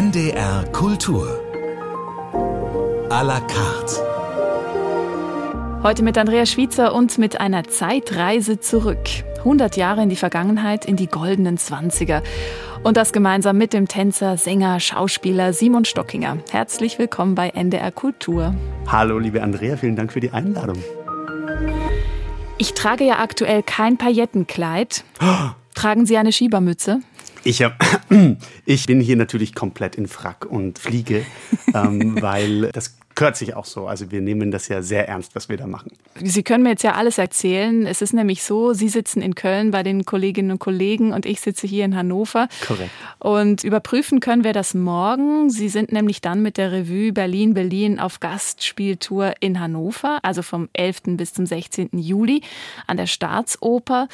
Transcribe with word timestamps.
NDR 0.00 0.64
Kultur. 0.72 1.28
A 3.10 3.20
la 3.20 3.38
carte. 3.38 3.96
Heute 5.82 6.02
mit 6.02 6.16
Andrea 6.16 6.46
Schwitzer 6.46 6.94
und 6.94 7.18
mit 7.18 7.38
einer 7.38 7.64
Zeitreise 7.64 8.58
zurück. 8.60 9.06
100 9.40 9.76
Jahre 9.76 10.02
in 10.02 10.08
die 10.08 10.16
Vergangenheit, 10.16 10.86
in 10.86 10.96
die 10.96 11.06
goldenen 11.06 11.58
Zwanziger. 11.58 12.22
Und 12.82 12.96
das 12.96 13.12
gemeinsam 13.12 13.58
mit 13.58 13.74
dem 13.74 13.88
Tänzer, 13.88 14.38
Sänger, 14.38 14.80
Schauspieler 14.80 15.52
Simon 15.52 15.84
Stockinger. 15.84 16.38
Herzlich 16.50 16.98
willkommen 16.98 17.34
bei 17.34 17.50
NDR 17.50 17.92
Kultur. 17.92 18.54
Hallo, 18.86 19.18
liebe 19.18 19.42
Andrea, 19.42 19.76
vielen 19.76 19.96
Dank 19.96 20.14
für 20.14 20.20
die 20.20 20.30
Einladung. 20.30 20.82
Ich 22.56 22.72
trage 22.72 23.04
ja 23.04 23.18
aktuell 23.18 23.62
kein 23.62 23.98
Paillettenkleid. 23.98 25.04
Tragen 25.74 26.06
Sie 26.06 26.16
eine 26.16 26.32
Schiebermütze? 26.32 27.00
Ich, 27.44 27.62
hab, 27.62 27.78
ich 28.66 28.86
bin 28.86 29.00
hier 29.00 29.16
natürlich 29.16 29.54
komplett 29.54 29.96
in 29.96 30.08
Frack 30.08 30.46
und 30.46 30.78
fliege, 30.78 31.24
ähm, 31.74 32.20
weil 32.20 32.70
das 32.72 32.96
gehört 33.14 33.36
sich 33.36 33.54
auch 33.54 33.66
so. 33.66 33.86
Also 33.86 34.10
wir 34.10 34.20
nehmen 34.20 34.50
das 34.50 34.68
ja 34.68 34.80
sehr 34.80 35.08
ernst, 35.08 35.34
was 35.34 35.48
wir 35.48 35.56
da 35.58 35.66
machen. 35.66 35.92
Sie 36.22 36.42
können 36.42 36.62
mir 36.62 36.70
jetzt 36.70 36.84
ja 36.84 36.92
alles 36.92 37.18
erzählen. 37.18 37.86
Es 37.86 38.00
ist 38.00 38.14
nämlich 38.14 38.42
so, 38.42 38.72
Sie 38.72 38.88
sitzen 38.88 39.20
in 39.20 39.34
Köln 39.34 39.70
bei 39.70 39.82
den 39.82 40.06
Kolleginnen 40.06 40.52
und 40.52 40.58
Kollegen 40.58 41.12
und 41.12 41.26
ich 41.26 41.40
sitze 41.40 41.66
hier 41.66 41.84
in 41.84 41.96
Hannover. 41.96 42.48
Korrekt. 42.66 42.90
Und 43.18 43.62
überprüfen 43.62 44.20
können 44.20 44.42
wir 44.42 44.54
das 44.54 44.72
morgen. 44.72 45.50
Sie 45.50 45.68
sind 45.68 45.92
nämlich 45.92 46.22
dann 46.22 46.40
mit 46.40 46.56
der 46.56 46.72
Revue 46.72 47.12
Berlin 47.12 47.52
Berlin 47.52 48.00
auf 48.00 48.20
Gastspieltour 48.20 49.34
in 49.40 49.60
Hannover, 49.60 50.20
also 50.22 50.40
vom 50.40 50.70
11. 50.72 51.02
bis 51.18 51.34
zum 51.34 51.44
16. 51.44 51.90
Juli 51.92 52.42
an 52.86 52.96
der 52.96 53.06
Staatsoper. 53.06 54.08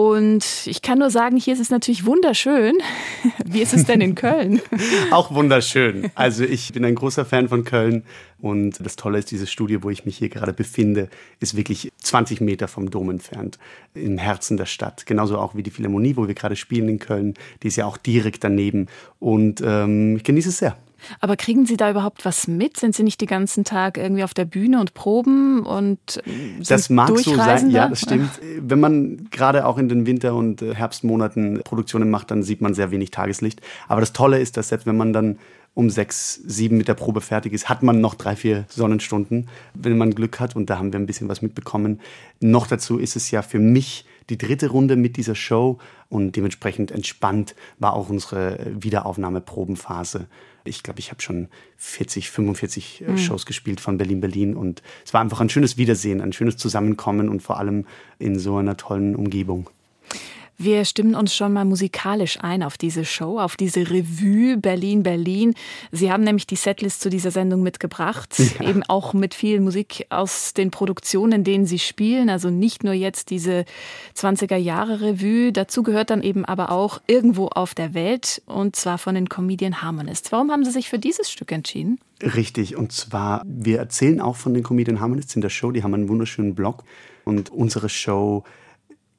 Und 0.00 0.46
ich 0.64 0.80
kann 0.80 0.98
nur 0.98 1.10
sagen, 1.10 1.36
hier 1.36 1.52
ist 1.52 1.60
es 1.60 1.68
natürlich 1.68 2.06
wunderschön. 2.06 2.78
Wie 3.44 3.60
ist 3.60 3.74
es 3.74 3.84
denn 3.84 4.00
in 4.00 4.14
Köln? 4.14 4.62
Auch 5.10 5.34
wunderschön. 5.34 6.10
Also 6.14 6.42
ich 6.42 6.72
bin 6.72 6.86
ein 6.86 6.94
großer 6.94 7.26
Fan 7.26 7.50
von 7.50 7.64
Köln 7.64 8.04
und 8.40 8.82
das 8.82 8.96
Tolle 8.96 9.18
ist, 9.18 9.30
dieses 9.30 9.52
Studio, 9.52 9.82
wo 9.82 9.90
ich 9.90 10.06
mich 10.06 10.16
hier 10.16 10.30
gerade 10.30 10.54
befinde, 10.54 11.10
ist 11.40 11.54
wirklich 11.54 11.92
20 11.98 12.40
Meter 12.40 12.66
vom 12.66 12.90
Dom 12.90 13.10
entfernt, 13.10 13.58
im 13.92 14.16
Herzen 14.16 14.56
der 14.56 14.64
Stadt. 14.64 15.04
Genauso 15.04 15.36
auch 15.36 15.54
wie 15.54 15.62
die 15.62 15.70
Philharmonie, 15.70 16.16
wo 16.16 16.26
wir 16.26 16.34
gerade 16.34 16.56
spielen 16.56 16.88
in 16.88 16.98
Köln. 16.98 17.34
Die 17.62 17.68
ist 17.68 17.76
ja 17.76 17.84
auch 17.84 17.98
direkt 17.98 18.42
daneben 18.42 18.86
und 19.18 19.60
ähm, 19.62 20.16
ich 20.16 20.24
genieße 20.24 20.48
es 20.48 20.58
sehr. 20.58 20.78
Aber 21.20 21.36
kriegen 21.36 21.66
Sie 21.66 21.76
da 21.76 21.90
überhaupt 21.90 22.24
was 22.24 22.48
mit? 22.48 22.76
Sind 22.76 22.94
Sie 22.94 23.02
nicht 23.02 23.20
den 23.20 23.28
ganzen 23.28 23.64
Tag 23.64 23.98
irgendwie 23.98 24.24
auf 24.24 24.34
der 24.34 24.44
Bühne 24.44 24.80
und 24.80 24.94
proben 24.94 25.64
und 25.64 26.22
Das 26.66 26.90
mag 26.90 27.16
so 27.18 27.34
sein, 27.36 27.70
ja, 27.70 27.88
das 27.88 28.00
stimmt. 28.00 28.30
Wenn 28.60 28.80
man 28.80 29.28
gerade 29.30 29.66
auch 29.66 29.78
in 29.78 29.88
den 29.88 30.06
Winter- 30.06 30.34
und 30.34 30.62
äh, 30.62 30.74
Herbstmonaten 30.74 31.62
Produktionen 31.64 32.10
macht, 32.10 32.30
dann 32.30 32.42
sieht 32.42 32.60
man 32.60 32.74
sehr 32.74 32.90
wenig 32.90 33.10
Tageslicht. 33.10 33.60
Aber 33.88 34.00
das 34.00 34.12
Tolle 34.12 34.38
ist, 34.38 34.56
dass 34.56 34.68
selbst 34.68 34.86
wenn 34.86 34.96
man 34.96 35.12
dann 35.12 35.38
um 35.74 35.88
sechs, 35.88 36.34
sieben 36.34 36.76
mit 36.76 36.88
der 36.88 36.94
Probe 36.94 37.20
fertig 37.20 37.52
ist, 37.52 37.68
hat 37.68 37.82
man 37.82 38.00
noch 38.00 38.14
drei, 38.14 38.34
vier 38.34 38.64
Sonnenstunden, 38.68 39.48
wenn 39.74 39.96
man 39.96 40.14
Glück 40.14 40.40
hat. 40.40 40.56
Und 40.56 40.68
da 40.68 40.78
haben 40.78 40.92
wir 40.92 40.98
ein 40.98 41.06
bisschen 41.06 41.28
was 41.28 41.42
mitbekommen. 41.42 42.00
Noch 42.40 42.66
dazu 42.66 42.98
ist 42.98 43.16
es 43.16 43.30
ja 43.30 43.42
für 43.42 43.60
mich 43.60 44.04
die 44.30 44.38
dritte 44.38 44.68
Runde 44.68 44.96
mit 44.96 45.16
dieser 45.16 45.34
Show 45.34 45.78
und 46.08 46.36
dementsprechend 46.36 46.90
entspannt 46.90 47.54
war 47.78 47.94
auch 47.94 48.08
unsere 48.08 48.58
Wiederaufnahmeprobenphase. 48.78 50.26
Ich 50.64 50.82
glaube, 50.82 51.00
ich 51.00 51.10
habe 51.10 51.22
schon 51.22 51.48
40, 51.76 52.30
45 52.30 53.04
mhm. 53.06 53.18
Shows 53.18 53.46
gespielt 53.46 53.80
von 53.80 53.98
Berlin, 53.98 54.20
Berlin 54.20 54.56
und 54.56 54.82
es 55.04 55.14
war 55.14 55.20
einfach 55.20 55.40
ein 55.40 55.48
schönes 55.48 55.76
Wiedersehen, 55.76 56.20
ein 56.20 56.32
schönes 56.32 56.56
Zusammenkommen 56.56 57.28
und 57.28 57.42
vor 57.42 57.58
allem 57.58 57.86
in 58.18 58.38
so 58.38 58.56
einer 58.56 58.76
tollen 58.76 59.16
Umgebung. 59.16 59.70
Wir 60.62 60.84
stimmen 60.84 61.14
uns 61.14 61.34
schon 61.34 61.54
mal 61.54 61.64
musikalisch 61.64 62.38
ein 62.42 62.62
auf 62.62 62.76
diese 62.76 63.06
Show, 63.06 63.38
auf 63.38 63.56
diese 63.56 63.90
Revue 63.90 64.58
Berlin 64.58 65.02
Berlin. 65.02 65.54
Sie 65.90 66.12
haben 66.12 66.22
nämlich 66.22 66.46
die 66.46 66.56
Setlist 66.56 67.00
zu 67.00 67.08
dieser 67.08 67.30
Sendung 67.30 67.62
mitgebracht, 67.62 68.38
ja. 68.38 68.68
eben 68.68 68.82
auch 68.82 69.14
mit 69.14 69.32
viel 69.32 69.60
Musik 69.60 70.04
aus 70.10 70.52
den 70.52 70.70
Produktionen, 70.70 71.32
in 71.32 71.44
denen 71.44 71.64
Sie 71.64 71.78
spielen, 71.78 72.28
also 72.28 72.50
nicht 72.50 72.84
nur 72.84 72.92
jetzt 72.92 73.30
diese 73.30 73.64
20er 74.14 74.56
Jahre 74.56 75.00
Revue, 75.00 75.50
dazu 75.50 75.82
gehört 75.82 76.10
dann 76.10 76.22
eben 76.22 76.44
aber 76.44 76.72
auch 76.72 77.00
irgendwo 77.06 77.46
auf 77.46 77.74
der 77.74 77.94
Welt 77.94 78.42
und 78.44 78.76
zwar 78.76 78.98
von 78.98 79.14
den 79.14 79.30
Comedian 79.30 79.80
Harmonists. 79.80 80.30
Warum 80.30 80.50
haben 80.50 80.66
Sie 80.66 80.72
sich 80.72 80.90
für 80.90 80.98
dieses 80.98 81.30
Stück 81.30 81.52
entschieden? 81.52 81.98
Richtig, 82.22 82.76
und 82.76 82.92
zwar, 82.92 83.44
wir 83.46 83.78
erzählen 83.78 84.20
auch 84.20 84.36
von 84.36 84.52
den 84.52 84.62
Comedian 84.62 85.00
Harmonists 85.00 85.34
in 85.34 85.40
der 85.40 85.48
Show, 85.48 85.72
die 85.72 85.82
haben 85.82 85.94
einen 85.94 86.10
wunderschönen 86.10 86.54
Blog 86.54 86.84
und 87.24 87.48
unsere 87.48 87.88
Show 87.88 88.44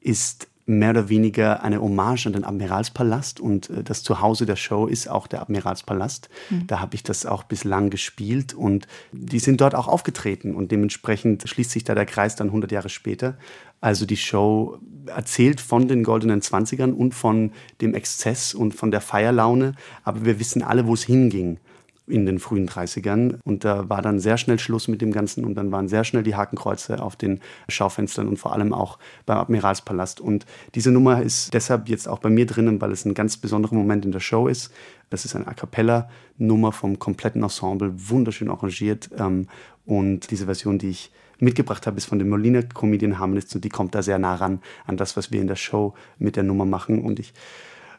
ist 0.02 0.51
mehr 0.66 0.92
oder 0.92 1.10
weniger 1.10 1.64
eine 1.64 1.82
Hommage 1.82 2.28
an 2.28 2.34
den 2.34 2.44
Admiralspalast 2.44 3.40
und 3.40 3.70
äh, 3.70 3.84
das 3.84 4.04
Zuhause 4.04 4.46
der 4.46 4.56
Show 4.56 4.88
ist 4.88 5.10
auch 5.10 5.28
der 5.28 5.42
Admiralspalast. 5.42 6.30
Mhm. 6.50 6.68
Da 6.68 6.80
habe 6.80 6.96
ich 6.96 7.04
das 7.04 7.26
auch 7.26 7.44
bislang 7.44 7.90
gespielt 7.90 8.54
und 8.54 8.88
die 9.12 9.40
sind 9.40 9.62
dort 9.62 9.76
auch 9.76 9.88
aufgetreten 9.88 10.56
und 10.56 10.72
dementsprechend 10.72 11.48
schließt 11.48 11.72
sich 11.72 11.84
da 11.84 11.96
der 11.96 12.06
Kreis 12.06 12.36
dann 12.36 12.48
100 12.48 12.72
Jahre 12.72 12.90
später. 12.90 13.38
Also 13.80 14.06
die 14.06 14.18
Show 14.18 14.78
erzählt 15.08 15.60
von 15.60 15.88
den 15.88 16.04
goldenen 16.04 16.42
Zwanzigern 16.42 16.94
und 16.94 17.14
von 17.14 17.52
dem 17.82 17.96
Exzess 17.96 18.54
und 18.54 18.74
von 18.76 18.92
der 18.92 19.02
Feierlaune, 19.02 19.74
aber 20.04 20.26
wir 20.26 20.40
wissen 20.40 20.62
alle, 20.62 20.86
wo 20.86 20.94
es 20.94 21.04
hinging 21.04 21.60
in 22.08 22.26
den 22.26 22.40
frühen 22.40 22.68
30ern. 22.68 23.40
Und 23.44 23.64
da 23.64 23.90
war 23.90 24.02
dann 24.02 24.20
sehr 24.20 24.38
schnell 24.38 24.60
Schluss 24.60 24.88
mit 24.88 25.02
dem 25.02 25.12
Ganzen 25.12 25.46
und 25.46 25.56
dann 25.56 25.72
waren 25.72 25.88
sehr 25.88 26.04
schnell 26.04 26.24
die 26.24 26.36
Hakenkreuze 26.36 27.02
auf 27.02 27.16
den 27.16 27.40
Schaufenstern 27.70 28.28
und 28.28 28.38
vor 28.38 28.54
allem 28.54 28.74
auch 28.74 29.00
beim 29.26 29.38
Admiralspalast. 29.38 30.20
Und 30.20 30.46
diese 30.76 30.92
Nummer 30.92 31.22
ist 31.22 31.54
deshalb 31.54 31.90
jetzt 31.90 32.08
auch 32.08 32.20
bei 32.20 32.30
mir 32.30 32.46
drinnen, 32.46 32.82
weil 32.82 32.92
es 32.92 33.06
ein 33.06 33.14
ganz 33.14 33.38
besonderer 33.38 33.76
Moment 33.76 34.06
in 34.06 34.12
der 34.12 34.20
Show 34.20 34.48
ist. 34.48 34.72
Das 35.10 35.26
ist 35.26 35.36
eine 35.36 35.48
A 35.48 35.54
Cappella-Nummer 35.54 36.72
vom 36.72 37.00
kompletten 37.00 37.44
Ensemble, 37.44 37.94
wunderschön 37.96 38.50
arrangiert. 38.50 39.10
Ähm, 39.18 39.48
und 39.86 40.32
diese 40.32 40.46
Version, 40.46 40.78
die 40.78 40.90
ich 40.90 41.12
mitgebracht 41.40 41.88
habe, 41.88 41.98
ist 41.98 42.06
von 42.06 42.20
den 42.20 42.30
Molina 42.30 42.62
Comedian 42.62 43.20
Harmonists 43.20 43.56
und 43.56 43.64
die 43.66 43.70
kommt 43.70 43.96
da 43.96 44.04
sehr 44.04 44.20
nah 44.20 44.36
ran 44.36 44.62
an 44.86 44.96
das, 44.96 45.18
was 45.18 45.32
wir 45.32 45.42
in 45.42 45.48
der 45.48 45.56
Show 45.56 45.96
mit 46.20 46.36
der 46.36 46.44
Nummer 46.44 46.66
machen. 46.66 47.02
Und 47.02 47.20
ich 47.20 47.34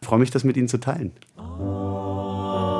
freue 0.01 0.21
mich, 0.21 0.31
das 0.31 0.45
mit 0.45 0.57
Ihnen 0.57 0.69
zu 0.69 0.79
teilen. 0.79 1.13
Oh. 1.37 2.72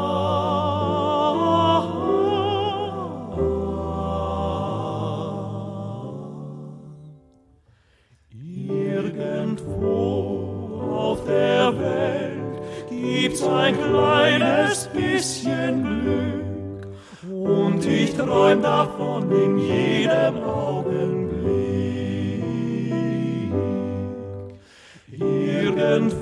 Gibt's 13.33 13.47
ein 13.47 13.75
kleines 13.79 14.89
bisschen 14.89 15.83
Glück 16.03 16.87
und 17.33 17.87
ich 17.87 18.15
träum 18.15 18.61
davon 18.61 19.33
in 19.33 19.59
jedem 19.59 20.45
Augenblick. 20.45 21.33
Irgendwo 25.19 26.19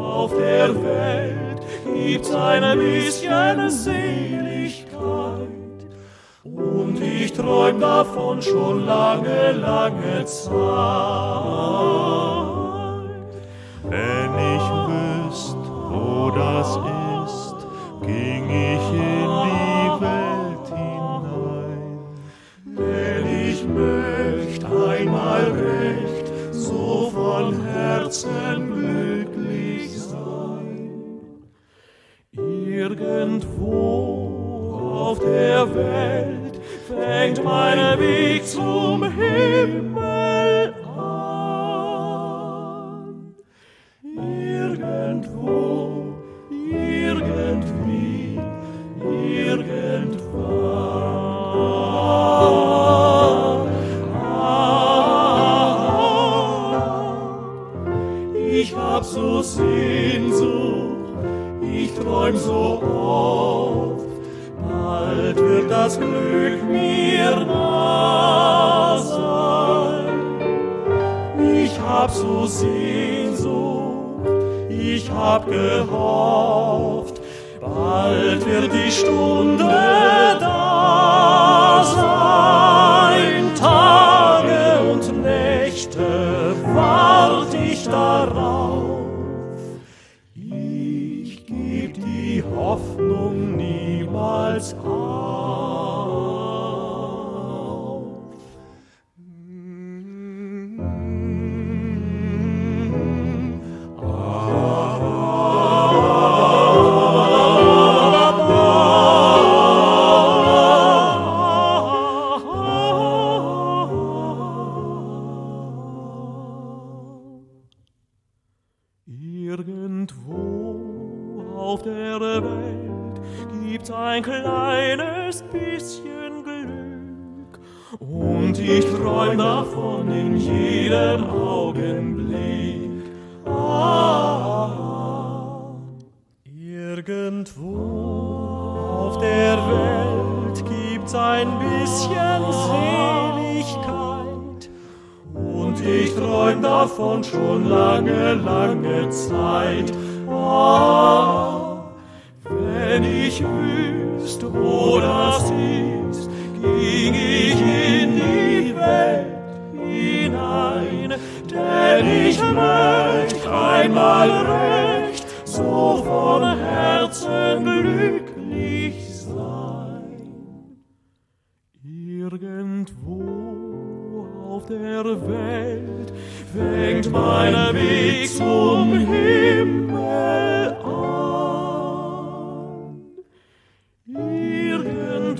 auf 0.00 0.30
der 0.36 0.68
Welt 0.84 1.62
gibt's 1.92 2.32
ein 2.32 2.78
bisschen 2.78 3.68
Seligkeit 3.68 5.48
und 6.44 7.02
ich 7.02 7.32
träum 7.32 7.80
davon 7.80 8.40
schon 8.40 8.86
lange, 8.86 9.50
lange 9.50 10.24
Zeit. 10.26 11.58
Das 16.30 16.68
ist, 17.24 17.56
ging 18.02 18.44
ich 18.48 18.86
in 18.92 19.28
die 19.46 19.90
Welt 20.04 20.66
hinein. 20.68 21.98
Denn 22.64 23.24
ich 23.48 23.60
möchte 23.66 24.66
einmal 24.66 25.44
recht 25.44 26.26
so 26.50 27.10
von 27.14 27.44
Herzen 27.64 28.72
glücklich 28.72 29.86
sein. 30.00 30.90
Irgendwo 32.32 33.74
auf 34.94 35.18
der 35.18 35.74
Welt 35.74 36.60
fängt 36.86 37.44
mein 37.44 37.98
Weg 37.98 38.46
zum 38.46 39.04
Himmel 39.04 40.07
Sehnsucht, 59.56 61.08
ich 61.62 61.94
träum 61.94 62.36
so 62.36 62.82
oft, 62.82 64.06
bald 64.68 65.36
wird 65.36 65.70
das 65.70 65.98
Glück 65.98 66.62
mir 66.68 67.30
nah 67.46 68.98
sein. 68.98 70.06
Ich 71.54 71.80
hab 71.80 72.10
so 72.10 72.46
Sehnsucht, 72.46 74.26
ich 74.68 75.10
hab 75.10 75.46
gehofft, 75.46 77.20
Bald 77.60 78.46
wird 78.46 78.72
die 78.72 78.90
Stunde 78.90 79.64
da 80.40 81.82
sein, 81.84 82.47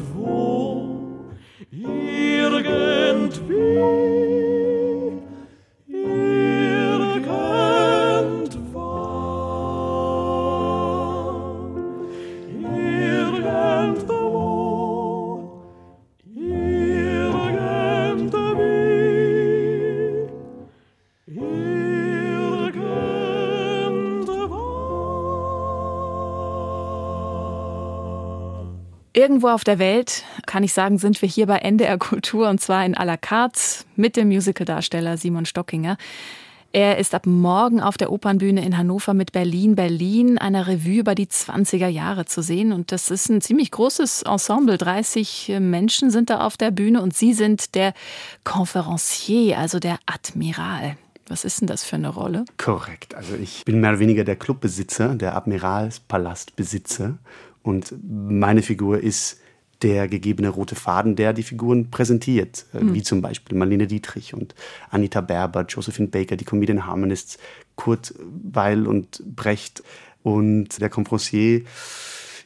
vou. 0.00 0.47
Irgendwo 29.18 29.48
auf 29.48 29.64
der 29.64 29.80
Welt, 29.80 30.22
kann 30.46 30.62
ich 30.62 30.72
sagen, 30.72 30.96
sind 30.96 31.20
wir 31.22 31.28
hier 31.28 31.48
bei 31.48 31.58
NDR 31.58 31.98
Kultur 31.98 32.48
und 32.48 32.60
zwar 32.60 32.86
in 32.86 32.94
à 32.94 33.04
la 33.04 33.16
carte 33.16 33.60
mit 33.96 34.14
dem 34.14 34.28
Musicaldarsteller 34.28 35.16
Simon 35.16 35.44
Stockinger. 35.44 35.96
Er 36.70 36.98
ist 36.98 37.16
ab 37.16 37.26
morgen 37.26 37.80
auf 37.80 37.96
der 37.96 38.12
Opernbühne 38.12 38.64
in 38.64 38.78
Hannover 38.78 39.14
mit 39.14 39.32
Berlin 39.32 39.74
Berlin, 39.74 40.38
einer 40.38 40.68
Revue 40.68 41.00
über 41.00 41.16
die 41.16 41.26
20er 41.26 41.88
Jahre 41.88 42.26
zu 42.26 42.42
sehen. 42.42 42.70
Und 42.70 42.92
das 42.92 43.10
ist 43.10 43.28
ein 43.28 43.40
ziemlich 43.40 43.72
großes 43.72 44.22
Ensemble. 44.22 44.78
30 44.78 45.56
Menschen 45.58 46.12
sind 46.12 46.30
da 46.30 46.46
auf 46.46 46.56
der 46.56 46.70
Bühne 46.70 47.02
und 47.02 47.12
Sie 47.12 47.34
sind 47.34 47.74
der 47.74 47.94
Conferencier, 48.44 49.58
also 49.58 49.80
der 49.80 49.98
Admiral. 50.06 50.96
Was 51.26 51.44
ist 51.44 51.60
denn 51.60 51.66
das 51.66 51.84
für 51.84 51.96
eine 51.96 52.08
Rolle? 52.08 52.44
Korrekt. 52.56 53.14
Also 53.14 53.34
ich 53.34 53.64
bin 53.64 53.80
mehr 53.80 53.90
oder 53.90 53.98
weniger 53.98 54.24
der 54.24 54.36
Clubbesitzer, 54.36 55.14
der 55.14 55.36
Admiralspalastbesitzer. 55.36 57.18
Und 57.68 57.92
meine 58.02 58.62
Figur 58.62 58.98
ist 58.98 59.40
der 59.82 60.08
gegebene 60.08 60.48
rote 60.48 60.74
Faden, 60.74 61.16
der 61.16 61.34
die 61.34 61.42
Figuren 61.42 61.90
präsentiert, 61.90 62.64
mhm. 62.72 62.94
wie 62.94 63.02
zum 63.02 63.20
Beispiel 63.20 63.58
Marlene 63.58 63.86
Dietrich 63.86 64.32
und 64.32 64.54
Anita 64.88 65.20
Berber, 65.20 65.66
Josephine 65.68 66.08
Baker, 66.08 66.36
die 66.36 66.46
Comedian 66.46 66.86
Harmonists, 66.86 67.36
Kurt 67.76 68.14
Weil 68.42 68.86
und 68.86 69.22
Brecht 69.36 69.82
und 70.22 70.80
der 70.80 70.88
Confrancier. 70.88 71.64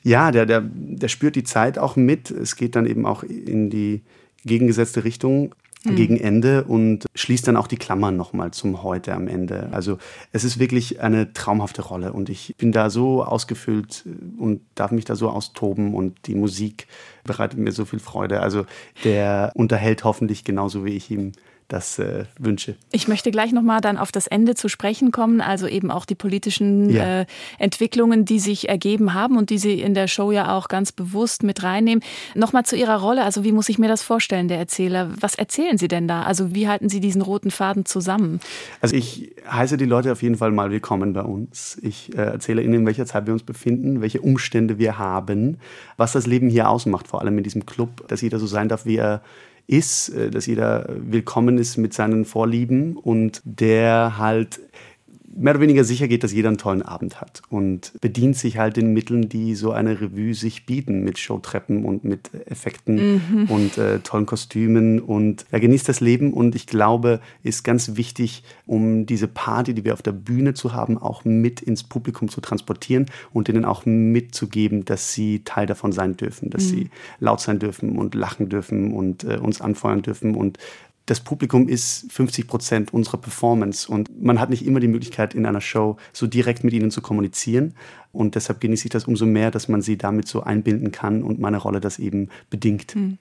Ja, 0.02 0.32
der, 0.32 0.44
der, 0.44 0.64
der 0.64 1.06
spürt 1.06 1.36
die 1.36 1.44
Zeit 1.44 1.78
auch 1.78 1.94
mit. 1.94 2.32
Es 2.32 2.56
geht 2.56 2.74
dann 2.74 2.86
eben 2.86 3.06
auch 3.06 3.22
in 3.22 3.70
die 3.70 4.02
gegengesetzte 4.44 5.04
Richtung 5.04 5.54
mhm. 5.84 5.96
gegen 5.96 6.16
Ende 6.16 6.64
und 6.64 7.06
schließt 7.14 7.46
dann 7.48 7.56
auch 7.56 7.66
die 7.66 7.76
Klammern 7.76 8.16
nochmal 8.16 8.50
zum 8.52 8.82
Heute 8.82 9.14
am 9.14 9.28
Ende. 9.28 9.68
Also 9.72 9.98
es 10.32 10.44
ist 10.44 10.58
wirklich 10.58 11.00
eine 11.00 11.32
traumhafte 11.32 11.82
Rolle 11.82 12.12
und 12.12 12.28
ich 12.28 12.54
bin 12.58 12.72
da 12.72 12.90
so 12.90 13.24
ausgefüllt 13.24 14.04
und 14.38 14.60
darf 14.74 14.90
mich 14.90 15.04
da 15.04 15.16
so 15.16 15.28
austoben 15.28 15.94
und 15.94 16.26
die 16.26 16.34
Musik 16.34 16.86
bereitet 17.24 17.58
mir 17.58 17.72
so 17.72 17.84
viel 17.84 17.98
Freude. 17.98 18.40
Also 18.40 18.66
der 19.04 19.52
unterhält 19.54 20.04
hoffentlich 20.04 20.44
genauso 20.44 20.84
wie 20.84 20.96
ich 20.96 21.10
ihm 21.10 21.32
das 21.72 21.98
äh, 21.98 22.24
wünsche. 22.38 22.76
Ich 22.92 23.08
möchte 23.08 23.30
gleich 23.30 23.52
nochmal 23.52 23.80
dann 23.80 23.96
auf 23.96 24.12
das 24.12 24.26
Ende 24.26 24.54
zu 24.54 24.68
sprechen 24.68 25.10
kommen, 25.10 25.40
also 25.40 25.66
eben 25.66 25.90
auch 25.90 26.04
die 26.04 26.14
politischen 26.14 26.90
ja. 26.90 27.20
äh, 27.20 27.26
Entwicklungen, 27.58 28.26
die 28.26 28.38
sich 28.38 28.68
ergeben 28.68 29.14
haben 29.14 29.38
und 29.38 29.48
die 29.48 29.56
Sie 29.56 29.80
in 29.80 29.94
der 29.94 30.06
Show 30.06 30.32
ja 30.32 30.56
auch 30.56 30.68
ganz 30.68 30.92
bewusst 30.92 31.42
mit 31.42 31.62
reinnehmen. 31.62 32.04
Nochmal 32.34 32.64
zu 32.64 32.76
Ihrer 32.76 33.00
Rolle, 33.00 33.24
also 33.24 33.42
wie 33.42 33.52
muss 33.52 33.70
ich 33.70 33.78
mir 33.78 33.88
das 33.88 34.02
vorstellen, 34.02 34.48
der 34.48 34.58
Erzähler? 34.58 35.10
Was 35.18 35.34
erzählen 35.34 35.78
Sie 35.78 35.88
denn 35.88 36.06
da? 36.06 36.24
Also 36.24 36.54
wie 36.54 36.68
halten 36.68 36.90
Sie 36.90 37.00
diesen 37.00 37.22
roten 37.22 37.50
Faden 37.50 37.86
zusammen? 37.86 38.40
Also 38.82 38.94
ich 38.94 39.34
heiße 39.50 39.78
die 39.78 39.86
Leute 39.86 40.12
auf 40.12 40.22
jeden 40.22 40.36
Fall 40.36 40.50
mal 40.50 40.70
willkommen 40.70 41.14
bei 41.14 41.22
uns. 41.22 41.78
Ich 41.80 42.14
äh, 42.14 42.18
erzähle 42.18 42.62
Ihnen, 42.62 42.74
in 42.74 42.86
welcher 42.86 43.06
Zeit 43.06 43.26
wir 43.26 43.32
uns 43.32 43.44
befinden, 43.44 44.02
welche 44.02 44.20
Umstände 44.20 44.78
wir 44.78 44.98
haben, 44.98 45.56
was 45.96 46.12
das 46.12 46.26
Leben 46.26 46.50
hier 46.50 46.68
ausmacht, 46.68 47.08
vor 47.08 47.22
allem 47.22 47.38
in 47.38 47.44
diesem 47.44 47.64
Club, 47.64 48.06
dass 48.08 48.20
jeder 48.20 48.38
so 48.38 48.46
sein 48.46 48.68
darf, 48.68 48.84
wie 48.84 48.96
er 48.96 49.22
ist, 49.66 50.10
äh, 50.10 50.30
dass 50.30 50.46
jeder 50.46 50.86
willkommen 50.88 51.58
ist 51.58 51.76
mit 51.76 51.94
seinen 51.94 52.24
Vorlieben 52.24 52.96
und 52.96 53.40
der 53.44 54.18
halt 54.18 54.60
mehr 55.34 55.54
oder 55.54 55.60
weniger 55.60 55.84
sicher 55.84 56.08
geht, 56.08 56.24
dass 56.24 56.32
jeder 56.32 56.48
einen 56.48 56.58
tollen 56.58 56.82
Abend 56.82 57.20
hat 57.20 57.42
und 57.48 57.92
bedient 58.00 58.36
sich 58.36 58.58
halt 58.58 58.76
den 58.76 58.92
Mitteln, 58.92 59.28
die 59.28 59.54
so 59.54 59.72
eine 59.72 60.00
Revue 60.00 60.34
sich 60.34 60.66
bieten, 60.66 61.02
mit 61.02 61.18
Showtreppen 61.18 61.84
und 61.84 62.04
mit 62.04 62.30
Effekten 62.46 63.14
mhm. 63.14 63.44
und 63.48 63.78
äh, 63.78 64.00
tollen 64.00 64.26
Kostümen 64.26 65.00
und 65.00 65.46
er 65.50 65.60
genießt 65.60 65.88
das 65.88 66.00
Leben 66.00 66.32
und 66.32 66.54
ich 66.54 66.66
glaube, 66.66 67.20
ist 67.42 67.64
ganz 67.64 67.96
wichtig, 67.96 68.42
um 68.66 69.06
diese 69.06 69.28
Party, 69.28 69.74
die 69.74 69.84
wir 69.84 69.94
auf 69.94 70.02
der 70.02 70.12
Bühne 70.12 70.54
zu 70.54 70.72
haben, 70.72 70.98
auch 70.98 71.24
mit 71.24 71.60
ins 71.60 71.82
Publikum 71.82 72.28
zu 72.28 72.40
transportieren 72.40 73.06
und 73.32 73.48
ihnen 73.48 73.64
auch 73.64 73.86
mitzugeben, 73.86 74.84
dass 74.84 75.12
sie 75.12 75.42
Teil 75.44 75.66
davon 75.66 75.92
sein 75.92 76.16
dürfen, 76.16 76.50
dass 76.50 76.64
mhm. 76.64 76.68
sie 76.68 76.90
laut 77.20 77.40
sein 77.40 77.58
dürfen 77.58 77.98
und 77.98 78.14
lachen 78.14 78.48
dürfen 78.48 78.92
und 78.92 79.24
äh, 79.24 79.36
uns 79.36 79.60
anfeuern 79.60 80.02
dürfen 80.02 80.34
und 80.34 80.58
das 81.06 81.20
Publikum 81.20 81.68
ist 81.68 82.10
50 82.12 82.46
Prozent 82.46 82.94
unserer 82.94 83.18
Performance 83.18 83.90
und 83.90 84.08
man 84.22 84.40
hat 84.40 84.50
nicht 84.50 84.64
immer 84.64 84.80
die 84.80 84.88
Möglichkeit, 84.88 85.34
in 85.34 85.46
einer 85.46 85.60
Show 85.60 85.96
so 86.12 86.26
direkt 86.26 86.62
mit 86.62 86.72
ihnen 86.72 86.90
zu 86.90 87.02
kommunizieren. 87.02 87.74
Und 88.12 88.34
deshalb 88.34 88.60
genieße 88.60 88.86
ich 88.86 88.90
das 88.90 89.06
umso 89.06 89.26
mehr, 89.26 89.50
dass 89.50 89.68
man 89.68 89.82
sie 89.82 89.96
damit 89.96 90.28
so 90.28 90.42
einbinden 90.42 90.92
kann 90.92 91.22
und 91.22 91.40
meine 91.40 91.56
Rolle 91.56 91.80
das 91.80 91.98
eben 91.98 92.28
bedingt. 92.50 92.94
Hm. 92.94 93.18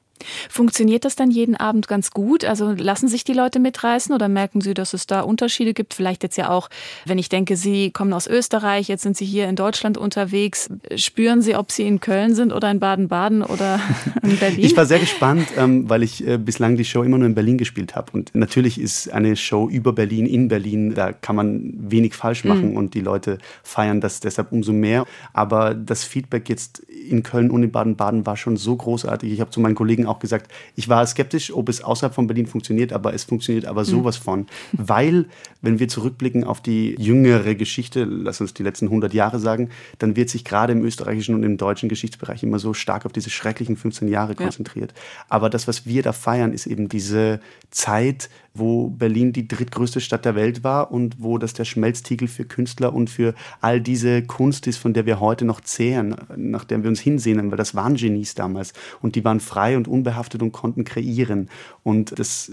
Funktioniert 0.50 1.06
das 1.06 1.16
dann 1.16 1.32
jeden 1.32 1.56
Abend 1.56 1.88
ganz 1.88 2.12
gut? 2.12 2.46
Also 2.46 2.72
lassen 2.72 3.08
sich 3.08 3.24
die 3.24 3.34
Leute 3.34 3.60
mitreißen 3.60 4.14
oder 4.14 4.28
merken 4.28 4.62
Sie, 4.62 4.74
dass 4.74 4.94
es 4.94 5.08
da 5.08 5.22
Unterschiede 5.22 5.74
gibt? 5.74 5.94
Vielleicht 5.94 6.24
jetzt 6.24 6.38
ja 6.38 6.50
auch, 6.50 6.70
wenn 7.06 7.18
ich 7.18 7.30
denke, 7.30 7.56
Sie 7.56 7.92
kommen 7.92 8.14
aus 8.14 8.28
Österreich, 8.28 8.88
jetzt 8.88 9.04
sind 9.04 9.18
Sie 9.18 9.26
hier 9.26 9.48
in 9.48 9.56
Deutschland 9.56 9.98
unterwegs. 9.98 10.70
Spüren 10.96 11.42
Sie, 11.42 11.56
ob 11.56 11.72
Sie 11.72 11.84
in 11.84 12.00
Köln 12.00 12.36
sind 12.36 12.54
oder 12.54 12.70
in 12.72 12.80
Baden-Baden 12.80 13.44
oder 13.44 13.80
in 14.24 14.38
Berlin? 14.38 14.66
Ich 14.66 14.76
war 14.76 14.86
sehr 14.86 15.00
gespannt, 15.00 15.48
ähm, 15.58 15.90
weil 15.90 16.04
ich 16.04 16.26
äh, 16.26 16.38
bislang 16.38 16.78
die 16.78 16.86
Show 16.86 17.04
immer 17.04 17.18
nur 17.18 17.28
in 17.28 17.36
Berlin 17.36 17.58
gespielt 17.58 17.96
habe. 17.96 18.12
Und 18.14 18.32
natürlich 18.34 18.80
ist 18.80 19.12
eine 19.12 19.36
Show 19.36 19.70
über 19.70 19.94
Berlin, 19.94 20.26
in 20.26 20.48
Berlin, 20.48 20.94
da 20.94 21.14
kann 21.14 21.36
man 21.36 21.74
wenig 21.78 22.14
falsch 22.14 22.44
machen 22.44 22.72
mhm. 22.72 22.78
und 22.78 22.94
die 22.94 23.02
Leute 23.02 23.38
feiern 23.64 24.02
das 24.02 24.20
deshalb 24.20 24.52
umso 24.52 24.74
mehr. 24.74 25.06
Aber 25.34 25.74
das 25.74 26.04
Feedback 26.04 26.50
jetzt 26.50 26.80
in 26.80 27.24
Köln 27.24 27.52
und 27.52 27.64
in 27.64 27.72
Baden-Baden 27.72 28.26
war 28.26 28.38
schon 28.38 28.58
so 28.58 28.76
großartig. 28.76 29.32
Ich 29.32 29.42
habe 29.42 29.52
zu 29.52 29.60
meinen 29.60 29.76
Kollegen 29.76 30.06
auch 30.12 30.20
gesagt, 30.20 30.52
ich 30.76 30.90
war 30.90 31.06
skeptisch, 31.06 31.54
ob 31.54 31.70
es 31.70 31.84
außerhalb 31.84 32.14
von 32.14 32.28
Berlin 32.28 32.48
funktioniert, 32.48 32.94
aber 32.94 33.14
es 33.14 33.24
funktioniert 33.24 33.66
aber 33.66 33.86
sowas 33.86 34.20
mhm. 34.20 34.24
von. 34.24 34.48
Weil, 34.74 35.26
wenn 35.62 35.80
wir 35.80 35.88
zurückblicken 35.88 36.44
auf 36.44 36.62
die 36.62 36.96
jüngere 37.00 37.56
Geschichte, 37.56 38.04
lass 38.04 38.42
uns 38.42 38.54
die 38.54 38.64
letzten 38.64 38.86
100 38.86 39.14
Jahre 39.14 39.40
sagen, 39.40 39.70
dann 40.00 40.16
wird 40.16 40.30
sich 40.30 40.46
gerade 40.46 40.74
im 40.74 40.84
österreichischen 40.84 41.36
und 41.36 41.44
im 41.44 41.58
deutschen 41.58 41.90
Geschichtsbereich 41.90 42.44
immer 42.44 42.60
so 42.60 42.74
stark 42.74 43.06
auf 43.06 43.12
diese 43.12 43.30
schrecklichen 43.30 43.78
15 43.78 44.08
Jahre 44.08 44.36
konzentriert. 44.36 44.94
Ja. 44.96 45.26
Aber 45.30 45.50
das, 45.50 45.68
was 45.68 45.86
wir 45.86 46.04
da 46.04 46.14
feiern, 46.14 46.54
ist 46.54 46.68
eben 46.68 46.90
diese 46.90 47.40
Zeit, 47.72 48.30
wo 48.54 48.90
Berlin 48.90 49.32
die 49.32 49.48
drittgrößte 49.48 50.02
Stadt 50.02 50.26
der 50.26 50.36
Welt 50.36 50.64
war 50.64 50.92
und 50.92 51.18
wo 51.20 51.38
das 51.38 51.54
der 51.54 51.66
Schmelztiegel 51.66 52.28
für 52.28 52.44
Künstler 52.44 52.94
und 52.94 53.10
für 53.10 53.34
all 53.62 53.80
diese 53.80 54.24
Kunst 54.24 54.68
ist, 54.68 54.78
von 54.78 54.94
der 54.94 55.06
wir 55.06 55.20
heute 55.20 55.46
noch 55.46 55.62
zehren, 55.62 56.16
nach 56.36 56.66
der 56.66 56.84
wir 56.84 56.90
uns 56.90 57.00
hinsehnen, 57.00 57.50
weil 57.50 57.58
das 57.58 57.76
waren 57.76 57.96
Genies 57.96 58.36
damals 58.36 58.74
und 59.02 59.16
die 59.16 59.24
waren 59.24 59.40
frei 59.40 59.78
und 59.78 59.88
unbehaftet 60.02 60.42
und 60.42 60.52
konnten 60.52 60.84
kreieren. 60.84 61.50
Und 61.84 62.18
das, 62.18 62.52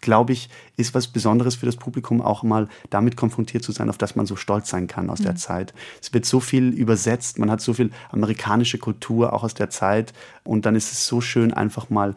glaube 0.00 0.32
ich, 0.32 0.48
ist 0.76 0.94
was 0.94 1.08
Besonderes 1.08 1.56
für 1.56 1.66
das 1.66 1.76
Publikum, 1.76 2.22
auch 2.22 2.42
mal 2.42 2.68
damit 2.90 3.16
konfrontiert 3.16 3.62
zu 3.62 3.72
sein, 3.72 3.90
auf 3.90 3.98
das 3.98 4.16
man 4.16 4.26
so 4.26 4.36
stolz 4.36 4.70
sein 4.70 4.86
kann 4.86 5.10
aus 5.10 5.20
mhm. 5.20 5.24
der 5.24 5.36
Zeit. 5.36 5.74
Es 6.00 6.12
wird 6.12 6.24
so 6.24 6.40
viel 6.40 6.68
übersetzt, 6.70 7.38
man 7.38 7.50
hat 7.50 7.60
so 7.60 7.74
viel 7.74 7.90
amerikanische 8.10 8.78
Kultur 8.78 9.32
auch 9.32 9.44
aus 9.44 9.54
der 9.54 9.70
Zeit 9.70 10.14
und 10.44 10.64
dann 10.64 10.74
ist 10.74 10.90
es 10.92 11.06
so 11.06 11.20
schön, 11.20 11.52
einfach 11.52 11.90
mal 11.90 12.14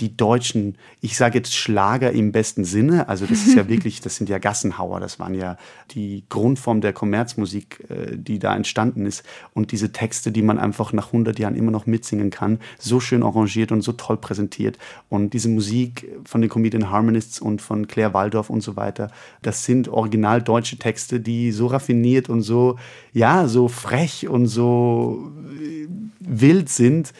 die 0.00 0.16
deutschen, 0.16 0.76
ich 1.00 1.16
sage 1.16 1.38
jetzt 1.38 1.54
Schlager 1.54 2.10
im 2.12 2.32
besten 2.32 2.64
Sinne, 2.64 3.08
also 3.08 3.26
das 3.26 3.46
ist 3.46 3.54
ja 3.54 3.68
wirklich, 3.68 4.00
das 4.00 4.16
sind 4.16 4.28
ja 4.28 4.38
Gassenhauer, 4.38 5.00
das 5.00 5.18
waren 5.18 5.34
ja 5.34 5.56
die 5.90 6.24
Grundform 6.28 6.80
der 6.80 6.92
Kommerzmusik, 6.92 7.84
äh, 7.88 8.16
die 8.16 8.38
da 8.38 8.56
entstanden 8.56 9.06
ist. 9.06 9.22
Und 9.54 9.72
diese 9.72 9.92
Texte, 9.92 10.32
die 10.32 10.42
man 10.42 10.58
einfach 10.58 10.92
nach 10.92 11.08
100 11.08 11.38
Jahren 11.38 11.54
immer 11.54 11.70
noch 11.70 11.86
mitsingen 11.86 12.30
kann, 12.30 12.58
so 12.78 13.00
schön 13.00 13.22
arrangiert 13.22 13.72
und 13.72 13.82
so 13.82 13.92
toll 13.92 14.16
präsentiert. 14.16 14.78
Und 15.08 15.34
diese 15.34 15.48
Musik 15.48 16.08
von 16.24 16.40
den 16.40 16.50
Comedian 16.50 16.90
Harmonists 16.90 17.40
und 17.40 17.60
von 17.60 17.86
Claire 17.86 18.14
Waldorf 18.14 18.50
und 18.50 18.62
so 18.62 18.76
weiter, 18.76 19.10
das 19.42 19.64
sind 19.64 19.88
original 19.88 20.42
deutsche 20.42 20.78
Texte, 20.78 21.20
die 21.20 21.52
so 21.52 21.66
raffiniert 21.66 22.28
und 22.28 22.42
so, 22.42 22.78
ja, 23.12 23.48
so 23.48 23.68
frech 23.68 24.28
und 24.28 24.46
so 24.46 25.30
äh, 25.60 25.88
wild 26.20 26.68
sind, 26.68 27.12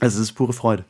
also 0.00 0.20
es 0.20 0.28
ist 0.28 0.32
pure 0.32 0.52
Freude. 0.52 0.84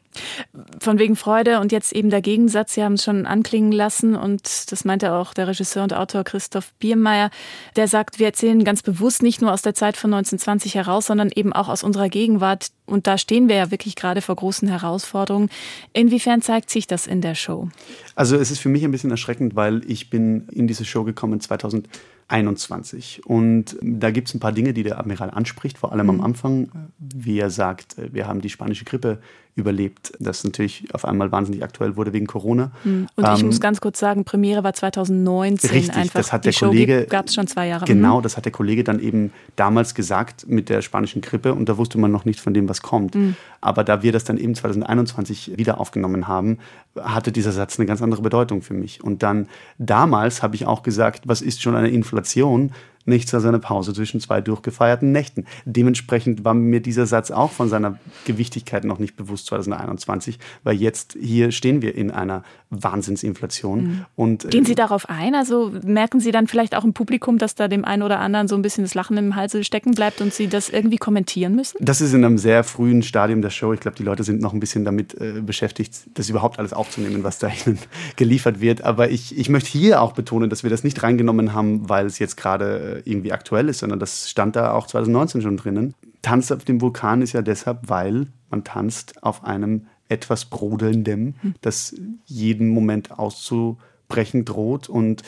Von 0.80 0.99
wegen 0.99 1.16
Freude 1.16 1.61
und 1.61 1.73
jetzt 1.73 1.92
eben 1.92 2.11
der 2.11 2.23
Gegensatz, 2.23 2.75
Sie 2.75 2.83
haben 2.83 2.94
es 2.94 3.04
schon 3.04 3.26
anklingen 3.26 3.73
lassen 3.73 4.14
und 4.14 4.71
das 4.73 4.85
meinte 4.85 5.12
auch 5.12 5.35
der 5.35 5.49
Regisseur 5.49 5.83
und 5.83 5.94
Autor 5.94 6.25
Christoph 6.25 6.73
Biermeier, 6.75 7.30
der 7.76 7.88
sagt, 7.88 8.18
wir 8.18 8.26
erzählen 8.26 8.62
ganz 8.64 8.83
bewusst 8.83 9.23
nicht 9.23 9.40
nur 9.40 9.52
aus 9.52 9.62
der 9.62 9.75
Zeit 9.75 9.97
von 9.97 10.12
1920 10.12 10.75
heraus, 10.75 11.06
sondern 11.06 11.30
eben 11.35 11.52
auch 11.52 11.68
aus 11.68 11.83
unserer 11.83 12.09
Gegenwart 12.09 12.68
und 12.87 13.06
da 13.06 13.18
stehen 13.18 13.49
wir 13.49 13.56
ja 13.56 13.71
wirklich 13.71 13.97
gerade 13.97 14.21
vor 14.21 14.37
großen 14.37 14.68
Herausforderungen. 14.68 15.49
Inwiefern 15.92 16.42
zeigt 16.42 16.71
sich 16.71 16.87
das 16.87 17.06
in 17.06 17.21
der 17.21 17.35
Show? 17.35 17.68
Also 18.14 18.37
es 18.37 18.50
ist 18.50 18.61
für 18.61 18.68
mich 18.68 18.85
ein 18.85 18.90
bisschen 18.90 19.11
erschreckend, 19.11 19.56
weil 19.56 19.83
ich 19.90 20.11
bin 20.11 20.49
in 20.49 20.66
diese 20.66 20.85
Show 20.85 21.04
gekommen 21.04 21.40
2000 21.40 21.88
21. 22.28 23.23
Und 23.26 23.76
da 23.83 24.11
gibt 24.11 24.28
es 24.28 24.35
ein 24.35 24.40
paar 24.40 24.52
Dinge, 24.52 24.73
die 24.73 24.83
der 24.83 24.99
Admiral 24.99 25.30
anspricht, 25.30 25.78
vor 25.78 25.92
allem 25.92 26.09
am 26.09 26.16
mhm. 26.16 26.25
Anfang, 26.25 26.90
wie 26.99 27.38
er 27.38 27.50
sagt, 27.50 27.97
wir 28.12 28.26
haben 28.26 28.40
die 28.40 28.50
spanische 28.50 28.85
Grippe 28.85 29.18
überlebt, 29.57 30.13
das 30.19 30.43
natürlich 30.43 30.93
auf 30.93 31.05
einmal 31.05 31.31
wahnsinnig 31.31 31.63
aktuell 31.63 31.97
wurde 31.97 32.13
wegen 32.13 32.27
Corona. 32.27 32.73
Mhm. 32.83 33.07
Und 33.15 33.29
ich 33.35 33.41
ähm, 33.41 33.47
muss 33.47 33.61
ganz 33.61 33.81
kurz 33.81 34.01
sagen, 34.01 34.25
Premiere 34.25 34.65
war 34.65 34.75
2019. 34.75 35.71
Richtig, 35.71 35.95
einfach. 35.95 36.15
das 36.15 36.33
hat 36.33 36.45
der 36.45 36.53
die 36.53 36.59
Kollege. 36.59 37.07
Gab 37.09 37.27
es 37.27 37.35
schon 37.35 37.47
zwei 37.47 37.69
Jahre. 37.69 37.85
Genau, 37.85 38.19
mhm. 38.19 38.23
das 38.23 38.37
hat 38.37 38.47
der 38.47 38.53
Kollege 38.53 38.83
dann 38.83 38.99
eben 38.99 39.33
damals 39.55 39.95
gesagt 39.95 40.49
mit 40.49 40.69
der 40.69 40.83
spanischen 40.83 41.23
Grippe 41.23 41.55
und 41.55 41.69
da 41.69 41.79
wusste 41.79 41.99
man 41.99 42.11
noch 42.11 42.25
nicht 42.25 42.41
von 42.41 42.53
dem, 42.53 42.69
was 42.69 42.83
kommt. 42.83 43.15
Mhm. 43.15 43.37
Aber 43.61 43.85
da 43.85 44.03
wir 44.03 44.11
das 44.11 44.25
dann 44.25 44.39
eben 44.39 44.55
2021 44.55 45.57
wieder 45.57 45.81
aufgenommen 45.81 46.27
haben, 46.27 46.59
hatte 47.01 47.31
dieser 47.31 47.53
Satz 47.53 47.79
eine 47.79 47.87
ganz 47.87 48.03
andere 48.03 48.23
Bedeutung 48.23 48.61
für 48.61 48.75
mich. 48.75 49.05
Und 49.05 49.23
dann 49.23 49.49
damals 49.79 50.43
habe 50.43 50.57
ich 50.57 50.67
auch 50.67 50.83
gesagt, 50.83 51.29
was 51.29 51.43
ist 51.43 51.63
schon 51.63 51.77
eine 51.77 51.89
Inflation? 51.89 52.73
Nichts 53.05 53.35
als 53.35 53.45
eine 53.45 53.59
Pause 53.59 53.93
zwischen 53.93 54.21
zwei 54.21 54.41
durchgefeierten 54.41 55.13
Nächten. 55.13 55.47
Dementsprechend 55.65 56.45
war 56.45 56.55
mir 56.55 56.81
dieser 56.81 57.07
Satz 57.07 57.31
auch 57.31 57.51
von 57.51 57.69
seiner 57.69 57.99
Gewichtigkeit 58.25 58.85
noch 58.85 58.99
nicht 58.99 59.17
bewusst 59.17 59.47
2021, 59.47 60.39
weil 60.63 60.77
jetzt 60.77 61.17
hier 61.21 61.53
stehen 61.53 61.83
wir 61.83 61.95
in 61.95 62.11
einer 62.11 62.43
Wahnsinnsinflation. 62.83 63.83
Mhm. 63.83 64.04
Und, 64.16 64.45
äh, 64.45 64.49
Gehen 64.49 64.64
Sie 64.64 64.75
darauf 64.75 65.09
ein? 65.09 65.35
Also 65.35 65.73
merken 65.85 66.21
Sie 66.21 66.31
dann 66.31 66.47
vielleicht 66.47 66.75
auch 66.76 66.85
im 66.85 66.93
Publikum, 66.93 67.38
dass 67.38 67.54
da 67.54 67.69
dem 67.69 67.85
einen 67.85 68.02
oder 68.02 68.21
anderen 68.21 68.49
so 68.49 68.57
ein 68.57 68.62
bisschen 68.62 68.85
das 68.85 68.95
Lachen 68.95 69.16
im 69.16 69.37
Halse 69.37 69.64
stecken 69.64 69.93
bleibt 69.93 70.21
und 70.21 70.33
Sie 70.33 70.49
das 70.49 70.69
irgendwie 70.69 70.97
kommentieren 70.97 71.54
müssen? 71.54 71.78
Das 71.81 72.00
ist 72.00 72.12
in 72.12 72.25
einem 72.25 72.38
sehr 72.38 72.64
frühen 72.64 73.02
Stadium 73.02 73.43
der 73.43 73.50
Show. 73.50 73.73
Ich 73.73 73.81
glaube, 73.81 73.97
die 73.97 74.02
Leute 74.02 74.25
sind 74.25 74.40
noch 74.40 74.52
ein 74.52 74.61
bisschen 74.61 74.85
damit 74.85 75.14
äh, 75.14 75.40
beschäftigt, 75.40 75.95
das 76.14 76.28
überhaupt 76.28 76.59
alles 76.59 76.73
aufzunehmen, 76.73 77.25
was 77.25 77.38
da 77.38 77.49
ihnen 77.66 77.78
geliefert 78.16 78.61
wird. 78.61 78.83
Aber 78.83 79.11
ich, 79.11 79.37
ich 79.38 79.49
möchte 79.49 79.71
hier 79.71 80.02
auch 80.02 80.12
betonen, 80.12 80.50
dass 80.50 80.62
wir 80.62 80.71
das 80.71 80.85
nicht 80.85 81.02
reingenommen 81.02 81.52
haben, 81.52 81.88
weil 81.88 82.07
es 82.07 82.19
jetzt 82.19 82.37
gerade 82.37 83.02
äh, 83.04 83.11
irgendwie 83.11 83.33
aktuell 83.33 83.69
ist, 83.69 83.78
sondern 83.81 83.99
das 83.99 84.31
stand 84.31 84.57
da 84.57 84.73
auch 84.73 84.87
2019 84.87 85.43
schon 85.43 85.57
drinnen. 85.57 85.95
Tanz 86.23 86.50
auf 86.50 86.64
dem 86.64 86.81
Vulkan 86.81 87.21
ist 87.21 87.33
ja 87.33 87.43
deshalb, 87.43 87.81
weil 87.88 88.26
man 88.50 88.64
tanzt 88.64 89.23
auf 89.23 89.45
einem 89.45 89.87
etwas 90.14 90.44
brodelndem, 90.47 91.35
hm. 91.40 91.54
das 91.61 91.94
jeden 92.25 92.68
Moment 92.68 93.11
auszubrechen 93.11 94.44
droht. 94.44 94.88
Und 94.88 95.23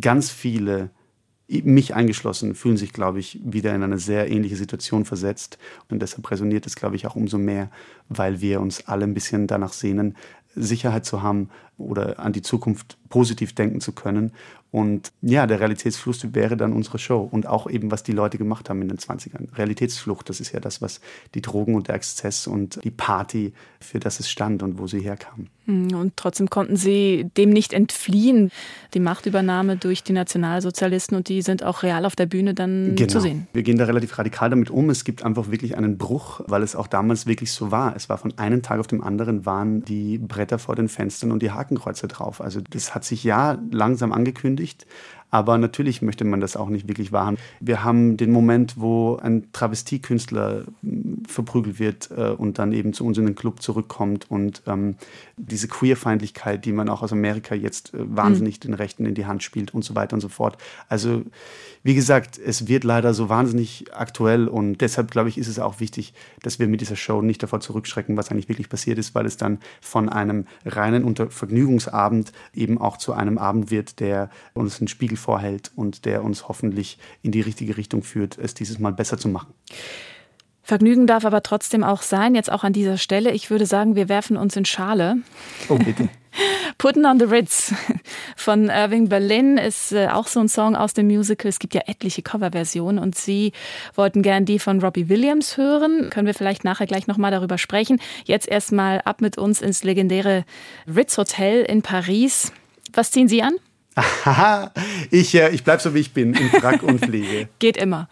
ganz 0.00 0.30
viele, 0.30 0.90
mich 1.46 1.94
eingeschlossen, 1.94 2.54
fühlen 2.54 2.78
sich, 2.78 2.92
glaube 2.92 3.20
ich, 3.20 3.38
wieder 3.44 3.74
in 3.74 3.82
eine 3.82 3.98
sehr 3.98 4.30
ähnliche 4.30 4.56
Situation 4.56 5.04
versetzt. 5.04 5.58
Und 5.90 6.00
deshalb 6.00 6.28
resoniert 6.30 6.66
es, 6.66 6.74
glaube 6.74 6.96
ich, 6.96 7.06
auch 7.06 7.16
umso 7.16 7.36
mehr, 7.36 7.70
weil 8.08 8.40
wir 8.40 8.60
uns 8.60 8.88
alle 8.88 9.04
ein 9.04 9.14
bisschen 9.14 9.46
danach 9.46 9.74
sehnen, 9.74 10.16
Sicherheit 10.56 11.04
zu 11.04 11.22
haben 11.22 11.50
oder 11.76 12.18
an 12.18 12.32
die 12.32 12.42
Zukunft 12.42 12.96
positiv 13.08 13.54
denken 13.54 13.80
zu 13.80 13.92
können. 13.92 14.32
Und 14.74 15.12
ja, 15.22 15.46
der 15.46 15.60
Realitätsfluss 15.60 16.34
wäre 16.34 16.56
dann 16.56 16.72
unsere 16.72 16.98
Show. 16.98 17.28
Und 17.30 17.46
auch 17.46 17.70
eben, 17.70 17.92
was 17.92 18.02
die 18.02 18.10
Leute 18.10 18.38
gemacht 18.38 18.68
haben 18.68 18.82
in 18.82 18.88
den 18.88 18.98
20ern. 18.98 19.56
Realitätsflucht, 19.56 20.28
das 20.28 20.40
ist 20.40 20.50
ja 20.50 20.58
das, 20.58 20.82
was 20.82 21.00
die 21.36 21.42
Drogen 21.42 21.76
und 21.76 21.86
der 21.86 21.94
Exzess 21.94 22.48
und 22.48 22.82
die 22.82 22.90
Party, 22.90 23.52
für 23.78 24.00
das 24.00 24.18
es 24.18 24.28
stand 24.28 24.64
und 24.64 24.80
wo 24.80 24.88
sie 24.88 24.98
herkamen. 24.98 25.48
Hm, 25.66 25.94
und 25.94 26.16
trotzdem 26.16 26.50
konnten 26.50 26.76
sie 26.76 27.30
dem 27.36 27.50
nicht 27.50 27.72
entfliehen. 27.72 28.50
Die 28.92 29.00
Machtübernahme 29.00 29.76
durch 29.76 30.02
die 30.02 30.12
Nationalsozialisten 30.12 31.16
und 31.16 31.28
die 31.28 31.42
sind 31.42 31.62
auch 31.62 31.82
real 31.82 32.04
auf 32.04 32.16
der 32.16 32.26
Bühne 32.26 32.54
dann 32.54 32.94
genau. 32.96 33.10
zu 33.10 33.20
sehen. 33.20 33.46
Wir 33.52 33.62
gehen 33.62 33.78
da 33.78 33.84
relativ 33.84 34.18
radikal 34.18 34.50
damit 34.50 34.70
um. 34.70 34.90
Es 34.90 35.04
gibt 35.04 35.22
einfach 35.22 35.50
wirklich 35.50 35.76
einen 35.76 35.96
Bruch, 35.96 36.40
weil 36.46 36.62
es 36.62 36.76
auch 36.76 36.86
damals 36.86 37.26
wirklich 37.26 37.52
so 37.52 37.70
war. 37.70 37.96
Es 37.96 38.08
war 38.08 38.18
von 38.18 38.36
einem 38.38 38.62
Tag 38.62 38.78
auf 38.78 38.86
dem 38.86 39.02
anderen 39.02 39.46
waren 39.46 39.84
die 39.84 40.18
Bretter 40.18 40.58
vor 40.58 40.76
den 40.76 40.88
Fenstern 40.88 41.32
und 41.32 41.42
die 41.42 41.50
Hakenkreuze 41.50 42.08
drauf. 42.08 42.40
Also 42.40 42.60
das 42.70 42.94
hat 42.94 43.04
sich 43.04 43.24
ja 43.24 43.58
langsam 43.70 44.12
angekündigt. 44.12 44.86
Aber 45.34 45.58
natürlich 45.58 46.00
möchte 46.00 46.24
man 46.24 46.40
das 46.40 46.56
auch 46.56 46.68
nicht 46.68 46.86
wirklich 46.86 47.10
wahren. 47.10 47.38
Wir 47.58 47.82
haben 47.82 48.16
den 48.16 48.30
Moment, 48.30 48.74
wo 48.76 49.16
ein 49.16 49.50
Travestiekünstler 49.50 50.62
hm, 50.80 51.24
verprügelt 51.26 51.80
wird 51.80 52.08
äh, 52.16 52.28
und 52.28 52.60
dann 52.60 52.70
eben 52.70 52.92
zu 52.92 53.04
uns 53.04 53.18
in 53.18 53.26
den 53.26 53.34
Club 53.34 53.60
zurückkommt 53.60 54.30
und 54.30 54.62
ähm, 54.68 54.94
diese 55.36 55.66
Queerfeindlichkeit, 55.66 56.64
die 56.64 56.70
man 56.70 56.88
auch 56.88 57.02
aus 57.02 57.12
Amerika 57.12 57.56
jetzt 57.56 57.94
äh, 57.94 57.98
wahnsinnig 57.98 58.58
mhm. 58.58 58.60
den 58.60 58.74
Rechten 58.74 59.06
in 59.06 59.16
die 59.16 59.26
Hand 59.26 59.42
spielt 59.42 59.74
und 59.74 59.84
so 59.84 59.96
weiter 59.96 60.14
und 60.14 60.20
so 60.20 60.28
fort. 60.28 60.56
Also 60.88 61.24
wie 61.82 61.96
gesagt, 61.96 62.38
es 62.38 62.68
wird 62.68 62.84
leider 62.84 63.12
so 63.12 63.28
wahnsinnig 63.28 63.86
aktuell 63.92 64.46
und 64.46 64.82
deshalb 64.82 65.10
glaube 65.10 65.30
ich, 65.30 65.36
ist 65.36 65.48
es 65.48 65.58
auch 65.58 65.80
wichtig, 65.80 66.14
dass 66.42 66.60
wir 66.60 66.68
mit 66.68 66.80
dieser 66.80 66.94
Show 66.94 67.22
nicht 67.22 67.42
davor 67.42 67.58
zurückschrecken, 67.58 68.16
was 68.16 68.30
eigentlich 68.30 68.48
wirklich 68.48 68.68
passiert 68.68 68.98
ist, 68.98 69.16
weil 69.16 69.26
es 69.26 69.36
dann 69.36 69.58
von 69.80 70.08
einem 70.08 70.46
reinen 70.64 71.12
Vergnügungsabend 71.28 72.32
eben 72.54 72.80
auch 72.80 72.98
zu 72.98 73.12
einem 73.12 73.36
Abend 73.36 73.72
wird, 73.72 73.98
der 73.98 74.30
uns 74.54 74.78
einen 74.78 74.86
Spiegel 74.86 75.18
vorhält 75.24 75.72
und 75.74 76.04
der 76.04 76.22
uns 76.22 76.48
hoffentlich 76.48 76.98
in 77.22 77.32
die 77.32 77.40
richtige 77.40 77.76
Richtung 77.76 78.02
führt, 78.02 78.38
es 78.38 78.54
dieses 78.54 78.78
Mal 78.78 78.92
besser 78.92 79.18
zu 79.18 79.28
machen. 79.28 79.54
Vergnügen 80.62 81.06
darf 81.06 81.26
aber 81.26 81.42
trotzdem 81.42 81.84
auch 81.84 82.00
sein, 82.00 82.34
jetzt 82.34 82.50
auch 82.50 82.64
an 82.64 82.72
dieser 82.72 82.96
Stelle. 82.96 83.32
Ich 83.32 83.50
würde 83.50 83.66
sagen, 83.66 83.96
wir 83.96 84.08
werfen 84.08 84.38
uns 84.38 84.56
in 84.56 84.64
Schale. 84.64 85.18
Oh, 85.68 85.76
bitte. 85.76 86.08
Putting 86.78 87.04
on 87.04 87.18
the 87.18 87.26
Ritz 87.26 87.74
von 88.36 88.68
Irving 88.70 89.08
Berlin 89.08 89.58
ist 89.58 89.92
äh, 89.92 90.08
auch 90.08 90.26
so 90.26 90.40
ein 90.40 90.48
Song 90.48 90.74
aus 90.74 90.94
dem 90.94 91.06
Musical. 91.06 91.48
Es 91.48 91.58
gibt 91.58 91.74
ja 91.74 91.82
etliche 91.86 92.22
Coverversionen 92.22 92.98
und 92.98 93.14
Sie 93.14 93.52
wollten 93.94 94.22
gern 94.22 94.46
die 94.46 94.58
von 94.58 94.80
Robbie 94.80 95.10
Williams 95.10 95.58
hören. 95.58 96.08
Können 96.10 96.26
wir 96.26 96.34
vielleicht 96.34 96.64
nachher 96.64 96.86
gleich 96.86 97.06
nochmal 97.06 97.30
darüber 97.30 97.58
sprechen. 97.58 98.00
Jetzt 98.24 98.48
erstmal 98.48 99.02
ab 99.02 99.20
mit 99.20 99.36
uns 99.36 99.60
ins 99.60 99.84
legendäre 99.84 100.44
Ritz 100.86 101.18
Hotel 101.18 101.62
in 101.62 101.82
Paris. 101.82 102.52
Was 102.94 103.10
ziehen 103.10 103.28
Sie 103.28 103.42
an? 103.42 103.54
Ich, 105.10 105.34
äh, 105.34 105.50
ich 105.50 105.64
bleib 105.64 105.80
so 105.80 105.94
wie 105.94 106.00
ich 106.00 106.12
bin, 106.12 106.34
in 106.34 106.48
Frack 106.50 106.82
und 106.82 107.00
Pflege. 107.00 107.48
Geht 107.58 107.76
immer. 107.76 108.08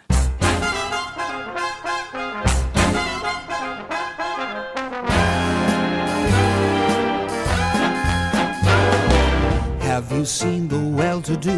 Have 9.80 10.10
you 10.10 10.24
seen 10.24 10.68
the 10.68 10.78
well-to-do 10.78 11.52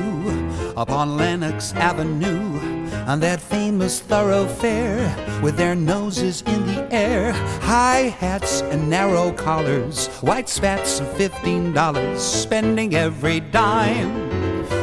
upon 0.76 1.16
Lenox 1.16 1.72
Avenue 1.74 2.73
on 3.06 3.20
that 3.20 3.40
famous 3.40 4.00
thoroughfare 4.00 5.14
with 5.42 5.56
their 5.56 5.74
noses 5.74 6.42
in 6.42 6.66
the 6.66 6.92
air, 6.92 7.32
high 7.60 8.14
hats 8.18 8.62
and 8.62 8.88
narrow 8.88 9.32
collars, 9.32 10.08
white 10.22 10.48
spats 10.48 11.00
of 11.00 11.16
fifteen 11.16 11.72
dollars, 11.72 12.22
spending 12.22 12.94
every 12.94 13.40
dime 13.40 14.10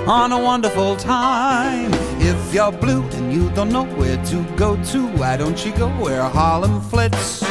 on 0.08 0.32
a 0.32 0.40
wonderful 0.40 0.96
time. 0.98 1.92
If 2.22 2.54
you're 2.54 2.72
blue 2.72 3.04
and 3.14 3.34
you 3.34 3.50
don't 3.52 3.70
know 3.70 3.86
where 3.86 4.24
to 4.26 4.44
go 4.56 4.82
to, 4.86 5.08
why 5.18 5.38
don't 5.38 5.66
you 5.66 5.72
go 5.74 5.90
where 5.90 6.24
Harlem 6.24 6.80
flits? 6.82 7.44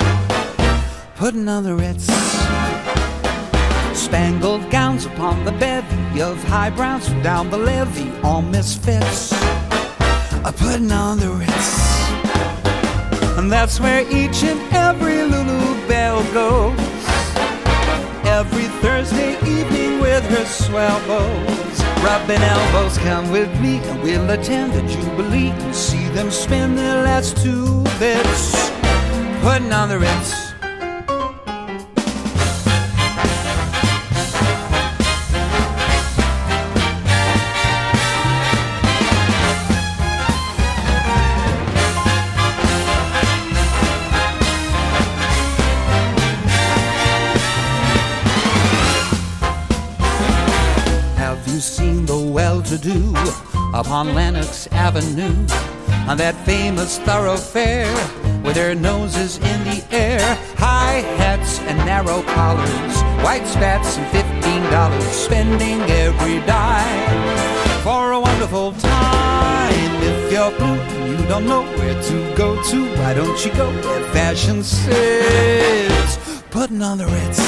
Putting 1.17 1.49
on 1.49 1.65
the 1.65 1.75
Ritz 1.75 2.07
spangled 3.99 4.71
gowns 4.71 5.05
upon 5.05 5.45
the 5.45 5.53
bevy 5.53 6.23
of 6.23 6.43
high 6.45 6.71
browns 6.71 7.09
from 7.09 7.23
down 7.23 7.51
the 7.51 7.59
levee, 7.59 8.13
all 8.23 8.43
misfits 8.43 9.33
are 10.45 10.53
putting 10.53 10.91
on 10.91 11.19
the 11.19 11.31
Ritz. 11.31 11.71
And 13.39 13.51
that's 13.51 13.81
where 13.81 14.03
each 14.03 14.43
and 14.43 14.61
every 14.73 15.23
Lulu 15.23 15.89
Bell 15.89 16.23
goes. 16.33 16.79
Every 18.27 18.69
Thursday 18.81 19.33
evening 19.47 20.01
with 20.01 20.25
her 20.25 20.45
swell 20.45 21.01
bows. 21.07 21.83
Rubbing 22.03 22.41
elbows, 22.41 22.97
come 22.99 23.31
with 23.31 23.51
me 23.61 23.79
and 23.79 24.03
we'll 24.03 24.31
attend 24.31 24.73
the 24.73 24.83
Jubilee 24.83 25.51
and 25.51 25.75
see 25.75 26.09
them 26.09 26.31
spend 26.31 26.79
their 26.79 27.03
last 27.03 27.37
two 27.37 27.83
bits. 27.99 28.71
Putting 29.43 29.73
on 29.73 29.89
the 29.89 29.99
Ritz. 29.99 30.50
To 52.93 52.99
do 52.99 53.15
upon 53.75 54.15
Lenox 54.15 54.67
Avenue. 54.73 55.47
On 56.09 56.17
that 56.17 56.35
famous 56.45 56.99
thoroughfare 56.99 57.93
with 58.43 58.55
their 58.55 58.75
noses 58.75 59.37
in 59.37 59.65
the 59.65 59.85
air, 59.91 60.21
high 60.57 61.03
hats 61.19 61.61
and 61.61 61.79
narrow 61.79 62.23
collars, 62.23 62.95
white 63.23 63.47
spats 63.47 63.97
and 63.97 64.07
fifteen 64.09 64.63
dollars, 64.71 65.05
spending 65.05 65.81
every 65.83 66.41
dime. 66.47 67.83
For 67.83 68.13
a 68.13 68.21
wonderful 68.21 68.73
time. 68.73 69.91
If 70.03 70.33
you're 70.33 70.51
blue 70.59 70.81
and 70.81 71.21
you 71.21 71.29
don't 71.29 71.47
know 71.47 71.63
where 71.63 72.03
to 72.03 72.35
go 72.35 72.61
to, 72.71 72.97
why 72.97 73.15
don't 73.15 73.45
you 73.45 73.53
go 73.53 73.71
where 73.71 74.05
fashion 74.13 74.63
sits? 74.63 76.43
Putting 76.51 76.83
on 76.83 76.99
the 76.99 77.07
Ritz. 77.07 77.41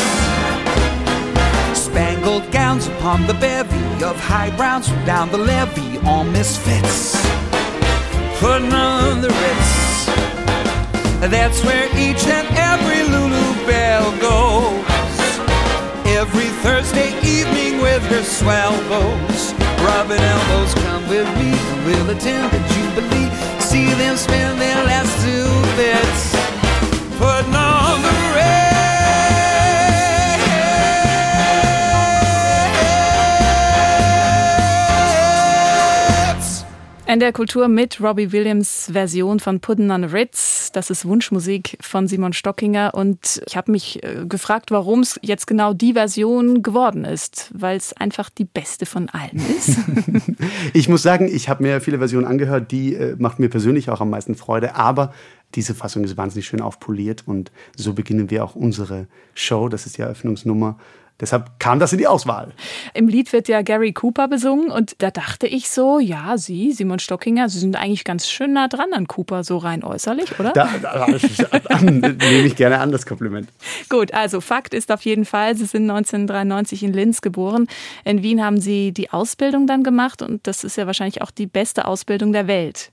Spangled 1.78 2.50
gowns 2.52 2.86
upon 2.86 3.26
the 3.26 3.34
of 4.02 4.18
high 4.18 4.50
browns 4.56 4.88
down 5.06 5.30
the 5.30 5.38
levee, 5.38 5.98
all 6.06 6.24
misfits. 6.24 7.14
Putting 8.40 8.72
on 8.72 9.20
the 9.20 9.28
Ritz. 9.28 10.06
That's 11.30 11.64
where 11.64 11.86
each 11.96 12.26
and 12.26 12.46
every 12.56 13.02
Lulu 13.02 13.66
Bell 13.66 14.10
goes. 14.20 15.22
Every 16.06 16.50
Thursday 16.64 17.10
evening 17.22 17.80
with 17.80 18.02
her 18.06 18.22
swell 18.22 18.76
bows. 18.88 19.54
Rubbing 19.82 20.20
elbows, 20.20 20.74
come 20.74 21.08
with 21.08 21.28
me 21.38 21.52
we'll 21.86 22.10
attend 22.10 22.50
the 22.52 22.58
Jubilee. 22.72 23.30
See 23.60 23.92
them 23.94 24.16
spend 24.16 24.60
their 24.60 24.84
last 24.84 25.12
two 25.24 25.48
bits. 25.76 26.22
Putting 27.18 27.54
on 27.54 27.71
NDR 37.12 37.32
Kultur 37.32 37.68
mit 37.68 38.00
Robbie 38.00 38.32
Williams 38.32 38.88
Version 38.90 39.38
von 39.38 39.60
Puddin' 39.60 39.90
on 39.90 40.02
a 40.02 40.06
Ritz. 40.06 40.72
Das 40.72 40.88
ist 40.88 41.04
Wunschmusik 41.04 41.76
von 41.82 42.08
Simon 42.08 42.32
Stockinger. 42.32 42.94
Und 42.94 43.42
ich 43.46 43.54
habe 43.54 43.70
mich 43.70 44.02
äh, 44.02 44.24
gefragt, 44.26 44.70
warum 44.70 45.00
es 45.00 45.20
jetzt 45.20 45.46
genau 45.46 45.74
die 45.74 45.92
Version 45.92 46.62
geworden 46.62 47.04
ist. 47.04 47.50
Weil 47.52 47.76
es 47.76 47.92
einfach 47.92 48.30
die 48.30 48.46
beste 48.46 48.86
von 48.86 49.10
allen 49.10 49.42
ist. 49.58 49.76
ich 50.72 50.88
muss 50.88 51.02
sagen, 51.02 51.28
ich 51.30 51.50
habe 51.50 51.62
mir 51.62 51.82
viele 51.82 51.98
Versionen 51.98 52.26
angehört. 52.26 52.70
Die 52.70 52.94
äh, 52.94 53.14
macht 53.18 53.38
mir 53.38 53.50
persönlich 53.50 53.90
auch 53.90 54.00
am 54.00 54.08
meisten 54.08 54.34
Freude. 54.34 54.74
Aber 54.76 55.12
diese 55.54 55.74
Fassung 55.74 56.04
ist 56.04 56.16
wahnsinnig 56.16 56.46
schön 56.46 56.62
aufpoliert. 56.62 57.24
Und 57.26 57.52
so 57.76 57.92
beginnen 57.92 58.30
wir 58.30 58.42
auch 58.42 58.54
unsere 58.54 59.06
Show. 59.34 59.68
Das 59.68 59.84
ist 59.84 59.98
die 59.98 60.00
Eröffnungsnummer 60.00 60.78
Deshalb 61.20 61.58
kam 61.60 61.78
das 61.78 61.92
in 61.92 61.98
die 61.98 62.06
Auswahl. 62.06 62.52
Im 62.94 63.06
Lied 63.06 63.32
wird 63.32 63.46
ja 63.48 63.62
Gary 63.62 63.92
Cooper 63.92 64.28
besungen 64.28 64.70
und 64.70 64.96
da 64.98 65.10
dachte 65.10 65.46
ich 65.46 65.70
so, 65.70 65.98
ja, 66.00 66.36
Sie, 66.36 66.72
Simon 66.72 66.98
Stockinger, 66.98 67.48
Sie 67.48 67.60
sind 67.60 67.76
eigentlich 67.76 68.04
ganz 68.04 68.28
schön 68.28 68.52
nah 68.52 68.66
dran 68.66 68.92
an 68.92 69.06
Cooper, 69.06 69.44
so 69.44 69.58
rein 69.58 69.84
äußerlich, 69.84 70.38
oder? 70.40 70.52
Da, 70.52 70.68
da, 70.80 71.06
da 71.06 71.80
nehme 71.80 72.46
ich 72.46 72.56
gerne 72.56 72.80
an, 72.80 72.90
das 72.90 73.06
Kompliment. 73.06 73.48
Gut, 73.88 74.12
also 74.12 74.40
Fakt 74.40 74.74
ist 74.74 74.90
auf 74.90 75.02
jeden 75.02 75.24
Fall, 75.24 75.56
Sie 75.56 75.66
sind 75.66 75.88
1993 75.88 76.82
in 76.82 76.92
Linz 76.92 77.20
geboren. 77.20 77.68
In 78.04 78.22
Wien 78.22 78.44
haben 78.44 78.60
Sie 78.60 78.92
die 78.92 79.10
Ausbildung 79.10 79.66
dann 79.66 79.84
gemacht 79.84 80.22
und 80.22 80.46
das 80.46 80.64
ist 80.64 80.76
ja 80.76 80.86
wahrscheinlich 80.86 81.22
auch 81.22 81.30
die 81.30 81.46
beste 81.46 81.86
Ausbildung 81.86 82.32
der 82.32 82.46
Welt. 82.48 82.90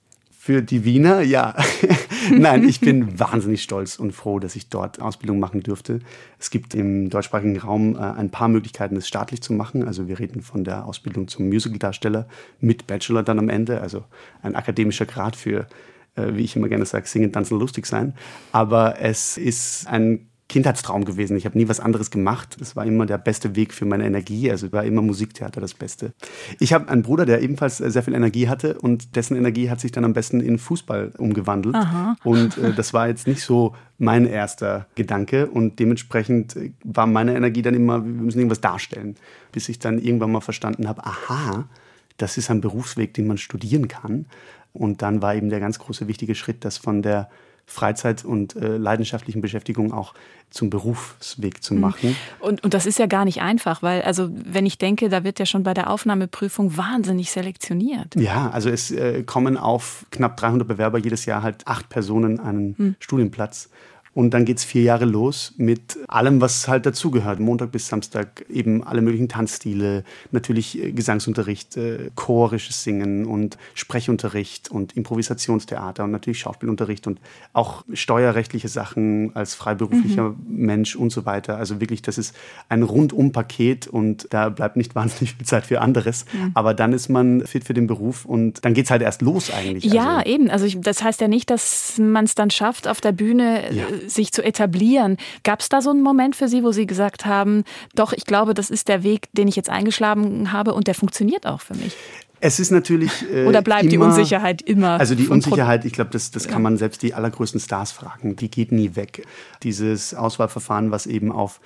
Für 0.50 0.64
die 0.64 0.84
Wiener, 0.84 1.22
ja. 1.22 1.54
Nein, 2.32 2.68
ich 2.68 2.80
bin 2.80 3.20
wahnsinnig 3.20 3.62
stolz 3.62 4.00
und 4.00 4.14
froh, 4.14 4.40
dass 4.40 4.56
ich 4.56 4.68
dort 4.68 5.00
Ausbildung 5.00 5.40
machen 5.40 5.62
durfte. 5.62 6.00
Es 6.40 6.50
gibt 6.50 6.74
im 6.74 7.12
deutschsprachigen 7.12 7.56
Raum 7.60 7.96
äh, 7.96 8.00
ein 8.00 8.32
paar 8.32 8.48
Möglichkeiten, 8.48 8.96
es 8.96 9.08
staatlich 9.08 9.44
zu 9.44 9.54
machen. 9.54 9.86
Also 9.86 10.08
wir 10.08 10.18
reden 10.18 10.42
von 10.42 10.64
der 10.64 10.88
Ausbildung 10.88 11.28
zum 11.28 11.50
Musicaldarsteller 11.50 12.28
mit 12.60 12.88
Bachelor 12.88 13.22
dann 13.22 13.38
am 13.38 13.48
Ende, 13.48 13.80
also 13.82 14.06
ein 14.42 14.56
akademischer 14.56 15.06
Grad 15.06 15.36
für 15.36 15.68
äh, 16.16 16.34
wie 16.34 16.46
ich 16.46 16.56
immer 16.56 16.68
gerne 16.68 16.88
sage, 16.88 17.08
singen, 17.08 17.32
tanzen, 17.32 17.60
lustig 17.60 17.86
sein. 17.86 18.16
Aber 18.52 19.00
es 19.00 19.38
ist 19.38 19.86
ein 19.88 20.29
Kindheitstraum 20.50 21.06
gewesen. 21.06 21.38
Ich 21.38 21.46
habe 21.46 21.58
nie 21.58 21.70
was 21.70 21.80
anderes 21.80 22.10
gemacht. 22.10 22.58
Es 22.60 22.76
war 22.76 22.84
immer 22.84 23.06
der 23.06 23.20
beste 23.20 23.56
Weg 23.56 23.72
für 23.72 23.86
meine 23.86 24.06
Energie. 24.06 24.50
Also 24.50 24.72
war 24.72 24.84
immer 24.84 25.04
Musiktheater 25.04 25.62
das 25.62 25.76
Beste. 25.76 26.12
Ich 26.60 26.74
habe 26.74 26.90
einen 26.90 27.04
Bruder, 27.04 27.28
der 27.28 27.42
ebenfalls 27.42 27.78
sehr 27.78 28.02
viel 28.02 28.16
Energie 28.16 28.50
hatte 28.50 28.80
und 28.80 29.16
dessen 29.16 29.38
Energie 29.38 29.70
hat 29.70 29.80
sich 29.80 29.92
dann 29.92 30.04
am 30.04 30.14
besten 30.14 30.42
in 30.42 30.58
Fußball 30.58 31.14
umgewandelt. 31.20 31.76
Aha. 31.76 32.16
Und 32.24 32.58
äh, 32.58 32.74
das 32.74 32.94
war 32.94 33.08
jetzt 33.08 33.28
nicht 33.28 33.44
so 33.44 33.76
mein 34.00 34.26
erster 34.26 34.88
Gedanke 34.96 35.48
und 35.48 35.80
dementsprechend 35.80 36.56
äh, 36.56 36.72
war 36.84 37.06
meine 37.06 37.36
Energie 37.36 37.62
dann 37.62 37.76
immer, 37.76 38.04
wir 38.04 38.12
müssen 38.12 38.40
irgendwas 38.40 38.62
darstellen, 38.62 39.16
bis 39.52 39.70
ich 39.70 39.78
dann 39.78 40.00
irgendwann 40.00 40.32
mal 40.32 40.42
verstanden 40.42 40.88
habe, 40.88 41.06
aha, 41.06 41.70
das 42.18 42.38
ist 42.40 42.50
ein 42.50 42.60
Berufsweg, 42.60 43.14
den 43.14 43.28
man 43.28 43.38
studieren 43.38 43.88
kann. 43.88 44.26
Und 44.74 45.04
dann 45.04 45.22
war 45.22 45.36
eben 45.36 45.50
der 45.50 45.60
ganz 45.60 45.78
große 45.78 46.08
wichtige 46.08 46.34
Schritt, 46.34 46.66
das 46.66 46.78
von 46.78 47.04
der 47.04 47.30
Freizeit 47.70 48.26
und 48.26 48.56
äh, 48.56 48.78
leidenschaftlichen 48.78 49.42
Beschäftigung 49.42 49.94
auch 49.94 50.14
zum 50.50 50.70
Berufsweg 50.70 51.64
zu 51.64 51.76
mhm. 51.76 51.80
machen. 51.82 52.16
Und, 52.40 52.64
und 52.64 52.74
das 52.74 52.86
ist 52.86 52.98
ja 52.98 53.06
gar 53.06 53.26
nicht 53.26 53.42
einfach, 53.42 53.84
weil, 53.84 54.02
also 54.02 54.30
wenn 54.34 54.66
ich 54.66 54.78
denke, 54.78 55.10
da 55.10 55.24
wird 55.24 55.40
ja 55.40 55.46
schon 55.46 55.64
bei 55.64 55.74
der 55.74 55.90
Aufnahmeprüfung 55.90 56.76
wahnsinnig 56.76 57.30
selektioniert. 57.32 58.16
Ja, 58.16 58.50
also 58.50 58.70
es 58.70 58.90
äh, 58.92 59.24
kommen 59.24 59.58
auf 59.58 60.06
knapp 60.12 60.38
300 60.38 60.68
Bewerber 60.68 60.98
jedes 60.98 61.26
Jahr 61.26 61.44
halt 61.44 61.68
acht 61.68 61.90
Personen 61.90 62.40
einen 62.40 62.76
hm. 62.78 62.96
Studienplatz. 63.00 63.70
Und 64.14 64.34
dann 64.34 64.46
geht 64.46 64.58
es 64.58 64.64
vier 64.64 64.82
Jahre 64.82 65.06
los 65.06 65.54
mit 65.58 65.98
allem, 66.08 66.42
was 66.42 66.68
halt 66.68 66.86
dazugehört. 66.86 67.40
Montag 67.40 67.72
bis 67.72 67.88
Samstag 67.88 68.46
eben 68.50 68.84
alle 68.84 69.02
möglichen 69.02 69.30
Tanzstile, 69.30 70.04
natürlich 70.32 70.84
äh, 70.84 70.92
Gesangsunterricht, 70.92 71.78
äh, 71.78 72.10
chorisches 72.16 72.84
Singen 72.84 73.26
und 73.26 73.58
Sprechunterricht 73.76 74.70
und 74.72 74.98
Improvisationstheater 74.98 76.04
und 76.04 76.12
natürlich 76.12 76.40
Schauspielunterricht 76.40 77.06
und 77.08 77.20
auch 77.54 77.86
steuerrechtliche 77.94 78.68
Sachen 78.68 79.36
als 79.36 79.54
freiberuflicher 79.54 80.30
mhm. 80.30 80.38
Mensch 80.48 80.96
und 80.96 81.12
so 81.12 81.26
weiter. 81.26 81.58
Also 81.58 81.80
wirklich, 81.80 82.02
das 82.02 82.18
ist 82.18 82.36
ein 82.68 82.84
Rundum-Paket 82.84 83.88
und 83.88 84.28
da 84.32 84.50
bleibt 84.50 84.76
nicht 84.76 84.96
wahnsinnig 85.00 85.36
viel 85.36 85.46
Zeit 85.46 85.68
für 85.68 85.82
anderes. 85.82 86.26
Mhm. 86.34 86.52
Aber 86.56 86.74
dann 86.74 86.94
ist 86.94 87.10
man 87.10 87.46
fit 87.46 87.64
für 87.64 87.74
den 87.74 87.86
Beruf 87.86 88.26
und 88.26 88.66
dann 88.66 88.74
geht 88.74 88.86
es 88.86 88.92
halt 88.92 89.04
erst 89.04 89.22
los 89.22 89.52
eigentlich. 89.52 89.86
Ja, 89.86 90.18
also, 90.18 90.30
eben. 90.32 90.50
Also 90.50 90.66
ich, 90.66 90.82
das 90.82 91.04
heißt 91.04 91.22
ja 91.22 91.28
nicht, 91.28 91.50
dass 91.50 91.98
man 92.00 92.26
es 92.26 92.34
dann 92.34 92.50
schafft, 92.50 92.88
auf 92.88 93.02
der 93.02 93.12
Bühne 93.12 93.74
ja. 93.74 93.86
Sich 94.08 94.32
zu 94.32 94.44
etablieren. 94.44 95.18
Gab 95.44 95.62
es 95.62 95.70
da 95.70 95.82
so 95.82 95.90
einen 95.90 96.02
Moment 96.02 96.36
für 96.36 96.48
Sie, 96.48 96.64
wo 96.64 96.72
Sie 96.72 96.88
gesagt 96.88 97.26
haben, 97.26 97.64
doch, 97.96 98.14
ich 98.14 98.26
glaube, 98.26 98.54
das 98.54 98.70
ist 98.70 98.88
der 98.88 99.04
Weg, 99.04 99.28
den 99.34 99.48
ich 99.48 99.56
jetzt 99.56 99.70
eingeschlagen 99.70 100.52
habe 100.52 100.74
und 100.74 100.88
der 100.88 100.96
funktioniert 100.96 101.46
auch 101.46 101.62
für 101.62 101.76
mich? 101.76 101.96
Es 102.42 102.60
ist 102.60 102.72
natürlich. 102.72 103.12
Äh, 103.32 103.46
Oder 103.46 103.62
bleibt 103.62 103.84
immer, 103.84 103.92
die 103.92 103.98
Unsicherheit 103.98 104.62
immer? 104.62 105.00
Also 105.00 105.16
die 105.16 105.28
Unsicherheit, 105.28 105.86
ich 105.86 105.94
glaube, 105.94 106.12
das, 106.12 106.32
das 106.32 106.48
kann 106.48 106.62
man 106.62 106.78
selbst 106.78 107.04
die 107.04 107.14
allergrößten 107.14 107.60
Stars 107.60 107.92
fragen. 107.92 108.36
Die 108.36 108.50
geht 108.50 108.72
nie 108.72 108.96
weg. 108.96 109.26
Dieses 109.64 110.14
Auswahlverfahren, 110.14 110.92
was 110.92 111.06
eben 111.06 111.32
auf 111.32 111.60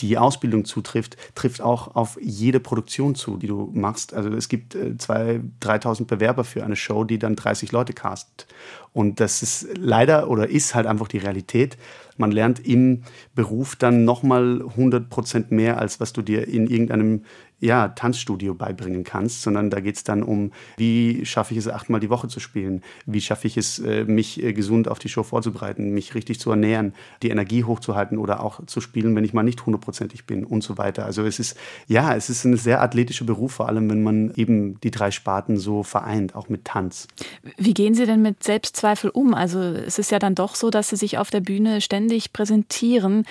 die 0.00 0.16
Ausbildung 0.16 0.64
zutrifft, 0.64 1.16
trifft 1.34 1.60
auch 1.60 1.94
auf 1.96 2.18
jede 2.20 2.60
Produktion 2.60 3.14
zu, 3.14 3.36
die 3.36 3.48
du 3.48 3.70
machst. 3.72 4.14
Also 4.14 4.30
es 4.30 4.48
gibt 4.48 4.74
äh, 4.74 4.94
2.000, 4.98 5.42
3.000 5.60 6.04
Bewerber 6.04 6.44
für 6.44 6.64
eine 6.64 6.76
Show, 6.76 7.04
die 7.04 7.18
dann 7.18 7.36
30 7.36 7.72
Leute 7.72 7.92
castet. 7.92 8.46
Und 8.92 9.20
das 9.20 9.42
ist 9.42 9.68
leider 9.76 10.30
oder 10.30 10.48
ist 10.48 10.74
halt 10.74 10.86
einfach 10.86 11.08
die 11.08 11.18
Realität. 11.18 11.76
Man 12.16 12.32
lernt 12.32 12.64
im 12.66 13.02
Beruf 13.34 13.76
dann 13.76 14.04
nochmal 14.04 14.62
100 14.62 15.08
Prozent 15.08 15.50
mehr, 15.52 15.78
als 15.78 16.00
was 16.00 16.12
du 16.12 16.22
dir 16.22 16.48
in 16.48 16.66
irgendeinem 16.66 17.24
ja, 17.60 17.88
Tanzstudio 17.88 18.54
beibringen 18.54 19.04
kannst, 19.04 19.42
sondern 19.42 19.70
da 19.70 19.80
geht 19.80 19.96
es 19.96 20.04
dann 20.04 20.22
um, 20.22 20.52
wie 20.76 21.24
schaffe 21.26 21.54
ich 21.54 21.58
es, 21.58 21.68
achtmal 21.68 22.00
die 22.00 22.10
Woche 22.10 22.28
zu 22.28 22.40
spielen, 22.40 22.82
wie 23.06 23.20
schaffe 23.20 23.46
ich 23.46 23.56
es, 23.56 23.78
äh, 23.80 24.04
mich 24.04 24.42
äh, 24.42 24.52
gesund 24.52 24.88
auf 24.88 24.98
die 24.98 25.08
Show 25.08 25.22
vorzubereiten, 25.22 25.92
mich 25.92 26.14
richtig 26.14 26.38
zu 26.38 26.50
ernähren, 26.50 26.94
die 27.22 27.30
Energie 27.30 27.64
hochzuhalten 27.64 28.18
oder 28.18 28.42
auch 28.44 28.64
zu 28.66 28.80
spielen, 28.80 29.16
wenn 29.16 29.24
ich 29.24 29.32
mal 29.32 29.42
nicht 29.42 29.66
hundertprozentig 29.66 30.24
bin 30.24 30.44
und 30.44 30.62
so 30.62 30.78
weiter. 30.78 31.04
Also 31.04 31.24
es 31.24 31.38
ist, 31.38 31.56
ja, 31.88 32.14
es 32.14 32.30
ist 32.30 32.44
ein 32.44 32.56
sehr 32.56 32.80
athletischer 32.80 33.24
Beruf, 33.24 33.52
vor 33.52 33.68
allem 33.68 33.90
wenn 33.90 34.02
man 34.02 34.32
eben 34.36 34.80
die 34.80 34.90
drei 34.90 35.10
Sparten 35.10 35.56
so 35.56 35.82
vereint, 35.82 36.36
auch 36.36 36.48
mit 36.48 36.64
Tanz. 36.64 37.08
Wie 37.56 37.74
gehen 37.74 37.94
Sie 37.94 38.06
denn 38.06 38.22
mit 38.22 38.44
Selbstzweifel 38.44 39.10
um? 39.10 39.34
Also 39.34 39.60
es 39.60 39.98
ist 39.98 40.10
ja 40.10 40.18
dann 40.18 40.34
doch 40.34 40.54
so, 40.54 40.70
dass 40.70 40.90
Sie 40.90 40.96
sich 40.96 41.18
auf 41.18 41.30
der 41.30 41.40
Bühne 41.40 41.80
ständig 41.80 42.32
präsentieren. 42.32 43.24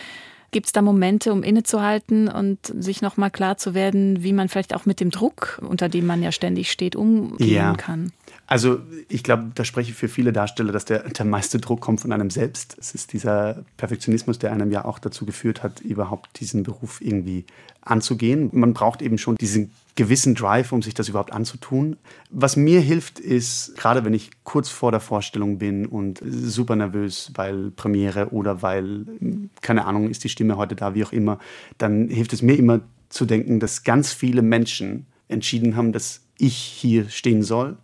Gibt 0.52 0.68
es 0.68 0.72
da 0.72 0.82
Momente, 0.82 1.34
um 1.34 1.44
innezuhalten 1.44 2.30
und 2.30 2.60
sich 2.80 3.02
nochmal 3.02 3.32
klar 3.32 3.58
zu 3.58 3.74
werden, 3.74 4.24
wie 4.24 4.34
man 4.34 4.48
vielleicht 4.48 4.74
auch 4.74 4.86
mit 4.86 5.00
dem 5.00 5.12
Druck, 5.12 5.62
unter 5.68 5.90
dem 5.90 6.06
man 6.06 6.24
ja 6.24 6.32
ständig 6.32 6.72
steht, 6.72 6.96
umgehen 6.96 7.54
ja. 7.54 7.74
kann? 7.76 8.14
Also 8.48 8.80
ich 9.10 9.24
glaube, 9.24 9.52
da 9.56 9.66
spreche 9.66 9.92
ich 9.92 9.98
für 9.98 10.08
viele 10.08 10.32
Darsteller, 10.32 10.72
dass 10.72 10.86
der, 10.86 11.00
der 11.10 11.26
meiste 11.26 11.60
Druck 11.60 11.82
kommt 11.82 12.00
von 12.00 12.14
einem 12.14 12.30
selbst. 12.30 12.78
Es 12.80 12.96
ist 12.96 13.12
dieser 13.12 13.66
Perfektionismus, 13.76 14.40
der 14.40 14.54
einem 14.54 14.72
ja 14.72 14.86
auch 14.86 15.00
dazu 15.00 15.26
geführt 15.26 15.64
hat, 15.64 15.82
überhaupt 15.82 16.40
diesen 16.40 16.64
Beruf 16.64 17.02
irgendwie 17.02 17.46
anzugehen. 17.90 18.50
Man 18.54 18.74
braucht 18.74 19.02
eben 19.02 19.18
schon 19.18 19.36
diesen 19.36 19.72
gewissen 19.96 20.36
Drive, 20.36 20.72
um 20.72 20.82
sich 20.82 20.94
das 20.94 21.10
überhaupt 21.10 21.34
anzutun. 21.34 21.98
Was 22.30 22.56
mir 22.56 22.80
hilft, 22.82 23.20
ist, 23.20 23.76
gerade 23.78 24.06
wenn 24.06 24.14
ich 24.14 24.32
kurz 24.44 24.70
vor 24.70 24.92
der 24.92 25.00
Vorstellung 25.00 25.58
bin 25.58 25.86
und 25.86 26.22
super 26.24 26.76
nervös, 26.76 27.32
weil 27.36 27.72
Premiere 27.72 28.30
oder 28.30 28.62
weil, 28.62 29.06
keine 29.62 29.86
Ahnung, 29.86 30.10
ist 30.10 30.24
die 30.24 30.30
Stimme 30.30 30.58
heute 30.58 30.76
da, 30.76 30.94
wie 30.94 31.04
auch 31.04 31.12
immer, 31.14 31.40
dann 31.78 32.10
hilft 32.10 32.34
es 32.34 32.42
mir 32.42 32.58
immer 32.58 32.82
zu 33.10 33.26
denken, 33.26 33.60
dass 33.60 33.84
ganz 33.84 34.14
viele 34.14 34.42
Menschen 34.42 35.08
entschieden 35.28 35.76
haben, 35.76 35.92
dass 35.92 36.22
ich 36.38 36.56
hier 36.56 37.10
stehen 37.10 37.42
soll 37.42 37.78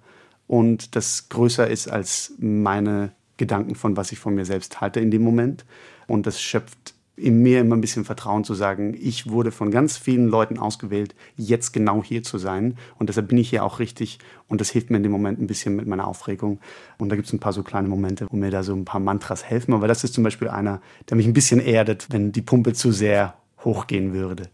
und 0.48 0.96
das 0.96 1.30
größer 1.30 1.68
ist 1.68 1.88
als 1.88 2.34
meine 2.38 3.12
Gedanken 3.38 3.76
von, 3.76 3.98
was 3.98 4.12
ich 4.12 4.20
von 4.20 4.36
mir 4.36 4.46
selbst 4.46 4.82
halte 4.82 5.00
in 5.00 5.12
dem 5.12 5.24
Moment. 5.24 5.66
Und 6.08 6.28
das 6.28 6.42
schöpft 6.42 6.93
in 7.16 7.42
mir 7.44 7.62
immer 7.62 7.76
ein 7.76 7.82
bisschen 7.82 8.06
Vertrauen 8.06 8.44
zu 8.44 8.56
sagen, 8.56 8.96
ich 9.00 9.30
wurde 9.30 9.52
von 9.52 9.70
ganz 9.70 9.98
vielen 9.98 10.28
Leuten 10.28 10.58
ausgewählt, 10.58 11.14
jetzt 11.36 11.72
genau 11.72 12.04
hier 12.04 12.24
zu 12.24 12.40
sein. 12.40 12.76
Und 12.98 13.08
deshalb 13.08 13.28
bin 13.28 13.38
ich 13.38 13.50
hier 13.50 13.64
auch 13.64 13.80
richtig. 13.80 14.18
Und 14.48 14.62
das 14.62 14.72
hilft 14.72 14.90
mir 14.90 14.98
in 14.98 15.04
dem 15.04 15.12
Moment 15.12 15.40
ein 15.40 15.48
bisschen 15.48 15.76
mit 15.76 15.86
meiner 15.86 16.08
Aufregung. 16.08 16.60
Und 16.98 17.10
da 17.10 17.16
gibt 17.16 17.28
es 17.28 17.34
ein 17.34 17.40
paar 17.40 17.54
so 17.54 17.62
kleine 17.62 17.88
Momente, 17.88 18.28
wo 18.30 18.36
mir 18.36 18.50
da 18.50 18.64
so 18.64 18.74
ein 18.74 18.86
paar 18.86 19.00
Mantras 19.00 19.44
helfen. 19.44 19.74
Aber 19.74 19.88
das 19.88 20.04
ist 20.04 20.16
zum 20.16 20.24
Beispiel 20.24 20.48
einer, 20.48 20.82
der 21.10 21.18
mich 21.18 21.28
ein 21.28 21.34
bisschen 21.34 21.60
erdet, 21.60 22.08
wenn 22.10 22.32
die 22.32 22.42
Pumpe 22.42 22.74
zu 22.74 22.92
sehr 22.92 23.36
hochgehen 23.64 24.14
würde. 24.14 24.50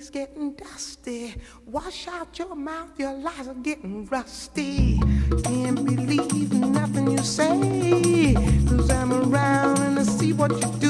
Story's 0.00 0.10
getting 0.10 0.52
dusty. 0.52 1.34
Wash 1.66 2.08
out 2.08 2.38
your 2.38 2.54
mouth, 2.54 2.98
your 2.98 3.12
lies 3.12 3.48
are 3.48 3.54
getting 3.54 4.06
rusty. 4.06 4.98
Can't 5.44 5.84
believe 5.84 6.52
nothing 6.52 7.10
you 7.10 7.18
say, 7.18 8.34
cause 8.68 8.90
I'm 8.90 9.12
around 9.12 9.78
and 9.80 9.98
I 9.98 10.02
see 10.02 10.32
what 10.32 10.52
you 10.52 10.72
do. 10.78 10.89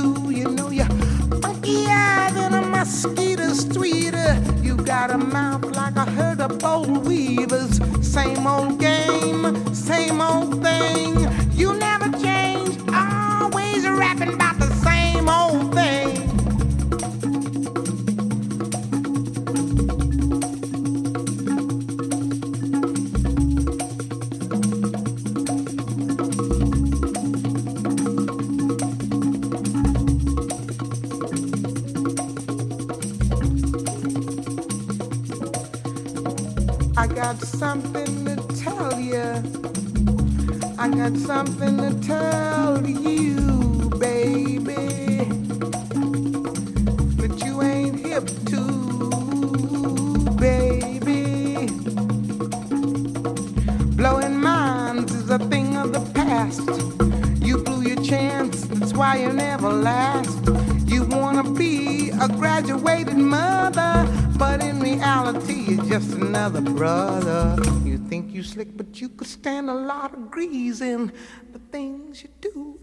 Could 69.16 69.26
stand 69.26 69.68
a 69.70 69.74
lot 69.74 70.14
of 70.14 70.30
greasing. 70.30 71.12
The 71.52 71.58
things 71.70 72.22
you 72.22 72.28
do 72.40 72.78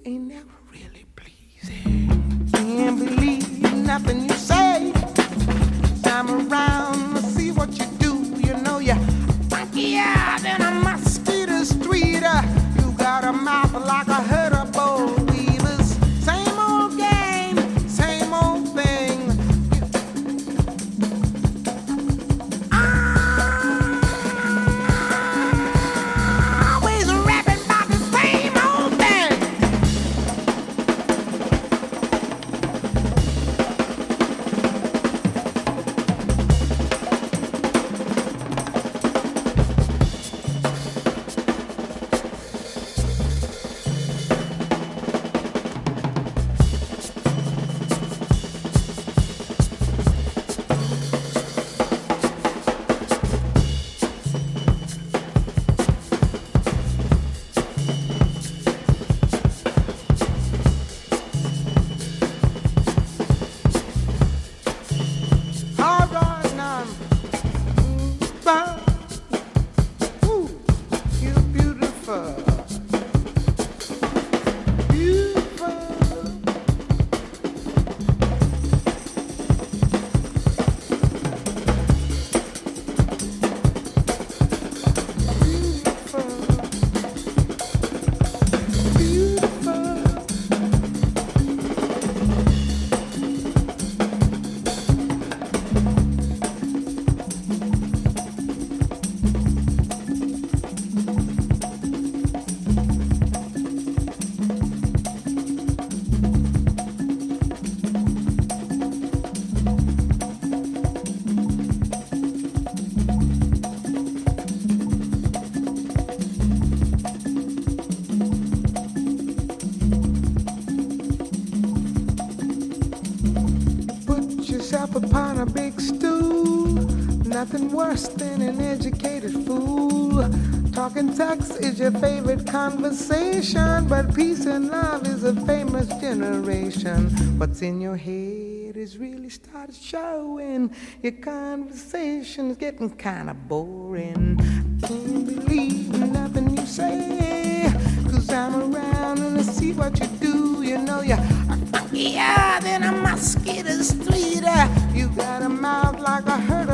Talking 130.87 131.13
sex 131.13 131.49
is 131.57 131.79
your 131.81 131.91
favorite 131.91 132.47
conversation, 132.47 133.89
but 133.89 134.15
peace 134.15 134.45
and 134.45 134.69
love 134.69 135.05
is 135.05 135.25
a 135.25 135.35
famous 135.45 135.89
generation. 135.99 137.09
What's 137.37 137.61
in 137.61 137.81
your 137.81 137.97
head 137.97 138.77
is 138.77 138.97
really 138.97 139.27
started 139.27 139.75
showing. 139.75 140.73
Your 141.03 141.11
conversation 141.11 142.51
is 142.51 142.55
getting 142.55 142.89
kind 142.91 143.29
of 143.29 143.49
boring. 143.49 144.39
I 144.81 144.87
can't 144.87 145.25
believe 145.25 145.89
nothing 145.89 146.55
you 146.55 146.65
say, 146.65 147.69
cause 148.09 148.29
I'm 148.29 148.73
around 148.73 149.19
and 149.19 149.39
I 149.39 149.41
see 149.41 149.73
what 149.73 149.99
you 149.99 150.07
do. 150.21 150.63
You 150.63 150.77
know, 150.77 151.01
you're 151.01 151.17
funkier 151.17 152.61
than 152.61 152.83
a 152.83 152.93
mosquito 152.93 153.81
street. 153.81 154.45
You 154.93 155.09
got 155.09 155.41
a 155.41 155.49
mouth 155.49 155.99
like 155.99 156.25
a 156.27 156.37
herd 156.37 156.66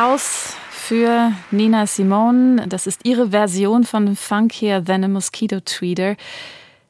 Applaus 0.00 0.54
für 0.70 1.30
Nina 1.50 1.86
Simone. 1.86 2.66
Das 2.68 2.86
ist 2.86 3.04
ihre 3.04 3.32
Version 3.32 3.84
von 3.84 4.16
Funkier 4.16 4.82
Than 4.82 5.04
a 5.04 5.08
Mosquito 5.08 5.60
Tweeder. 5.60 6.16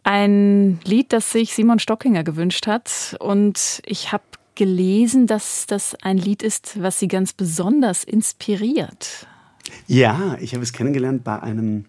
Ein 0.05 0.79
Lied, 0.85 1.13
das 1.13 1.33
sich 1.33 1.53
Simon 1.53 1.81
Stockinger 1.81 2.23
gewünscht 2.23 2.69
hat. 2.69 3.17
Und 3.19 3.83
ich 3.85 4.13
habe 4.13 4.23
gelesen, 4.55 5.27
dass 5.27 5.67
das 5.67 5.97
ein 6.03 6.19
Lied 6.19 6.45
ist, 6.45 6.81
was 6.81 7.01
sie 7.01 7.09
ganz 7.09 7.33
besonders 7.33 8.05
inspiriert. 8.05 9.27
Ja, 9.89 10.37
ich 10.39 10.55
habe 10.55 10.63
es 10.63 10.73
kennengelernt 10.73 11.25
bei 11.25 11.43
einem 11.43 11.87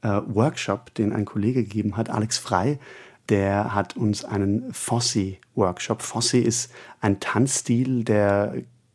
äh, 0.00 0.22
Workshop, 0.26 0.94
den 0.94 1.12
ein 1.12 1.26
Kollege 1.26 1.64
gegeben 1.64 1.98
hat, 1.98 2.08
Alex 2.08 2.38
Frei. 2.38 2.78
Der 3.28 3.74
hat 3.74 3.94
uns 3.98 4.24
einen 4.24 4.72
Fosse-Workshop. 4.72 6.00
Fosse 6.00 6.38
ist 6.38 6.72
ein 7.02 7.20
Tanzstil, 7.20 8.04
der 8.04 8.54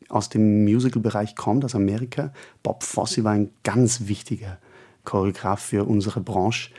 aus 0.09 0.29
dem 0.29 0.63
Musical-Bereich 0.63 1.35
kommt, 1.35 1.65
aus 1.65 1.75
Amerika. 1.75 2.31
Bob 2.63 2.83
Fosse 2.83 3.23
war 3.23 3.33
ein 3.33 3.49
ganz 3.63 4.07
wichtiger 4.07 4.57
Choreograf 5.03 5.59
für 5.61 5.87
unsere 5.87 6.21
Branche. 6.21 6.71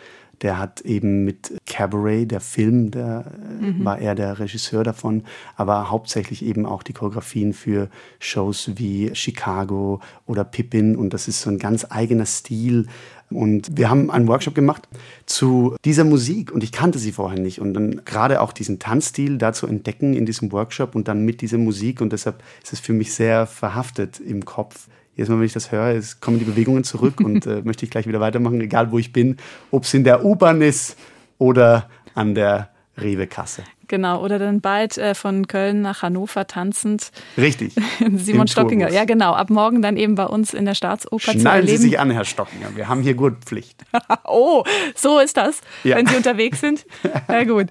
Der 0.43 0.59
hat 0.59 0.83
eben 0.83 1.25
mit 1.25 1.58
Cabaret, 1.79 2.29
der 2.29 2.41
Film, 2.41 2.91
da 2.91 3.25
mhm. 3.61 3.85
war 3.85 4.01
er 4.01 4.17
der 4.17 4.41
Regisseur 4.41 4.83
davon, 4.83 5.23
aber 5.55 5.93
hauptsächlich 5.93 6.45
eben 6.45 6.67
auch 6.67 6.83
die 6.83 6.93
Choreografien 6.93 7.53
für 7.53 7.89
Shows 8.19 8.73
wie 8.75 9.15
Chicago 9.15 10.01
oder 10.27 10.43
Pippin. 10.43 10.97
Und 10.97 11.15
das 11.15 11.29
ist 11.29 11.41
so 11.41 11.51
ein 11.51 11.61
ganz 11.61 11.87
eigener 11.89 12.27
Stil. 12.27 12.89
Und 13.31 13.77
wir 13.77 13.91
haben 13.91 14.11
einen 14.11 14.27
Workshop 14.27 14.57
gemacht 14.57 14.89
zu 15.27 15.77
dieser 15.85 16.03
Musik 16.03 16.51
und 16.51 16.65
ich 16.65 16.73
kannte 16.73 16.99
sie 16.99 17.13
vorher 17.13 17.39
nicht. 17.39 17.61
Und 17.61 17.75
dann 17.75 18.03
gerade 18.05 18.41
auch 18.41 18.53
diesen 18.53 18.81
Tanzstil 18.81 19.39
da 19.39 19.53
zu 19.53 19.69
entdecken 19.69 20.15
in 20.15 20.27
diesem 20.27 20.51
Workshop 20.51 20.97
und 20.97 21.07
dann 21.07 21.25
mit 21.25 21.43
dieser 21.43 21.59
Musik. 21.59 22.01
Und 22.01 22.13
deshalb 22.13 22.43
ist 22.61 22.73
es 22.73 22.81
für 22.81 22.93
mich 22.93 23.15
sehr 23.15 23.47
verhaftet 23.47 24.19
im 24.19 24.45
Kopf 24.45 24.89
jedes 25.15 25.29
Mal, 25.29 25.39
wenn 25.39 25.47
ich 25.47 25.53
das 25.53 25.71
höre, 25.71 26.01
kommen 26.21 26.41
die 26.41 26.45
Bewegungen 26.45 26.83
zurück 26.83 27.21
und 27.21 27.47
äh, 27.47 27.63
möchte 27.65 27.85
ich 27.85 27.91
gleich 27.91 28.07
wieder 28.09 28.21
weitermachen, 28.21 28.61
egal 28.61 28.91
wo 28.91 28.99
ich 28.99 29.13
bin, 29.13 29.37
ob 29.73 29.83
es 29.85 29.95
in 29.95 30.05
der 30.05 30.25
U-Bahn 30.25 30.61
ist 30.63 30.97
oder 31.39 31.89
an 32.15 32.35
der 32.35 32.71
Rewe-Kasse. 33.01 33.63
Genau, 33.87 34.23
oder 34.23 34.39
dann 34.39 34.61
bald 34.61 34.99
äh, 34.99 35.15
von 35.15 35.47
Köln 35.47 35.81
nach 35.81 36.03
Hannover 36.03 36.47
tanzend. 36.47 37.11
Richtig. 37.39 37.75
Simon 38.17 38.47
Stockinger, 38.47 38.91
ja 38.91 39.07
genau. 39.07 39.33
Ab 39.33 39.49
morgen 39.49 39.81
dann 39.81 39.97
eben 39.97 40.15
bei 40.15 40.27
uns 40.27 40.53
in 40.53 40.67
der 40.67 40.75
Staatsoper 40.75 41.33
Schnallen 41.33 41.41
zu 41.41 41.49
erleben. 41.49 41.69
Sie 41.69 41.77
sich 41.89 41.99
an, 41.99 42.11
Herr 42.11 42.27
Stockinger. 42.27 42.77
Wir 42.77 42.89
haben 42.89 43.01
hier 43.01 43.15
Gurtpflicht. 43.15 43.83
oh, 44.25 44.63
so 44.95 45.19
ist 45.21 45.39
das, 45.39 45.63
Ja. 45.85 45.97
wenn 45.97 46.07
Sie 46.07 46.17
unterwegs 46.17 46.61
sind. 46.61 46.85
Ja 47.29 47.45
gut. 47.45 47.69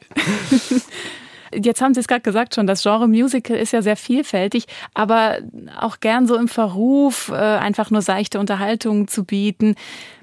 Jetzt 1.53 1.81
haben 1.81 1.93
Sie 1.93 1.99
es 1.99 2.07
gerade 2.07 2.21
gesagt 2.21 2.55
schon, 2.55 2.67
das 2.67 2.83
Genre 2.83 3.07
Musical 3.07 3.57
ist 3.57 3.73
ja 3.73 3.81
sehr 3.81 3.95
vielfältig, 3.95 4.65
aber 4.93 5.37
auch 5.79 5.99
gern 5.99 6.27
so 6.27 6.35
im 6.35 6.47
Verruf, 6.47 7.29
äh, 7.29 7.35
einfach 7.35 7.91
nur 7.91 8.01
seichte 8.01 8.39
Unterhaltung 8.39 9.07
zu 9.07 9.23
bieten. 9.23 9.75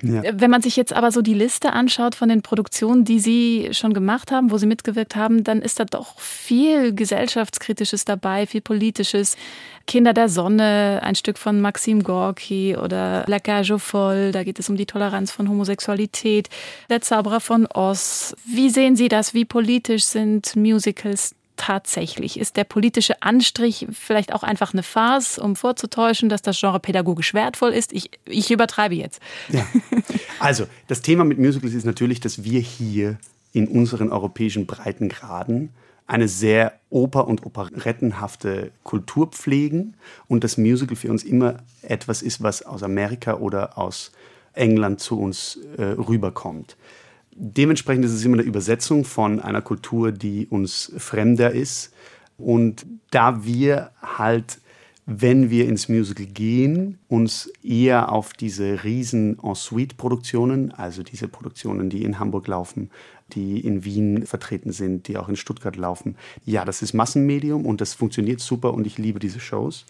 Ja. 0.02 0.22
Wenn 0.32 0.50
man 0.50 0.62
sich 0.62 0.76
jetzt 0.76 0.92
aber 0.92 1.10
so 1.10 1.22
die 1.22 1.34
Liste 1.34 1.72
anschaut 1.72 2.14
von 2.14 2.28
den 2.28 2.42
Produktionen, 2.42 3.04
die 3.04 3.20
Sie 3.20 3.68
schon 3.72 3.94
gemacht 3.94 4.30
haben, 4.30 4.50
wo 4.50 4.58
Sie 4.58 4.66
mitgewirkt 4.66 5.16
haben, 5.16 5.44
dann 5.44 5.62
ist 5.62 5.80
da 5.80 5.84
doch 5.84 6.20
viel 6.20 6.94
gesellschaftskritisches 6.94 8.04
dabei, 8.04 8.46
viel 8.46 8.60
politisches. 8.60 9.37
Kinder 9.87 10.12
der 10.12 10.29
Sonne, 10.29 11.01
ein 11.03 11.14
Stück 11.14 11.38
von 11.38 11.61
Maxim 11.61 12.03
Gorki 12.03 12.77
oder 12.77 13.25
La 13.27 13.38
Cage 13.38 13.73
aux 13.73 13.79
Folles, 13.79 14.33
da 14.33 14.42
geht 14.42 14.59
es 14.59 14.68
um 14.68 14.77
die 14.77 14.87
Toleranz 14.87 15.31
von 15.31 15.49
Homosexualität. 15.49 16.49
Der 16.90 17.01
Zauberer 17.01 17.40
von 17.40 17.66
Oz. 17.66 18.35
Wie 18.47 18.70
sehen 18.70 18.97
Sie 18.97 19.09
das? 19.09 19.35
Wie 19.35 19.44
politisch 19.44 20.05
sind 20.05 20.57
Musicals 20.57 21.35
tatsächlich? 21.57 22.38
Ist 22.38 22.57
der 22.57 22.64
politische 22.64 23.23
Anstrich 23.23 23.87
vielleicht 23.92 24.33
auch 24.33 24.42
einfach 24.42 24.73
eine 24.73 24.83
Farce, 24.83 25.38
um 25.38 25.57
vorzutäuschen, 25.57 26.29
dass 26.29 26.42
das 26.42 26.59
Genre 26.59 26.81
pädagogisch 26.81 27.35
wertvoll 27.35 27.73
ist? 27.73 27.92
Ich, 27.92 28.11
ich 28.25 28.51
übertreibe 28.51 28.94
jetzt. 28.94 29.20
Ja. 29.49 29.66
Also, 30.40 30.66
das 30.88 31.01
Thema 31.01 31.25
mit 31.25 31.38
Musicals 31.38 31.75
ist 31.75 31.87
natürlich, 31.87 32.20
dass 32.20 32.44
wir 32.44 32.61
hier 32.61 33.18
in 33.53 33.68
unseren 33.68 34.11
europäischen 34.11 34.66
Breitengraden 34.66 35.70
eine 36.06 36.28
sehr 36.28 36.80
oper- 36.90 37.26
und 37.26 37.46
operettenhafte 37.46 38.72
Kultur 38.82 39.28
pflegen 39.28 39.94
und 40.28 40.44
das 40.44 40.58
Musical 40.58 40.96
für 40.96 41.10
uns 41.10 41.24
immer 41.24 41.58
etwas 41.82 42.22
ist, 42.22 42.42
was 42.42 42.62
aus 42.62 42.82
Amerika 42.82 43.34
oder 43.34 43.78
aus 43.78 44.12
England 44.52 45.00
zu 45.00 45.18
uns 45.18 45.58
äh, 45.76 45.82
rüberkommt. 45.82 46.76
Dementsprechend 47.36 48.04
ist 48.04 48.12
es 48.12 48.24
immer 48.24 48.36
eine 48.36 48.46
Übersetzung 48.46 49.04
von 49.04 49.40
einer 49.40 49.62
Kultur, 49.62 50.12
die 50.12 50.46
uns 50.46 50.92
fremder 50.98 51.50
ist. 51.50 51.92
Und 52.38 52.86
da 53.10 53.44
wir 53.44 53.90
halt, 54.00 54.60
wenn 55.06 55.50
wir 55.50 55.68
ins 55.68 55.88
Musical 55.88 56.26
gehen, 56.26 56.98
uns 57.08 57.52
eher 57.62 58.10
auf 58.10 58.32
diese 58.32 58.84
riesen 58.84 59.38
Ensuite-Produktionen, 59.42 60.72
also 60.72 61.02
diese 61.02 61.28
Produktionen, 61.28 61.90
die 61.90 62.04
in 62.04 62.18
Hamburg 62.18 62.46
laufen, 62.48 62.90
die 63.32 63.60
in 63.60 63.84
Wien 63.84 64.26
vertreten 64.26 64.72
sind, 64.72 65.08
die 65.08 65.18
auch 65.18 65.28
in 65.28 65.36
Stuttgart 65.36 65.76
laufen. 65.76 66.16
Ja, 66.46 66.64
das 66.64 66.80
ist 66.80 66.94
Massenmedium 66.94 67.66
und 67.66 67.80
das 67.80 67.92
funktioniert 67.92 68.40
super 68.40 68.72
und 68.72 68.86
ich 68.86 68.96
liebe 68.96 69.18
diese 69.18 69.40
Shows. 69.40 69.84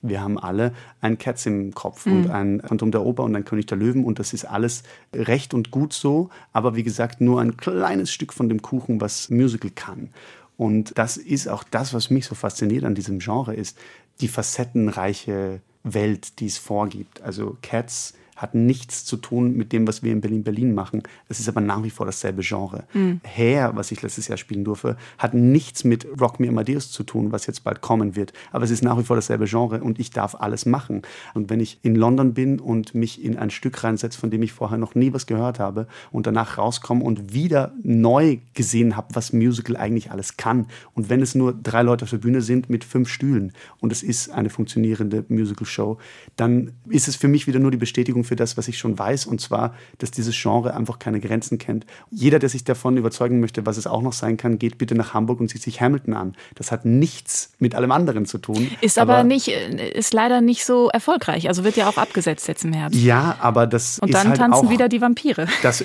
Wir 0.00 0.20
haben 0.20 0.38
alle 0.38 0.72
ein 1.00 1.18
Cats 1.18 1.46
im 1.46 1.74
Kopf 1.74 2.06
und 2.06 2.30
ein 2.30 2.60
Phantom 2.60 2.92
der 2.92 3.04
Oper 3.04 3.24
und 3.24 3.34
ein 3.34 3.44
König 3.44 3.66
der 3.66 3.78
Löwen 3.78 4.04
und 4.04 4.20
das 4.20 4.32
ist 4.32 4.44
alles 4.44 4.84
recht 5.12 5.54
und 5.54 5.72
gut 5.72 5.92
so, 5.92 6.30
aber 6.52 6.76
wie 6.76 6.84
gesagt 6.84 7.20
nur 7.20 7.40
ein 7.40 7.56
kleines 7.56 8.12
Stück 8.12 8.32
von 8.32 8.48
dem 8.48 8.62
Kuchen, 8.62 9.00
was 9.00 9.28
Musical 9.28 9.72
kann. 9.74 10.10
Und 10.56 10.98
das 10.98 11.16
ist 11.16 11.48
auch 11.48 11.64
das, 11.64 11.94
was 11.94 12.10
mich 12.10 12.26
so 12.26 12.34
fasziniert 12.34 12.84
an 12.84 12.94
diesem 12.94 13.18
Genre 13.18 13.54
ist, 13.54 13.78
die 14.20 14.28
facettenreiche 14.28 15.60
Welt, 15.82 16.40
die 16.40 16.46
es 16.46 16.58
vorgibt. 16.58 17.22
Also 17.22 17.56
Cats 17.62 18.14
hat 18.38 18.54
nichts 18.54 19.04
zu 19.04 19.16
tun 19.16 19.56
mit 19.56 19.72
dem, 19.72 19.86
was 19.86 20.02
wir 20.02 20.12
in 20.12 20.20
Berlin-Berlin 20.20 20.74
machen. 20.74 21.02
Es 21.28 21.40
ist 21.40 21.48
aber 21.48 21.60
nach 21.60 21.82
wie 21.82 21.90
vor 21.90 22.06
dasselbe 22.06 22.42
Genre. 22.42 22.84
Hair, 23.24 23.72
was 23.74 23.90
ich 23.90 24.00
letztes 24.00 24.28
Jahr 24.28 24.38
spielen 24.38 24.64
durfte, 24.64 24.96
hat 25.18 25.34
nichts 25.34 25.84
mit 25.84 26.06
Rock 26.20 26.40
Me 26.40 26.48
Amadeus 26.48 26.90
zu 26.90 27.02
tun, 27.02 27.32
was 27.32 27.46
jetzt 27.46 27.64
bald 27.64 27.80
kommen 27.80 28.16
wird. 28.16 28.32
Aber 28.52 28.64
es 28.64 28.70
ist 28.70 28.82
nach 28.82 28.96
wie 28.96 29.02
vor 29.02 29.16
dasselbe 29.16 29.46
Genre 29.46 29.82
und 29.82 29.98
ich 29.98 30.10
darf 30.10 30.36
alles 30.36 30.66
machen. 30.66 31.02
Und 31.34 31.50
wenn 31.50 31.60
ich 31.60 31.80
in 31.82 31.96
London 31.96 32.32
bin 32.32 32.60
und 32.60 32.94
mich 32.94 33.22
in 33.22 33.36
ein 33.36 33.50
Stück 33.50 33.82
reinsetze, 33.82 34.18
von 34.18 34.30
dem 34.30 34.42
ich 34.42 34.52
vorher 34.52 34.78
noch 34.78 34.94
nie 34.94 35.12
was 35.12 35.26
gehört 35.26 35.58
habe 35.58 35.88
und 36.12 36.26
danach 36.26 36.58
rauskomme 36.58 37.04
und 37.04 37.34
wieder 37.34 37.72
neu 37.82 38.38
gesehen 38.54 38.96
habe, 38.96 39.14
was 39.14 39.32
Musical 39.32 39.76
eigentlich 39.76 40.12
alles 40.12 40.36
kann. 40.36 40.66
Und 40.94 41.10
wenn 41.10 41.22
es 41.22 41.34
nur 41.34 41.52
drei 41.52 41.82
Leute 41.82 42.04
auf 42.04 42.10
der 42.10 42.18
Bühne 42.18 42.40
sind 42.40 42.70
mit 42.70 42.84
fünf 42.84 43.08
Stühlen 43.08 43.52
und 43.80 43.90
es 43.92 44.04
ist 44.04 44.30
eine 44.30 44.48
funktionierende 44.48 45.24
Musical-Show, 45.28 45.98
dann 46.36 46.72
ist 46.88 47.08
es 47.08 47.16
für 47.16 47.28
mich 47.28 47.46
wieder 47.46 47.58
nur 47.58 47.72
die 47.72 47.76
Bestätigung 47.76 48.24
für 48.28 48.36
das, 48.36 48.56
was 48.56 48.68
ich 48.68 48.78
schon 48.78 48.98
weiß, 48.98 49.26
und 49.26 49.40
zwar, 49.40 49.74
dass 49.98 50.10
dieses 50.10 50.40
Genre 50.40 50.74
einfach 50.74 50.98
keine 50.98 51.20
Grenzen 51.20 51.58
kennt. 51.58 51.86
Jeder, 52.10 52.38
der 52.38 52.48
sich 52.48 52.64
davon 52.64 52.96
überzeugen 52.96 53.40
möchte, 53.40 53.66
was 53.66 53.76
es 53.76 53.86
auch 53.86 54.02
noch 54.02 54.12
sein 54.12 54.36
kann, 54.36 54.58
geht 54.58 54.78
bitte 54.78 54.94
nach 54.94 55.14
Hamburg 55.14 55.40
und 55.40 55.50
sieht 55.50 55.62
sich 55.62 55.80
Hamilton 55.80 56.14
an. 56.14 56.36
Das 56.54 56.70
hat 56.70 56.84
nichts 56.84 57.52
mit 57.58 57.74
allem 57.74 57.90
anderen 57.90 58.26
zu 58.26 58.38
tun. 58.38 58.70
Ist 58.80 58.98
aber, 58.98 59.14
aber 59.14 59.24
nicht, 59.24 59.48
äh, 59.48 59.90
ist 59.90 60.12
leider 60.14 60.40
nicht 60.40 60.64
so 60.64 60.88
erfolgreich. 60.88 61.48
Also 61.48 61.64
wird 61.64 61.76
ja 61.76 61.88
auch 61.88 61.96
abgesetzt 61.96 62.46
jetzt 62.48 62.64
im 62.64 62.72
Herbst. 62.72 63.00
Ja, 63.00 63.36
aber 63.40 63.66
das 63.66 63.98
und 63.98 64.10
ist 64.10 64.14
dann 64.14 64.28
halt 64.28 64.38
tanzen 64.38 64.66
auch, 64.66 64.70
wieder 64.70 64.88
die 64.88 65.00
Vampire. 65.00 65.46
Das 65.62 65.84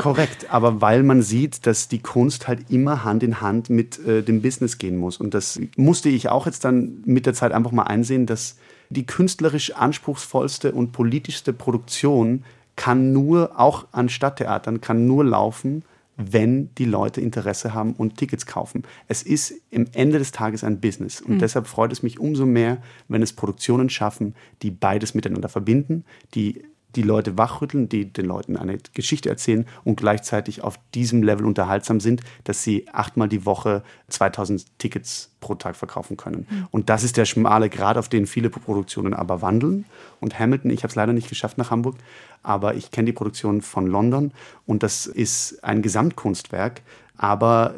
korrekt, 0.00 0.46
aber 0.50 0.80
weil 0.80 1.02
man 1.02 1.22
sieht, 1.22 1.66
dass 1.66 1.88
die 1.88 1.98
Kunst 1.98 2.48
halt 2.48 2.70
immer 2.70 3.04
Hand 3.04 3.22
in 3.22 3.40
Hand 3.40 3.70
mit 3.70 3.98
äh, 4.06 4.22
dem 4.22 4.42
Business 4.42 4.78
gehen 4.78 4.96
muss. 4.96 5.18
Und 5.18 5.34
das 5.34 5.60
musste 5.76 6.08
ich 6.08 6.28
auch 6.28 6.46
jetzt 6.46 6.64
dann 6.64 7.02
mit 7.04 7.26
der 7.26 7.34
Zeit 7.34 7.52
einfach 7.52 7.72
mal 7.72 7.84
einsehen, 7.84 8.26
dass 8.26 8.56
die 8.90 9.06
künstlerisch 9.06 9.72
anspruchsvollste 9.72 10.72
und 10.72 10.92
politischste 10.92 11.52
Produktion 11.52 12.44
kann 12.76 13.12
nur, 13.12 13.58
auch 13.58 13.86
an 13.92 14.08
Stadttheatern, 14.08 14.80
kann 14.80 15.06
nur 15.06 15.24
laufen, 15.24 15.82
wenn 16.16 16.74
die 16.76 16.84
Leute 16.84 17.20
Interesse 17.20 17.74
haben 17.74 17.92
und 17.92 18.16
Tickets 18.16 18.46
kaufen. 18.46 18.84
Es 19.06 19.22
ist 19.22 19.54
im 19.70 19.86
Ende 19.92 20.18
des 20.18 20.32
Tages 20.32 20.64
ein 20.64 20.80
Business 20.80 21.20
und 21.20 21.34
mhm. 21.34 21.38
deshalb 21.38 21.66
freut 21.66 21.92
es 21.92 22.02
mich 22.02 22.18
umso 22.18 22.46
mehr, 22.46 22.78
wenn 23.08 23.22
es 23.22 23.34
Produktionen 23.34 23.90
schaffen, 23.90 24.34
die 24.62 24.70
beides 24.70 25.14
miteinander 25.14 25.48
verbinden, 25.48 26.04
die 26.34 26.62
die 26.94 27.02
Leute 27.02 27.36
wachrütteln, 27.36 27.88
die 27.88 28.10
den 28.12 28.26
Leuten 28.26 28.56
eine 28.56 28.78
Geschichte 28.94 29.28
erzählen 29.28 29.66
und 29.84 29.96
gleichzeitig 29.96 30.62
auf 30.62 30.78
diesem 30.94 31.22
Level 31.22 31.44
unterhaltsam 31.44 32.00
sind, 32.00 32.22
dass 32.44 32.62
sie 32.62 32.86
achtmal 32.92 33.28
die 33.28 33.44
Woche 33.44 33.82
2000 34.08 34.78
Tickets 34.78 35.30
pro 35.40 35.54
Tag 35.54 35.76
verkaufen 35.76 36.16
können. 36.16 36.46
Mhm. 36.48 36.68
Und 36.70 36.88
das 36.88 37.04
ist 37.04 37.16
der 37.16 37.26
schmale 37.26 37.68
Grad, 37.68 37.98
auf 37.98 38.08
den 38.08 38.26
viele 38.26 38.50
Produktionen 38.50 39.14
aber 39.14 39.42
wandeln. 39.42 39.84
Und 40.20 40.38
Hamilton, 40.38 40.70
ich 40.70 40.82
habe 40.82 40.88
es 40.88 40.94
leider 40.94 41.12
nicht 41.12 41.28
geschafft 41.28 41.58
nach 41.58 41.70
Hamburg, 41.70 41.96
aber 42.42 42.74
ich 42.74 42.90
kenne 42.90 43.06
die 43.06 43.12
Produktion 43.12 43.60
von 43.60 43.86
London 43.86 44.32
und 44.66 44.82
das 44.82 45.06
ist 45.06 45.62
ein 45.62 45.82
Gesamtkunstwerk, 45.82 46.82
aber 47.16 47.74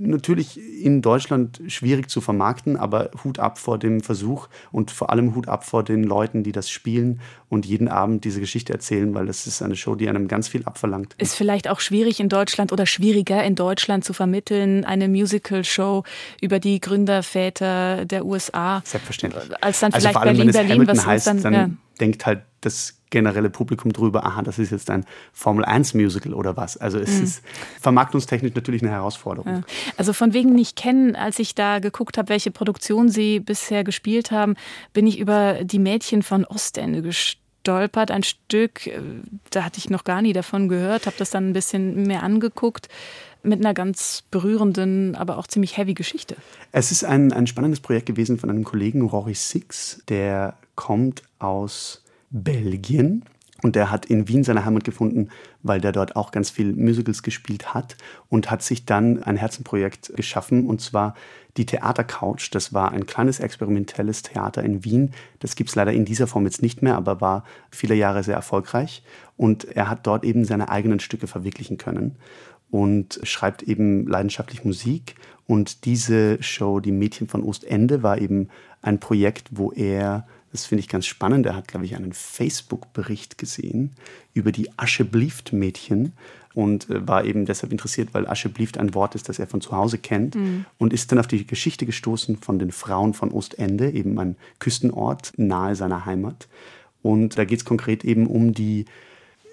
natürlich 0.00 0.58
in 0.82 1.02
Deutschland 1.02 1.60
schwierig 1.68 2.08
zu 2.08 2.20
vermarkten, 2.20 2.76
aber 2.76 3.10
Hut 3.24 3.38
ab 3.38 3.58
vor 3.58 3.78
dem 3.78 4.00
Versuch 4.00 4.48
und 4.72 4.90
vor 4.90 5.10
allem 5.10 5.34
Hut 5.34 5.48
ab 5.48 5.64
vor 5.64 5.82
den 5.82 6.04
Leuten, 6.04 6.42
die 6.42 6.52
das 6.52 6.70
spielen 6.70 7.20
und 7.48 7.66
jeden 7.66 7.88
Abend 7.88 8.24
diese 8.24 8.40
Geschichte 8.40 8.72
erzählen, 8.72 9.14
weil 9.14 9.26
das 9.26 9.46
ist 9.46 9.62
eine 9.62 9.76
Show, 9.76 9.94
die 9.94 10.08
einem 10.08 10.28
ganz 10.28 10.48
viel 10.48 10.64
abverlangt. 10.64 11.14
Ist 11.18 11.34
vielleicht 11.34 11.68
auch 11.68 11.80
schwierig 11.80 12.20
in 12.20 12.28
Deutschland 12.28 12.72
oder 12.72 12.86
schwieriger 12.86 13.42
in 13.44 13.54
Deutschland 13.54 14.04
zu 14.04 14.12
vermitteln, 14.12 14.84
eine 14.84 15.08
Musical-Show 15.08 16.04
über 16.40 16.58
die 16.58 16.80
Gründerväter 16.80 18.04
der 18.04 18.24
USA. 18.24 18.82
Selbstverständlich. 18.84 19.44
Als 19.60 19.80
dann 19.80 19.92
also 19.92 20.08
vielleicht 20.08 20.14
vor 20.14 20.22
allem, 20.22 20.36
Berlin, 20.36 20.40
wenn 20.40 20.48
es 20.48 20.56
Berlin, 20.56 20.72
Hamilton 20.72 21.06
heißt, 21.06 21.26
dann, 21.26 21.42
dann 21.42 21.52
ja. 21.52 21.70
denkt 22.00 22.26
halt 22.26 22.42
das 22.60 22.99
generelle 23.10 23.50
Publikum 23.50 23.92
drüber, 23.92 24.24
aha, 24.24 24.42
das 24.42 24.58
ist 24.58 24.70
jetzt 24.70 24.88
ein 24.90 25.04
Formel 25.32 25.64
1 25.64 25.94
Musical 25.94 26.32
oder 26.32 26.56
was. 26.56 26.76
Also 26.76 26.98
es 26.98 27.18
mhm. 27.18 27.24
ist 27.24 27.42
vermarktungstechnisch 27.80 28.54
natürlich 28.54 28.82
eine 28.82 28.92
Herausforderung. 28.92 29.56
Ja. 29.56 29.62
Also 29.96 30.12
von 30.12 30.32
wegen 30.32 30.54
nicht 30.54 30.76
kennen, 30.76 31.16
als 31.16 31.38
ich 31.38 31.54
da 31.54 31.80
geguckt 31.80 32.16
habe, 32.16 32.28
welche 32.28 32.50
Produktion 32.50 33.08
Sie 33.08 33.40
bisher 33.40 33.84
gespielt 33.84 34.30
haben, 34.30 34.54
bin 34.92 35.06
ich 35.06 35.18
über 35.18 35.64
die 35.64 35.78
Mädchen 35.78 36.22
von 36.22 36.44
Ostende 36.44 37.02
gestolpert. 37.02 38.10
Ein 38.10 38.22
Stück, 38.22 38.86
äh, 38.86 39.00
da 39.50 39.64
hatte 39.64 39.78
ich 39.78 39.90
noch 39.90 40.04
gar 40.04 40.22
nie 40.22 40.32
davon 40.32 40.68
gehört, 40.68 41.06
habe 41.06 41.16
das 41.18 41.30
dann 41.30 41.50
ein 41.50 41.52
bisschen 41.52 42.06
mehr 42.06 42.22
angeguckt 42.22 42.88
mit 43.42 43.60
einer 43.60 43.74
ganz 43.74 44.22
berührenden, 44.30 45.16
aber 45.16 45.38
auch 45.38 45.46
ziemlich 45.46 45.76
heavy 45.76 45.94
Geschichte. 45.94 46.36
Es 46.72 46.92
ist 46.92 47.04
ein, 47.04 47.32
ein 47.32 47.46
spannendes 47.46 47.80
Projekt 47.80 48.06
gewesen 48.06 48.38
von 48.38 48.50
einem 48.50 48.64
Kollegen, 48.64 49.02
Rory 49.02 49.34
Six, 49.34 50.02
der 50.08 50.56
kommt 50.74 51.22
aus 51.38 52.02
Belgien. 52.30 53.24
Und 53.62 53.76
der 53.76 53.90
hat 53.90 54.06
in 54.06 54.26
Wien 54.26 54.42
seine 54.42 54.64
Heimat 54.64 54.84
gefunden, 54.84 55.28
weil 55.62 55.82
der 55.82 55.92
dort 55.92 56.16
auch 56.16 56.32
ganz 56.32 56.48
viel 56.48 56.72
Musicals 56.72 57.22
gespielt 57.22 57.74
hat 57.74 57.96
und 58.30 58.50
hat 58.50 58.62
sich 58.62 58.86
dann 58.86 59.22
ein 59.22 59.36
Herzenprojekt 59.36 60.12
geschaffen 60.16 60.66
und 60.66 60.80
zwar 60.80 61.14
die 61.58 61.66
Theatercouch. 61.66 62.50
Das 62.50 62.72
war 62.72 62.92
ein 62.92 63.04
kleines 63.04 63.38
experimentelles 63.38 64.22
Theater 64.22 64.62
in 64.62 64.82
Wien. 64.84 65.12
Das 65.40 65.56
gibt 65.56 65.68
es 65.68 65.76
leider 65.76 65.92
in 65.92 66.06
dieser 66.06 66.26
Form 66.26 66.44
jetzt 66.44 66.62
nicht 66.62 66.80
mehr, 66.80 66.96
aber 66.96 67.20
war 67.20 67.44
viele 67.70 67.94
Jahre 67.94 68.22
sehr 68.22 68.36
erfolgreich. 68.36 69.02
Und 69.36 69.64
er 69.64 69.90
hat 69.90 70.06
dort 70.06 70.24
eben 70.24 70.46
seine 70.46 70.70
eigenen 70.70 71.00
Stücke 71.00 71.26
verwirklichen 71.26 71.76
können 71.76 72.16
und 72.70 73.20
schreibt 73.24 73.62
eben 73.62 74.06
leidenschaftlich 74.06 74.64
Musik. 74.64 75.16
Und 75.46 75.84
diese 75.84 76.42
Show, 76.42 76.80
Die 76.80 76.92
Mädchen 76.92 77.26
von 77.26 77.42
Ostende, 77.42 78.02
war 78.02 78.18
eben 78.18 78.48
ein 78.82 79.00
Projekt, 79.00 79.48
wo 79.50 79.72
er 79.72 80.26
das 80.52 80.66
finde 80.66 80.80
ich 80.80 80.88
ganz 80.88 81.06
spannend. 81.06 81.46
Er 81.46 81.54
hat, 81.54 81.68
glaube 81.68 81.84
ich, 81.84 81.94
einen 81.96 82.12
Facebook-Bericht 82.12 83.38
gesehen 83.38 83.92
über 84.34 84.52
die 84.52 84.70
Ascheblieft-Mädchen 84.76 86.12
und 86.54 86.90
äh, 86.90 87.06
war 87.06 87.24
eben 87.24 87.46
deshalb 87.46 87.72
interessiert, 87.72 88.10
weil 88.12 88.26
Ascheblieft 88.26 88.78
ein 88.78 88.94
Wort 88.94 89.14
ist, 89.14 89.28
das 89.28 89.38
er 89.38 89.46
von 89.46 89.60
zu 89.60 89.72
Hause 89.72 89.98
kennt 89.98 90.34
mhm. 90.34 90.64
und 90.78 90.92
ist 90.92 91.12
dann 91.12 91.18
auf 91.18 91.26
die 91.26 91.46
Geschichte 91.46 91.86
gestoßen 91.86 92.36
von 92.36 92.58
den 92.58 92.72
Frauen 92.72 93.14
von 93.14 93.30
Ostende, 93.30 93.90
eben 93.90 94.18
ein 94.18 94.36
Küstenort 94.58 95.32
nahe 95.36 95.76
seiner 95.76 96.04
Heimat. 96.06 96.48
Und 97.02 97.38
da 97.38 97.44
geht 97.44 97.60
es 97.60 97.64
konkret 97.64 98.04
eben 98.04 98.26
um 98.26 98.52
die 98.52 98.84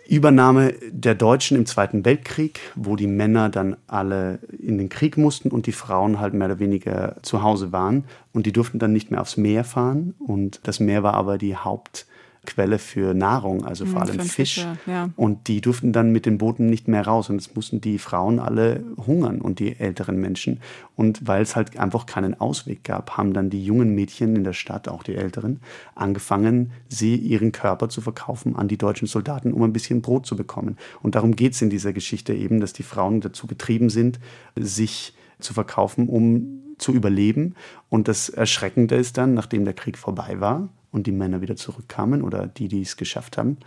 Übernahme 0.09 0.73
der 0.89 1.15
Deutschen 1.15 1.57
im 1.57 1.65
Zweiten 1.65 2.05
Weltkrieg, 2.05 2.59
wo 2.75 2.95
die 2.95 3.07
Männer 3.07 3.49
dann 3.49 3.77
alle 3.87 4.39
in 4.57 4.77
den 4.77 4.89
Krieg 4.89 5.17
mussten 5.17 5.49
und 5.49 5.67
die 5.67 5.71
Frauen 5.71 6.19
halt 6.19 6.33
mehr 6.33 6.47
oder 6.47 6.59
weniger 6.59 7.17
zu 7.21 7.43
Hause 7.43 7.71
waren. 7.71 8.05
Und 8.33 8.45
die 8.45 8.53
durften 8.53 8.79
dann 8.79 8.93
nicht 8.93 9.11
mehr 9.11 9.21
aufs 9.21 9.37
Meer 9.37 9.63
fahren. 9.63 10.15
Und 10.19 10.61
das 10.63 10.79
Meer 10.79 11.03
war 11.03 11.13
aber 11.13 11.37
die 11.37 11.55
Haupt, 11.55 12.05
Quelle 12.47 12.79
für 12.79 13.13
Nahrung, 13.13 13.65
also 13.65 13.85
vor 13.85 14.03
mhm, 14.05 14.09
allem 14.09 14.19
Fisch. 14.21 14.55
Fische, 14.55 14.77
ja. 14.87 15.09
Und 15.17 15.49
die 15.49 15.59
durften 15.59 15.91
dann 15.91 16.11
mit 16.11 16.25
den 16.25 16.37
Booten 16.37 16.65
nicht 16.65 16.87
mehr 16.87 17.05
raus. 17.05 17.29
Und 17.29 17.35
es 17.35 17.53
mussten 17.53 17.81
die 17.81 17.99
Frauen 17.99 18.39
alle 18.39 18.83
hungern 19.05 19.41
und 19.41 19.59
die 19.59 19.77
älteren 19.77 20.17
Menschen. 20.17 20.61
Und 20.95 21.27
weil 21.27 21.41
es 21.41 21.55
halt 21.57 21.77
einfach 21.77 22.05
keinen 22.05 22.39
Ausweg 22.39 22.85
gab, 22.85 23.17
haben 23.17 23.33
dann 23.33 23.49
die 23.49 23.63
jungen 23.63 23.93
Mädchen 23.93 24.35
in 24.35 24.45
der 24.45 24.53
Stadt, 24.53 24.87
auch 24.87 25.03
die 25.03 25.15
älteren, 25.15 25.59
angefangen, 25.93 26.71
sie 26.87 27.15
ihren 27.15 27.51
Körper 27.51 27.89
zu 27.89 27.99
verkaufen 27.99 28.55
an 28.55 28.69
die 28.69 28.77
deutschen 28.77 29.07
Soldaten, 29.07 29.51
um 29.51 29.61
ein 29.63 29.73
bisschen 29.73 30.01
Brot 30.01 30.25
zu 30.25 30.37
bekommen. 30.37 30.77
Und 31.03 31.15
darum 31.15 31.35
geht 31.35 31.53
es 31.53 31.61
in 31.61 31.69
dieser 31.69 31.91
Geschichte 31.91 32.33
eben, 32.33 32.61
dass 32.61 32.71
die 32.71 32.83
Frauen 32.83 33.19
dazu 33.19 33.45
getrieben 33.45 33.89
sind, 33.89 34.19
sich 34.55 35.13
zu 35.39 35.53
verkaufen, 35.53 36.07
um 36.07 36.63
zu 36.77 36.93
überleben. 36.93 37.55
Und 37.89 38.07
das 38.07 38.29
Erschreckende 38.29 38.95
ist 38.95 39.17
dann, 39.17 39.33
nachdem 39.33 39.65
der 39.65 39.73
Krieg 39.73 39.97
vorbei 39.97 40.39
war, 40.39 40.69
und 40.91 41.07
die 41.07 41.11
Männer 41.11 41.41
wieder 41.41 41.55
zurückkamen 41.55 42.21
oder 42.21 42.47
die, 42.47 42.67
die 42.67 42.81
es 42.81 42.97
geschafft 42.97 43.37
haben, 43.37 43.57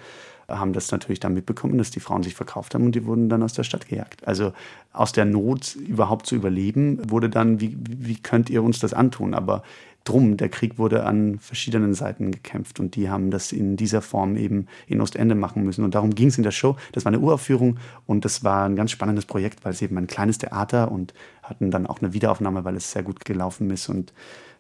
haben 0.49 0.73
das 0.73 0.91
natürlich 0.91 1.21
dann 1.21 1.35
mitbekommen, 1.35 1.79
dass 1.79 1.91
die 1.91 2.01
Frauen 2.01 2.23
sich 2.23 2.35
verkauft 2.35 2.75
haben 2.75 2.85
und 2.85 2.95
die 2.95 3.05
wurden 3.07 3.29
dann 3.29 3.43
aus 3.43 3.53
der 3.53 3.63
Stadt 3.63 3.89
gejagt. 3.89 4.27
Also 4.27 4.53
aus 4.93 5.13
der 5.13 5.25
Not 5.25 5.77
überhaupt 5.77 6.27
zu 6.27 6.35
überleben, 6.35 6.99
wurde 7.11 7.31
dann, 7.31 7.61
wie, 7.61 7.77
wie 7.81 8.17
könnt 8.17 8.51
ihr 8.51 8.63
uns 8.63 8.81
das 8.81 8.93
antun? 8.93 9.35
Aber 9.35 9.63
drum, 10.05 10.37
der 10.37 10.49
Krieg 10.49 10.79
wurde 10.79 11.05
an 11.05 11.39
verschiedenen 11.39 11.95
Seiten 11.95 12.31
gekämpft 12.31 12.81
und 12.81 12.97
die 12.97 13.11
haben 13.11 13.31
das 13.31 13.53
in 13.53 13.77
dieser 13.77 14.03
Form 14.03 14.37
eben 14.37 14.67
in 14.87 15.01
Ostende 15.01 15.35
machen 15.35 15.63
müssen. 15.63 15.85
Und 15.85 15.95
darum 15.95 16.15
ging 16.15 16.29
es 16.29 16.39
in 16.39 16.45
der 16.45 16.51
Show. 16.51 16.77
Das 16.93 17.05
war 17.05 17.13
eine 17.13 17.21
Uraufführung 17.21 17.79
und 18.07 18.25
das 18.25 18.43
war 18.43 18.65
ein 18.65 18.77
ganz 18.77 18.91
spannendes 18.91 19.27
Projekt, 19.27 19.65
weil 19.65 19.73
es 19.73 19.83
eben 19.83 19.99
ein 19.99 20.07
kleines 20.07 20.39
Theater 20.39 20.91
und 20.91 21.15
hatten 21.43 21.71
dann 21.71 21.87
auch 21.87 22.01
eine 22.01 22.13
Wiederaufnahme, 22.13 22.65
weil 22.65 22.77
es 22.77 22.93
sehr 22.93 23.03
gut 23.03 23.25
gelaufen 23.25 23.71
ist 23.71 23.89
und 23.89 24.13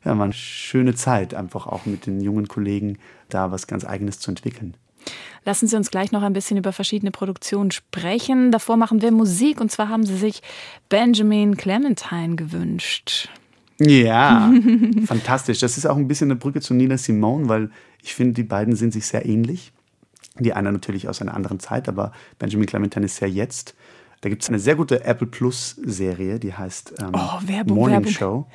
ja, 0.04 0.16
war 0.16 0.24
eine 0.24 0.32
schöne 0.32 0.94
Zeit, 0.94 1.34
einfach 1.34 1.66
auch 1.66 1.86
mit 1.86 2.06
den 2.06 2.20
jungen 2.20 2.48
Kollegen 2.48 2.98
da 3.28 3.50
was 3.50 3.66
ganz 3.66 3.84
Eigenes 3.84 4.18
zu 4.18 4.30
entwickeln. 4.30 4.74
Lassen 5.44 5.66
Sie 5.66 5.76
uns 5.76 5.90
gleich 5.90 6.12
noch 6.12 6.22
ein 6.22 6.34
bisschen 6.34 6.58
über 6.58 6.72
verschiedene 6.72 7.10
Produktionen 7.10 7.70
sprechen. 7.70 8.52
Davor 8.52 8.76
machen 8.76 9.00
wir 9.00 9.10
Musik 9.10 9.60
und 9.60 9.70
zwar 9.70 9.88
haben 9.88 10.04
Sie 10.04 10.16
sich 10.16 10.42
Benjamin 10.90 11.56
Clementine 11.56 12.36
gewünscht. 12.36 13.30
Ja, 13.80 14.52
fantastisch. 15.06 15.60
Das 15.60 15.78
ist 15.78 15.86
auch 15.86 15.96
ein 15.96 16.06
bisschen 16.06 16.30
eine 16.30 16.38
Brücke 16.38 16.60
zu 16.60 16.74
Nina 16.74 16.98
Simone, 16.98 17.48
weil 17.48 17.70
ich 18.02 18.14
finde, 18.14 18.34
die 18.34 18.42
beiden 18.42 18.76
sind 18.76 18.92
sich 18.92 19.06
sehr 19.06 19.26
ähnlich. 19.26 19.72
Die 20.38 20.52
eine 20.52 20.72
natürlich 20.72 21.08
aus 21.08 21.20
einer 21.20 21.34
anderen 21.34 21.60
Zeit, 21.60 21.88
aber 21.88 22.12
Benjamin 22.38 22.66
Clementine 22.66 23.06
ist 23.06 23.16
sehr 23.16 23.28
jetzt. 23.28 23.74
Da 24.20 24.28
gibt 24.28 24.42
es 24.42 24.48
eine 24.50 24.58
sehr 24.58 24.76
gute 24.76 25.04
Apple 25.04 25.26
Plus 25.26 25.76
Serie, 25.82 26.38
die 26.38 26.52
heißt 26.52 26.94
ähm, 27.00 27.12
oh, 27.14 27.40
Werbung, 27.46 27.76
Morning 27.76 28.04
Werbung. 28.04 28.12
Show. 28.12 28.46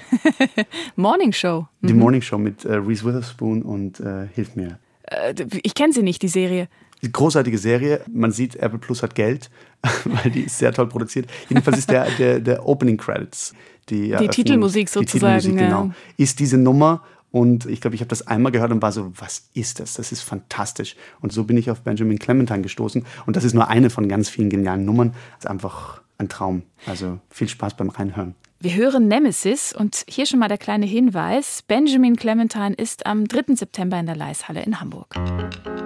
Morning 0.95 1.33
Show. 1.33 1.67
Die 1.81 1.93
mhm. 1.93 1.99
Morning 1.99 2.21
Show 2.21 2.37
mit 2.37 2.65
äh, 2.65 2.75
Reese 2.75 3.03
Witherspoon 3.03 3.63
und 3.63 3.99
äh, 3.99 4.27
Hilf 4.33 4.55
mir. 4.55 4.77
Äh, 5.03 5.33
ich 5.63 5.73
kenne 5.73 5.91
sie 5.91 6.03
nicht, 6.03 6.21
die 6.21 6.27
Serie. 6.27 6.67
Die 7.01 7.11
großartige 7.11 7.57
Serie. 7.57 8.01
Man 8.11 8.31
sieht, 8.31 8.55
Apple 8.57 8.77
Plus 8.77 9.01
hat 9.01 9.15
Geld, 9.15 9.49
weil 10.05 10.31
die 10.31 10.41
ist 10.41 10.59
sehr 10.59 10.71
toll 10.71 10.87
produziert. 10.87 11.29
Jedenfalls 11.49 11.79
ist 11.79 11.89
der, 11.89 12.09
der, 12.11 12.39
der 12.39 12.67
Opening 12.67 12.97
Credits. 12.97 13.53
Die, 13.89 14.15
die 14.19 14.27
Titelmusik 14.27 14.89
sozusagen. 14.89 15.39
Die 15.39 15.49
Titelmusik, 15.49 15.57
genau. 15.57 15.91
Ist 16.17 16.39
diese 16.39 16.57
Nummer 16.57 17.01
und 17.35 17.65
ich 17.65 17.81
glaube, 17.81 17.95
ich 17.95 18.01
habe 18.01 18.07
das 18.07 18.25
einmal 18.25 18.53
gehört 18.53 18.71
und 18.71 18.81
war 18.81 18.93
so, 18.93 19.11
was 19.17 19.49
ist 19.53 19.81
das? 19.81 19.95
Das 19.95 20.13
ist 20.13 20.21
fantastisch. 20.21 20.95
Und 21.19 21.33
so 21.33 21.43
bin 21.43 21.57
ich 21.57 21.69
auf 21.69 21.81
Benjamin 21.81 22.17
Clementine 22.17 22.61
gestoßen. 22.61 23.05
Und 23.25 23.35
das 23.35 23.43
ist 23.43 23.53
nur 23.53 23.67
eine 23.67 23.89
von 23.89 24.07
ganz 24.07 24.29
vielen 24.29 24.49
genialen 24.49 24.85
Nummern. 24.85 25.13
Das 25.35 25.45
ist 25.45 25.51
einfach 25.51 26.01
ein 26.17 26.29
Traum. 26.29 26.63
Also 26.85 27.19
viel 27.29 27.49
Spaß 27.49 27.75
beim 27.75 27.89
Reinhören. 27.89 28.35
Wir 28.61 28.75
hören 28.75 29.09
Nemesis 29.09 29.73
und 29.73 30.05
hier 30.07 30.25
schon 30.25 30.39
mal 30.39 30.47
der 30.47 30.57
kleine 30.57 30.85
Hinweis. 30.85 31.61
Benjamin 31.61 32.15
Clementine 32.15 32.73
ist 32.73 33.05
am 33.05 33.27
3. 33.27 33.55
September 33.55 33.99
in 33.99 34.05
der 34.05 34.15
Leishalle 34.15 34.63
in 34.63 34.79
Hamburg. 34.79 35.13
Musik 35.17 35.85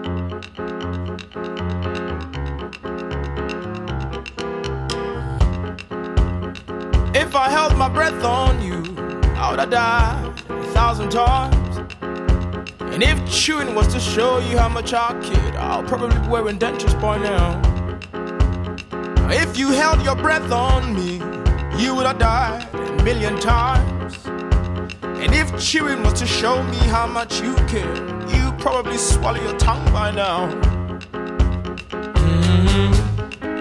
If 7.30 7.36
I 7.36 7.48
held 7.48 7.78
my 7.78 7.88
breath 7.88 8.24
on 8.24 8.60
you, 8.60 8.82
I 9.36 9.52
would 9.52 9.60
have 9.60 9.70
died 9.70 10.42
a 10.50 10.64
thousand 10.74 11.12
times. 11.12 11.78
And 12.82 13.04
if 13.04 13.24
chewing 13.32 13.76
was 13.76 13.86
to 13.94 14.00
show 14.00 14.40
you 14.40 14.58
how 14.58 14.68
much 14.68 14.96
I 14.96 15.14
kid, 15.22 15.56
I'll 15.56 15.84
probably 15.84 16.20
be 16.20 16.28
wearing 16.28 16.58
dentures 16.58 17.00
by 17.00 17.20
now. 17.20 17.62
If 19.30 19.60
you 19.60 19.70
held 19.70 20.04
your 20.04 20.16
breath 20.16 20.52
on 20.52 20.96
me, 20.96 21.22
you 21.80 21.94
would 21.94 22.08
have 22.08 22.18
died 22.18 22.68
a 22.74 23.04
million 23.04 23.38
times. 23.40 24.18
And 24.26 25.32
if 25.32 25.56
chewing 25.64 26.02
was 26.02 26.14
to 26.22 26.26
show 26.26 26.64
me 26.64 26.78
how 26.78 27.06
much 27.06 27.42
you 27.42 27.54
care, 27.68 27.96
you 28.34 28.52
probably 28.58 28.98
swallow 28.98 29.40
your 29.40 29.56
tongue 29.60 29.86
by 29.94 30.10
now. 30.10 30.50
Mm-hmm. 32.24 33.52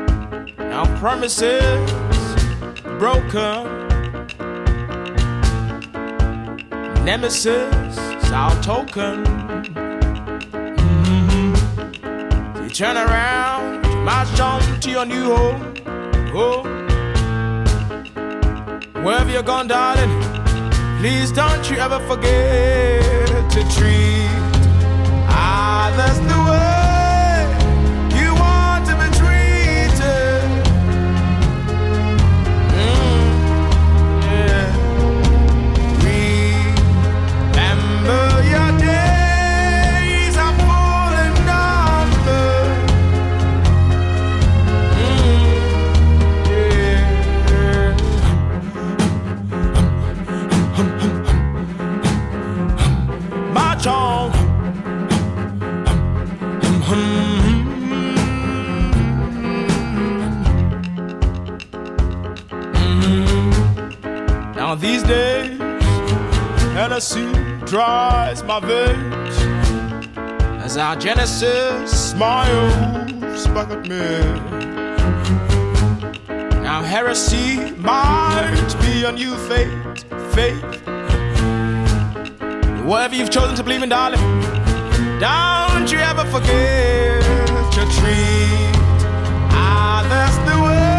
Now 0.57 0.87
promises 0.99 2.18
broken. 2.99 3.65
Nemesis, 7.05 7.97
our 8.33 8.61
token. 8.61 9.25
Mm-hmm. 10.83 12.63
You 12.63 12.71
turn 12.71 12.97
around, 12.97 13.87
you 13.87 13.97
march 13.99 14.41
on 14.41 14.61
to 14.81 14.91
your 14.91 15.07
new 15.07 15.35
home. 15.35 15.75
Oh. 16.35 16.65
Wherever 19.05 19.31
you're 19.31 19.43
gone, 19.45 19.69
darling, 19.69 20.11
please 20.99 21.31
don't 21.31 21.71
you 21.71 21.77
ever 21.77 22.01
forget 22.09 23.51
to 23.53 23.61
treat 23.77 24.29
others 25.29 26.19
the 26.19 26.39
way 26.51 26.68
Hennessy 66.99 67.31
dries 67.65 68.43
my 68.43 68.59
veins 68.59 69.37
as 70.65 70.77
our 70.77 70.97
Genesis 70.97 72.11
smiles 72.11 73.47
back 73.55 73.71
at 73.71 73.83
me. 73.83 74.19
Now 76.61 76.83
heresy 76.83 77.71
might 77.77 78.75
be 78.81 79.05
a 79.05 79.13
new 79.13 79.37
faith, 79.47 80.05
faith. 80.35 80.65
Whatever 82.85 83.15
you've 83.15 83.31
chosen 83.31 83.55
to 83.55 83.63
believe 83.63 83.85
in, 83.85 83.91
darling, 83.91 84.19
don't 85.21 85.93
you 85.93 85.99
ever 85.99 86.25
forget 86.25 87.23
to 87.75 87.81
treat 88.01 88.75
others 89.55 90.35
ah, 90.35 90.45
the 90.49 90.63
way 90.65 90.98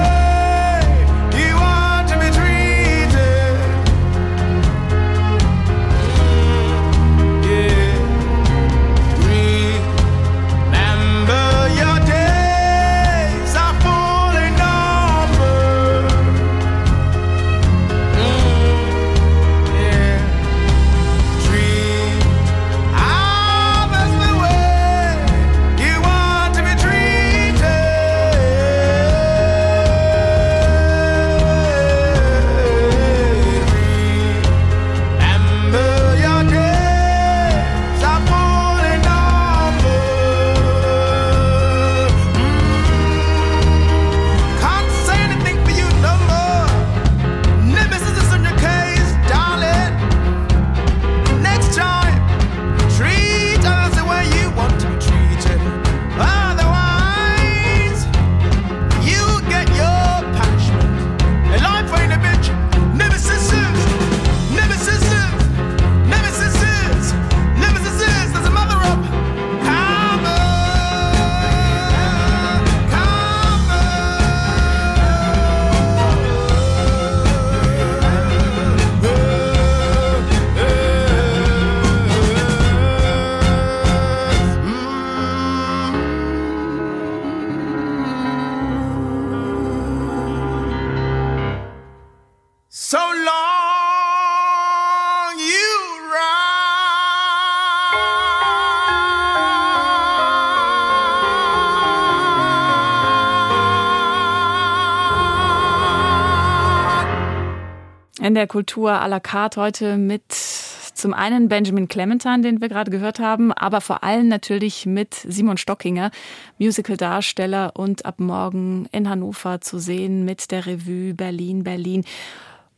der 108.39 108.47
Kultur 108.47 108.91
à 108.91 109.09
la 109.09 109.19
carte 109.19 109.59
heute 109.59 109.97
mit 109.97 110.23
zum 110.29 111.13
einen 111.13 111.49
Benjamin 111.49 111.89
Clementine, 111.89 112.39
den 112.39 112.61
wir 112.61 112.69
gerade 112.69 112.89
gehört 112.89 113.19
haben, 113.19 113.51
aber 113.51 113.81
vor 113.81 114.01
allem 114.01 114.29
natürlich 114.29 114.85
mit 114.85 115.13
Simon 115.27 115.57
Stockinger, 115.57 116.09
Musical-Darsteller 116.57 117.73
und 117.75 118.05
ab 118.05 118.21
morgen 118.21 118.87
in 118.93 119.09
Hannover 119.09 119.59
zu 119.59 119.77
sehen 119.77 120.23
mit 120.23 120.51
der 120.51 120.65
Revue 120.65 121.13
Berlin, 121.13 121.65
Berlin. 121.65 122.05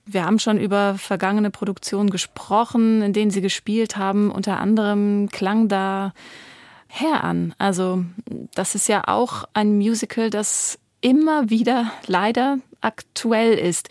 Wir 0.08 0.26
haben 0.26 0.40
schon 0.40 0.60
über 0.60 0.96
vergangene 0.96 1.52
Produktionen 1.52 2.10
gesprochen, 2.10 3.04
in 3.04 3.14
denen 3.14 3.30
Sie 3.30 3.42
gespielt 3.42 3.98
haben. 3.98 4.32
Unter 4.32 4.60
anderem 4.60 5.30
klang 5.30 5.68
da 5.68 6.12
Herr 6.88 7.24
an. 7.24 7.54
Also 7.60 8.04
das 8.56 8.74
ist 8.74 8.88
ja 8.88 9.04
auch 9.08 9.44
ein 9.54 9.78
Musical, 9.78 10.32
das 10.32 10.80
immer 11.02 11.52
wieder 11.52 11.92
leider 12.08 12.58
aktuell 12.82 13.54
ist. 13.54 13.90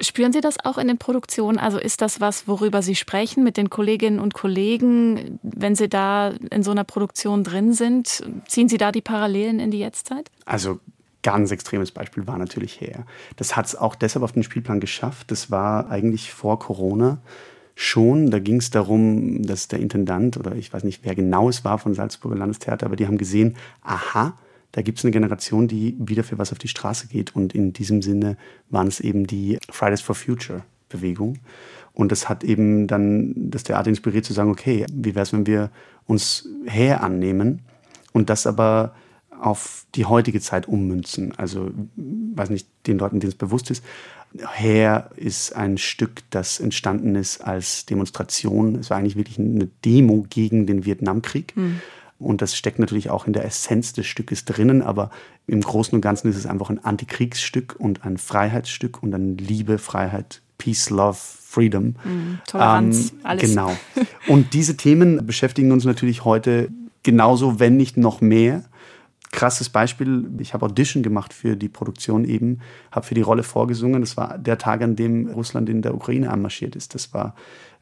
Spüren 0.00 0.32
Sie 0.32 0.40
das 0.40 0.64
auch 0.64 0.78
in 0.78 0.86
den 0.86 0.98
Produktionen? 0.98 1.58
Also 1.58 1.78
ist 1.78 2.00
das 2.00 2.20
was, 2.20 2.46
worüber 2.46 2.82
Sie 2.82 2.94
sprechen 2.94 3.42
mit 3.42 3.56
den 3.56 3.68
Kolleginnen 3.68 4.20
und 4.20 4.32
Kollegen, 4.32 5.40
wenn 5.42 5.74
Sie 5.74 5.88
da 5.88 6.32
in 6.50 6.62
so 6.62 6.70
einer 6.70 6.84
Produktion 6.84 7.42
drin 7.42 7.72
sind? 7.72 8.22
Ziehen 8.46 8.68
Sie 8.68 8.78
da 8.78 8.92
die 8.92 9.00
Parallelen 9.00 9.58
in 9.58 9.70
die 9.70 9.80
Jetztzeit? 9.80 10.30
Also 10.44 10.78
ganz 11.22 11.50
extremes 11.50 11.90
Beispiel 11.90 12.26
war 12.26 12.38
natürlich 12.38 12.80
her. 12.80 13.04
Das 13.36 13.56
hat 13.56 13.66
es 13.66 13.74
auch 13.74 13.96
deshalb 13.96 14.22
auf 14.22 14.32
den 14.32 14.44
Spielplan 14.44 14.80
geschafft. 14.80 15.30
Das 15.30 15.50
war 15.50 15.90
eigentlich 15.90 16.32
vor 16.32 16.60
Corona 16.60 17.18
schon. 17.74 18.30
Da 18.30 18.38
ging 18.38 18.56
es 18.56 18.70
darum, 18.70 19.42
dass 19.42 19.68
der 19.68 19.80
Intendant 19.80 20.36
oder 20.36 20.54
ich 20.54 20.72
weiß 20.72 20.84
nicht, 20.84 21.00
wer 21.04 21.14
genau 21.14 21.48
es 21.48 21.64
war 21.64 21.78
von 21.78 21.94
Salzburger 21.94 22.36
Landestheater, 22.36 22.86
aber 22.86 22.96
die 22.96 23.06
haben 23.06 23.18
gesehen, 23.18 23.56
aha, 23.82 24.38
da 24.72 24.82
gibt 24.82 24.98
es 24.98 25.04
eine 25.04 25.12
Generation, 25.12 25.68
die 25.68 25.96
wieder 25.98 26.24
für 26.24 26.38
was 26.38 26.52
auf 26.52 26.58
die 26.58 26.68
Straße 26.68 27.08
geht. 27.08 27.34
Und 27.34 27.54
in 27.54 27.72
diesem 27.72 28.02
Sinne 28.02 28.36
waren 28.70 28.86
es 28.86 29.00
eben 29.00 29.26
die 29.26 29.58
Fridays 29.70 30.00
for 30.00 30.14
Future 30.14 30.62
Bewegung. 30.88 31.38
Und 31.94 32.12
das 32.12 32.28
hat 32.28 32.44
eben 32.44 32.86
dann 32.86 33.34
das 33.50 33.64
Theater 33.64 33.88
inspiriert 33.88 34.24
zu 34.24 34.32
sagen, 34.32 34.50
okay, 34.50 34.86
wie 34.92 35.14
wäre 35.14 35.22
es, 35.22 35.32
wenn 35.32 35.46
wir 35.46 35.70
uns 36.06 36.48
her 36.66 37.02
annehmen 37.02 37.62
und 38.12 38.30
das 38.30 38.46
aber 38.46 38.94
auf 39.40 39.86
die 39.94 40.04
heutige 40.04 40.40
Zeit 40.40 40.66
ummünzen. 40.66 41.32
Also, 41.36 41.70
weiß 41.96 42.50
nicht, 42.50 42.68
den 42.86 42.98
Leuten, 42.98 43.20
denen 43.20 43.30
es 43.30 43.38
bewusst 43.38 43.70
ist. 43.70 43.84
Hair 44.44 45.10
ist 45.16 45.54
ein 45.54 45.78
Stück, 45.78 46.22
das 46.30 46.60
entstanden 46.60 47.14
ist 47.14 47.40
als 47.40 47.86
Demonstration. 47.86 48.76
Es 48.76 48.90
war 48.90 48.98
eigentlich 48.98 49.16
wirklich 49.16 49.38
eine 49.38 49.68
Demo 49.84 50.26
gegen 50.28 50.66
den 50.66 50.84
Vietnamkrieg. 50.84 51.56
Mhm. 51.56 51.80
Und 52.18 52.42
das 52.42 52.56
steckt 52.56 52.78
natürlich 52.78 53.10
auch 53.10 53.26
in 53.26 53.32
der 53.32 53.44
Essenz 53.44 53.92
des 53.92 54.06
Stückes 54.06 54.44
drinnen, 54.44 54.82
aber 54.82 55.10
im 55.46 55.60
Großen 55.60 55.94
und 55.94 56.00
Ganzen 56.00 56.28
ist 56.28 56.36
es 56.36 56.46
einfach 56.46 56.68
ein 56.68 56.82
Antikriegsstück 56.82 57.76
und 57.78 58.04
ein 58.04 58.18
Freiheitsstück 58.18 59.02
und 59.02 59.14
ein 59.14 59.38
Liebe, 59.38 59.78
Freiheit, 59.78 60.42
Peace, 60.58 60.90
Love, 60.90 61.16
Freedom. 61.16 61.94
Mhm, 62.04 62.40
Toleranz, 62.46 63.12
ähm, 63.12 63.18
alles. 63.22 63.42
Genau. 63.42 63.76
Und 64.26 64.52
diese 64.52 64.76
Themen 64.76 65.24
beschäftigen 65.24 65.72
uns 65.72 65.84
natürlich 65.84 66.24
heute 66.24 66.68
genauso, 67.04 67.58
wenn 67.58 67.76
nicht 67.76 67.96
noch 67.96 68.20
mehr 68.20 68.64
krasses 69.30 69.68
Beispiel, 69.68 70.28
ich 70.38 70.54
habe 70.54 70.66
Audition 70.66 71.02
gemacht 71.02 71.32
für 71.32 71.56
die 71.56 71.68
Produktion 71.68 72.24
eben, 72.24 72.60
habe 72.90 73.06
für 73.06 73.14
die 73.14 73.20
Rolle 73.20 73.42
vorgesungen. 73.42 74.00
Das 74.00 74.16
war 74.16 74.38
der 74.38 74.58
Tag, 74.58 74.82
an 74.82 74.96
dem 74.96 75.28
Russland 75.28 75.68
in 75.68 75.82
der 75.82 75.94
Ukraine 75.94 76.30
anmarschiert 76.30 76.76
ist. 76.76 76.94
Das 76.94 77.12
war 77.12 77.34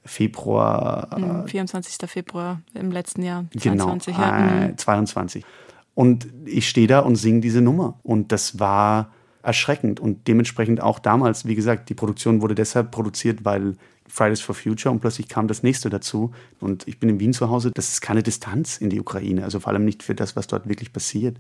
Februar. 0.07 1.45
Äh, 1.45 1.49
24. 1.49 2.09
Februar 2.09 2.61
im 2.75 2.91
letzten 2.91 3.23
Jahr. 3.23 3.45
22, 3.59 4.15
genau, 4.15 4.27
ja. 4.27 4.65
äh, 4.67 4.77
22. 4.77 5.45
Mhm. 5.45 5.49
Und 5.95 6.29
ich 6.45 6.69
stehe 6.69 6.87
da 6.87 7.01
und 7.01 7.17
singe 7.17 7.41
diese 7.41 7.61
Nummer. 7.61 7.99
Und 8.03 8.33
das 8.33 8.59
war 8.59 9.11
erschreckend. 9.43 10.01
Und 10.01 10.29
dementsprechend 10.29 10.81
auch 10.83 10.99
damals, 10.99 11.47
wie 11.47 11.55
gesagt, 11.55 11.89
die 11.89 11.95
Produktion 11.95 12.43
wurde 12.43 12.55
deshalb 12.55 12.91
produziert, 12.91 13.45
weil 13.45 13.77
Fridays 14.09 14.41
for 14.41 14.55
Future 14.55 14.93
und 14.93 15.01
plötzlich 15.01 15.29
kam 15.29 15.49
das 15.49 15.63
nächste 15.63 15.91
dazu. 15.91 16.33
Und 16.61 16.87
ich 16.89 16.99
bin 16.99 17.09
in 17.09 17.21
Wien 17.21 17.33
zu 17.33 17.51
Hause. 17.51 17.71
Das 17.75 17.91
ist 17.91 18.01
keine 18.01 18.23
Distanz 18.23 18.79
in 18.79 18.91
die 18.91 19.01
Ukraine, 19.01 19.45
also 19.45 19.61
vor 19.61 19.73
allem 19.73 19.85
nicht 19.85 20.03
für 20.03 20.15
das, 20.15 20.37
was 20.37 20.47
dort 20.47 20.69
wirklich 20.69 20.93
passiert. 20.93 21.39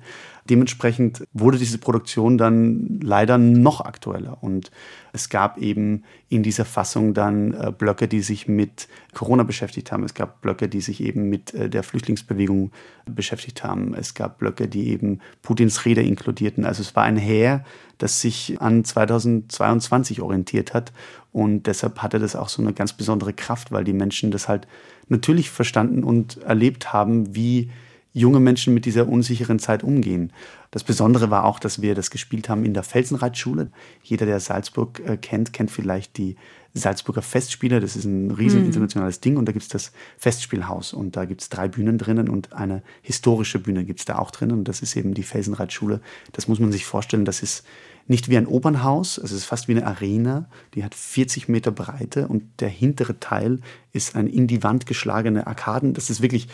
Dementsprechend 0.48 1.24
wurde 1.32 1.58
diese 1.58 1.78
Produktion 1.78 2.38
dann 2.38 3.00
leider 3.02 3.38
noch 3.38 3.80
aktueller. 3.80 4.38
Und 4.42 4.70
es 5.12 5.28
gab 5.28 5.58
eben 5.58 6.04
in 6.28 6.42
dieser 6.42 6.64
Fassung 6.64 7.14
dann 7.14 7.54
äh, 7.54 7.72
Blöcke, 7.76 8.08
die 8.08 8.20
sich 8.20 8.48
mit 8.48 8.88
Corona 9.14 9.44
beschäftigt 9.44 9.92
haben. 9.92 10.04
Es 10.04 10.14
gab 10.14 10.42
Blöcke, 10.42 10.68
die 10.68 10.80
sich 10.80 11.00
eben 11.00 11.28
mit 11.30 11.54
äh, 11.54 11.70
der 11.70 11.82
Flüchtlingsbewegung 11.82 12.70
beschäftigt 13.06 13.64
haben. 13.64 13.94
Es 13.94 14.14
gab 14.14 14.38
Blöcke, 14.38 14.68
die 14.68 14.88
eben 14.88 15.20
Putins 15.42 15.84
Rede 15.84 16.02
inkludierten. 16.02 16.64
Also 16.64 16.82
es 16.82 16.94
war 16.96 17.04
ein 17.04 17.16
Heer, 17.16 17.64
das 17.98 18.20
sich 18.20 18.60
an 18.60 18.84
2022 18.84 20.20
orientiert 20.20 20.74
hat. 20.74 20.92
Und 21.36 21.66
deshalb 21.66 21.98
hatte 21.98 22.18
das 22.18 22.34
auch 22.34 22.48
so 22.48 22.62
eine 22.62 22.72
ganz 22.72 22.94
besondere 22.94 23.34
Kraft, 23.34 23.70
weil 23.70 23.84
die 23.84 23.92
Menschen 23.92 24.30
das 24.30 24.48
halt 24.48 24.66
natürlich 25.10 25.50
verstanden 25.50 26.02
und 26.02 26.38
erlebt 26.38 26.94
haben, 26.94 27.36
wie 27.36 27.70
junge 28.14 28.40
Menschen 28.40 28.72
mit 28.72 28.86
dieser 28.86 29.06
unsicheren 29.06 29.58
Zeit 29.58 29.84
umgehen. 29.84 30.32
Das 30.70 30.82
Besondere 30.82 31.28
war 31.28 31.44
auch, 31.44 31.58
dass 31.58 31.82
wir 31.82 31.94
das 31.94 32.10
gespielt 32.10 32.48
haben 32.48 32.64
in 32.64 32.72
der 32.72 32.84
Felsenreitschule. 32.84 33.70
Jeder, 34.02 34.24
der 34.24 34.40
Salzburg 34.40 35.02
äh, 35.06 35.18
kennt, 35.18 35.52
kennt 35.52 35.70
vielleicht 35.70 36.16
die 36.16 36.36
Salzburger 36.72 37.20
Festspiele. 37.20 37.80
Das 37.80 37.96
ist 37.96 38.06
ein 38.06 38.30
riesen 38.30 38.60
mhm. 38.60 38.68
internationales 38.68 39.20
Ding 39.20 39.36
und 39.36 39.44
da 39.44 39.52
gibt 39.52 39.64
es 39.64 39.68
das 39.68 39.92
Festspielhaus 40.16 40.94
und 40.94 41.16
da 41.16 41.26
gibt 41.26 41.42
es 41.42 41.50
drei 41.50 41.68
Bühnen 41.68 41.98
drinnen 41.98 42.30
und 42.30 42.54
eine 42.54 42.82
historische 43.02 43.58
Bühne 43.58 43.84
gibt 43.84 43.98
es 43.98 44.06
da 44.06 44.16
auch 44.16 44.30
drinnen 44.30 44.56
und 44.56 44.68
das 44.68 44.80
ist 44.80 44.96
eben 44.96 45.12
die 45.12 45.22
Felsenreitschule. 45.22 46.00
Das 46.32 46.48
muss 46.48 46.60
man 46.60 46.72
sich 46.72 46.86
vorstellen, 46.86 47.26
das 47.26 47.42
ist 47.42 47.66
nicht 48.08 48.28
wie 48.28 48.36
ein 48.36 48.46
Opernhaus, 48.46 49.18
es 49.18 49.32
ist 49.32 49.44
fast 49.44 49.68
wie 49.68 49.72
eine 49.72 49.86
Arena, 49.86 50.48
die 50.74 50.84
hat 50.84 50.94
40 50.94 51.48
Meter 51.48 51.70
Breite 51.72 52.28
und 52.28 52.44
der 52.60 52.68
hintere 52.68 53.18
Teil 53.18 53.60
ist 53.92 54.14
ein 54.14 54.28
in 54.28 54.46
die 54.46 54.62
Wand 54.62 54.86
geschlagene 54.86 55.46
Arkaden. 55.46 55.94
Das 55.94 56.10
ist 56.10 56.22
wirklich 56.22 56.48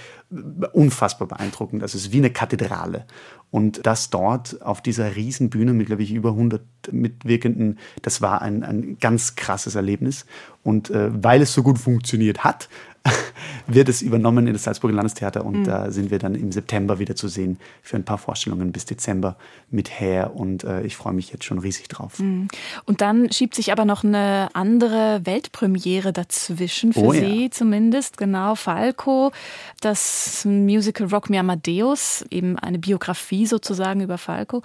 unfassbar 0.72 1.28
beeindruckend. 1.28 1.82
Das 1.82 1.94
ist 1.94 2.12
wie 2.12 2.18
eine 2.18 2.30
Kathedrale. 2.30 3.04
Und 3.50 3.86
das 3.86 4.08
dort 4.08 4.62
auf 4.62 4.80
dieser 4.80 5.14
Riesenbühne 5.14 5.74
mit, 5.74 5.88
glaube 5.88 6.02
ich, 6.02 6.12
über 6.12 6.30
100 6.30 6.62
Mitwirkenden, 6.90 7.78
das 8.00 8.22
war 8.22 8.40
ein, 8.40 8.62
ein 8.62 8.96
ganz 8.98 9.36
krasses 9.36 9.74
Erlebnis. 9.74 10.24
Und 10.62 10.90
äh, 10.90 11.10
weil 11.22 11.42
es 11.42 11.52
so 11.52 11.62
gut 11.62 11.78
funktioniert 11.78 12.44
hat, 12.44 12.68
wird 13.66 13.88
es 13.88 14.02
übernommen 14.02 14.46
in 14.46 14.52
das 14.52 14.64
Salzburger 14.64 14.94
Landestheater 14.94 15.44
und 15.44 15.60
mhm. 15.60 15.64
da 15.64 15.90
sind 15.90 16.10
wir 16.10 16.18
dann 16.18 16.34
im 16.34 16.52
September 16.52 16.98
wieder 16.98 17.16
zu 17.16 17.28
sehen 17.28 17.58
für 17.82 17.96
ein 17.96 18.04
paar 18.04 18.18
Vorstellungen 18.18 18.72
bis 18.72 18.84
Dezember 18.84 19.36
mit 19.70 20.00
Hair 20.00 20.34
und 20.34 20.64
äh, 20.64 20.82
ich 20.82 20.96
freue 20.96 21.12
mich 21.12 21.32
jetzt 21.32 21.44
schon 21.44 21.58
riesig 21.58 21.88
drauf. 21.88 22.18
Mhm. 22.18 22.48
Und 22.84 23.00
dann 23.00 23.30
schiebt 23.32 23.54
sich 23.54 23.72
aber 23.72 23.84
noch 23.84 24.04
eine 24.04 24.48
andere 24.52 25.20
Weltpremiere 25.24 26.12
dazwischen, 26.12 26.92
für 26.92 27.00
oh, 27.00 27.12
Sie 27.12 27.44
ja. 27.44 27.50
zumindest, 27.50 28.16
genau, 28.16 28.54
Falco, 28.54 29.32
das 29.80 30.44
Musical 30.44 31.08
Rock 31.08 31.30
Me 31.30 31.38
Amadeus, 31.38 32.24
eben 32.30 32.58
eine 32.58 32.78
Biografie 32.78 33.46
sozusagen 33.46 34.00
über 34.00 34.18
Falco. 34.18 34.62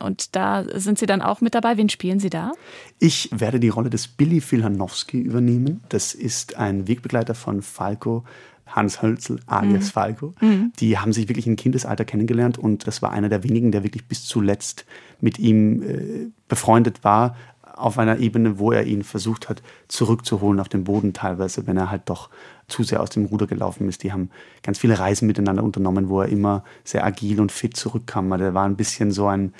Und 0.00 0.34
da 0.36 0.64
sind 0.74 0.98
Sie 0.98 1.06
dann 1.06 1.22
auch 1.22 1.40
mit 1.40 1.54
dabei. 1.54 1.76
Wen 1.76 1.88
spielen 1.88 2.20
Sie 2.20 2.30
da? 2.30 2.52
Ich 2.98 3.28
werde 3.32 3.60
die 3.60 3.68
Rolle 3.68 3.90
des 3.90 4.08
Billy 4.08 4.40
Filhanowski 4.40 5.20
übernehmen. 5.20 5.82
Das 5.88 6.14
ist 6.14 6.56
ein 6.56 6.88
Wegbegleiter 6.88 7.34
von 7.34 7.62
Falco. 7.62 8.24
Hans 8.66 9.02
Hölzel 9.02 9.40
alias 9.46 9.86
mhm. 9.86 9.90
Falco. 9.90 10.34
Mhm. 10.40 10.72
Die 10.78 10.96
haben 10.96 11.12
sich 11.12 11.28
wirklich 11.28 11.46
im 11.46 11.56
Kindesalter 11.56 12.04
kennengelernt 12.06 12.56
und 12.56 12.86
das 12.86 13.02
war 13.02 13.12
einer 13.12 13.28
der 13.28 13.44
wenigen, 13.44 13.70
der 13.70 13.82
wirklich 13.82 14.06
bis 14.06 14.24
zuletzt 14.24 14.86
mit 15.20 15.38
ihm 15.38 15.82
äh, 15.82 16.30
befreundet 16.48 17.04
war, 17.04 17.36
auf 17.74 17.98
einer 17.98 18.18
Ebene, 18.18 18.58
wo 18.58 18.72
er 18.72 18.84
ihn 18.84 19.02
versucht 19.02 19.48
hat, 19.48 19.62
zurückzuholen 19.88 20.60
auf 20.60 20.68
den 20.68 20.84
Boden 20.84 21.12
teilweise, 21.12 21.66
wenn 21.66 21.76
er 21.76 21.90
halt 21.90 22.02
doch 22.06 22.28
zu 22.68 22.82
sehr 22.82 23.00
aus 23.00 23.10
dem 23.10 23.26
Ruder 23.26 23.46
gelaufen 23.46 23.88
ist. 23.88 24.02
Die 24.02 24.12
haben 24.12 24.30
ganz 24.62 24.78
viele 24.78 24.98
Reisen 24.98 25.26
miteinander 25.26 25.64
unternommen, 25.64 26.08
wo 26.08 26.20
er 26.20 26.28
immer 26.28 26.64
sehr 26.84 27.04
agil 27.04 27.40
und 27.40 27.50
fit 27.50 27.76
zurückkam. 27.76 28.30
Der 28.38 28.54
war 28.54 28.66
ein 28.66 28.76
bisschen 28.76 29.10
so 29.10 29.26
ein 29.26 29.52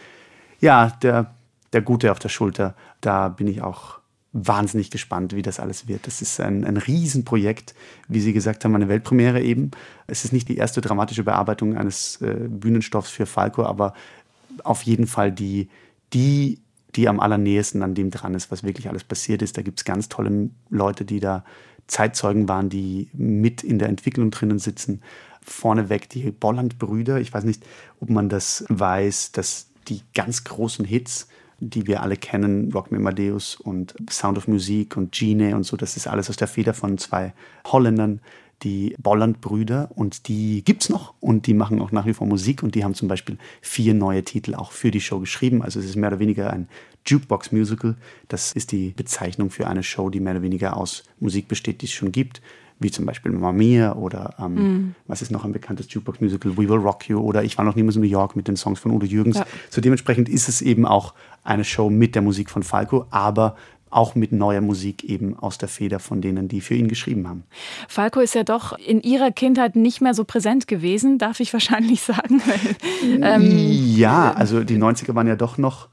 ja, 0.62 0.90
der, 1.02 1.34
der 1.74 1.82
Gute 1.82 2.10
auf 2.12 2.18
der 2.18 2.30
Schulter. 2.30 2.74
Da 3.02 3.28
bin 3.28 3.48
ich 3.48 3.60
auch 3.60 3.98
wahnsinnig 4.32 4.90
gespannt, 4.90 5.34
wie 5.34 5.42
das 5.42 5.60
alles 5.60 5.88
wird. 5.88 6.06
Das 6.06 6.22
ist 6.22 6.40
ein, 6.40 6.64
ein 6.64 6.78
Riesenprojekt, 6.78 7.74
wie 8.08 8.20
Sie 8.20 8.32
gesagt 8.32 8.64
haben, 8.64 8.74
eine 8.74 8.88
Weltpremiere 8.88 9.42
eben. 9.42 9.72
Es 10.06 10.24
ist 10.24 10.32
nicht 10.32 10.48
die 10.48 10.56
erste 10.56 10.80
dramatische 10.80 11.24
Bearbeitung 11.24 11.76
eines 11.76 12.22
äh, 12.22 12.48
Bühnenstoffs 12.48 13.10
für 13.10 13.26
Falco, 13.26 13.64
aber 13.64 13.92
auf 14.64 14.82
jeden 14.82 15.06
Fall 15.06 15.32
die, 15.32 15.68
die, 16.14 16.60
die 16.94 17.08
am 17.08 17.20
allernähesten 17.20 17.82
an 17.82 17.94
dem 17.94 18.10
dran 18.10 18.34
ist, 18.34 18.50
was 18.50 18.62
wirklich 18.62 18.88
alles 18.88 19.04
passiert 19.04 19.42
ist. 19.42 19.58
Da 19.58 19.62
gibt 19.62 19.80
es 19.80 19.84
ganz 19.84 20.08
tolle 20.08 20.50
Leute, 20.70 21.04
die 21.04 21.20
da 21.20 21.44
Zeitzeugen 21.88 22.48
waren, 22.48 22.70
die 22.70 23.10
mit 23.12 23.64
in 23.64 23.78
der 23.78 23.88
Entwicklung 23.88 24.30
drinnen 24.30 24.60
sitzen. 24.60 25.02
Vorneweg 25.42 26.08
die 26.08 26.30
Bolland-Brüder. 26.30 27.20
Ich 27.20 27.34
weiß 27.34 27.44
nicht, 27.44 27.66
ob 28.00 28.08
man 28.08 28.28
das 28.28 28.64
weiß, 28.68 29.32
dass 29.32 29.71
die 29.88 30.02
ganz 30.14 30.44
großen 30.44 30.84
Hits, 30.84 31.28
die 31.60 31.86
wir 31.86 32.02
alle 32.02 32.16
kennen, 32.16 32.72
Rock 32.72 32.90
Me 32.90 32.98
Amadeus 32.98 33.56
und 33.56 33.94
Sound 34.10 34.38
of 34.38 34.48
Music 34.48 34.96
und 34.96 35.12
Gene 35.12 35.54
und 35.54 35.64
so, 35.64 35.76
das 35.76 35.96
ist 35.96 36.08
alles 36.08 36.28
aus 36.28 36.36
der 36.36 36.48
Feder 36.48 36.74
von 36.74 36.98
zwei 36.98 37.34
Holländern, 37.66 38.20
die 38.62 38.94
Bolland-Brüder 38.98 39.90
und 39.94 40.28
die 40.28 40.62
gibt's 40.64 40.88
noch 40.88 41.14
und 41.20 41.46
die 41.46 41.54
machen 41.54 41.80
auch 41.80 41.92
nach 41.92 42.06
wie 42.06 42.14
vor 42.14 42.26
Musik 42.26 42.62
und 42.62 42.74
die 42.74 42.84
haben 42.84 42.94
zum 42.94 43.08
Beispiel 43.08 43.38
vier 43.60 43.94
neue 43.94 44.24
Titel 44.24 44.54
auch 44.54 44.72
für 44.72 44.90
die 44.90 45.00
Show 45.00 45.18
geschrieben. 45.18 45.62
Also 45.62 45.80
es 45.80 45.86
ist 45.86 45.96
mehr 45.96 46.10
oder 46.10 46.20
weniger 46.20 46.52
ein 46.52 46.68
Jukebox-Musical. 47.06 47.96
Das 48.28 48.52
ist 48.52 48.70
die 48.70 48.90
Bezeichnung 48.90 49.50
für 49.50 49.66
eine 49.66 49.82
Show, 49.82 50.10
die 50.10 50.20
mehr 50.20 50.34
oder 50.34 50.42
weniger 50.42 50.76
aus 50.76 51.02
Musik 51.18 51.48
besteht, 51.48 51.82
die 51.82 51.86
es 51.86 51.92
schon 51.92 52.12
gibt 52.12 52.40
wie 52.78 52.90
zum 52.90 53.06
Beispiel 53.06 53.32
Mamma 53.32 53.52
Mia 53.52 53.94
oder 53.94 54.34
ähm, 54.38 54.54
mm. 54.54 54.94
was 55.06 55.22
ist 55.22 55.30
noch 55.30 55.44
ein 55.44 55.52
bekanntes 55.52 55.92
Jukebox-Musical, 55.92 56.56
We 56.56 56.68
Will 56.68 56.78
Rock 56.78 57.08
You 57.08 57.20
oder 57.20 57.44
Ich 57.44 57.58
war 57.58 57.64
noch 57.64 57.74
niemals 57.74 57.96
in 57.96 58.02
New 58.02 58.08
York 58.08 58.36
mit 58.36 58.48
den 58.48 58.56
Songs 58.56 58.80
von 58.80 58.92
Udo 58.92 59.06
Jürgens. 59.06 59.38
Ja. 59.38 59.46
So 59.70 59.80
dementsprechend 59.80 60.28
ist 60.28 60.48
es 60.48 60.62
eben 60.62 60.86
auch 60.86 61.14
eine 61.44 61.64
Show 61.64 61.90
mit 61.90 62.14
der 62.14 62.22
Musik 62.22 62.50
von 62.50 62.62
Falco, 62.62 63.06
aber 63.10 63.56
auch 63.92 64.14
mit 64.14 64.32
neuer 64.32 64.60
Musik 64.60 65.04
eben 65.04 65.38
aus 65.38 65.58
der 65.58 65.68
Feder 65.68 65.98
von 65.98 66.20
denen, 66.20 66.48
die 66.48 66.60
für 66.60 66.74
ihn 66.74 66.88
geschrieben 66.88 67.28
haben. 67.28 67.44
Falco 67.88 68.20
ist 68.20 68.34
ja 68.34 68.42
doch 68.42 68.78
in 68.78 69.02
Ihrer 69.02 69.30
Kindheit 69.30 69.76
nicht 69.76 70.00
mehr 70.00 70.14
so 70.14 70.24
präsent 70.24 70.66
gewesen, 70.66 71.18
darf 71.18 71.40
ich 71.40 71.52
wahrscheinlich 71.52 72.00
sagen. 72.02 72.42
ähm, 73.02 73.50
ja, 73.50 74.32
also 74.32 74.64
die 74.64 74.78
90er 74.78 75.14
waren 75.14 75.26
ja 75.26 75.36
doch 75.36 75.58
noch 75.58 75.88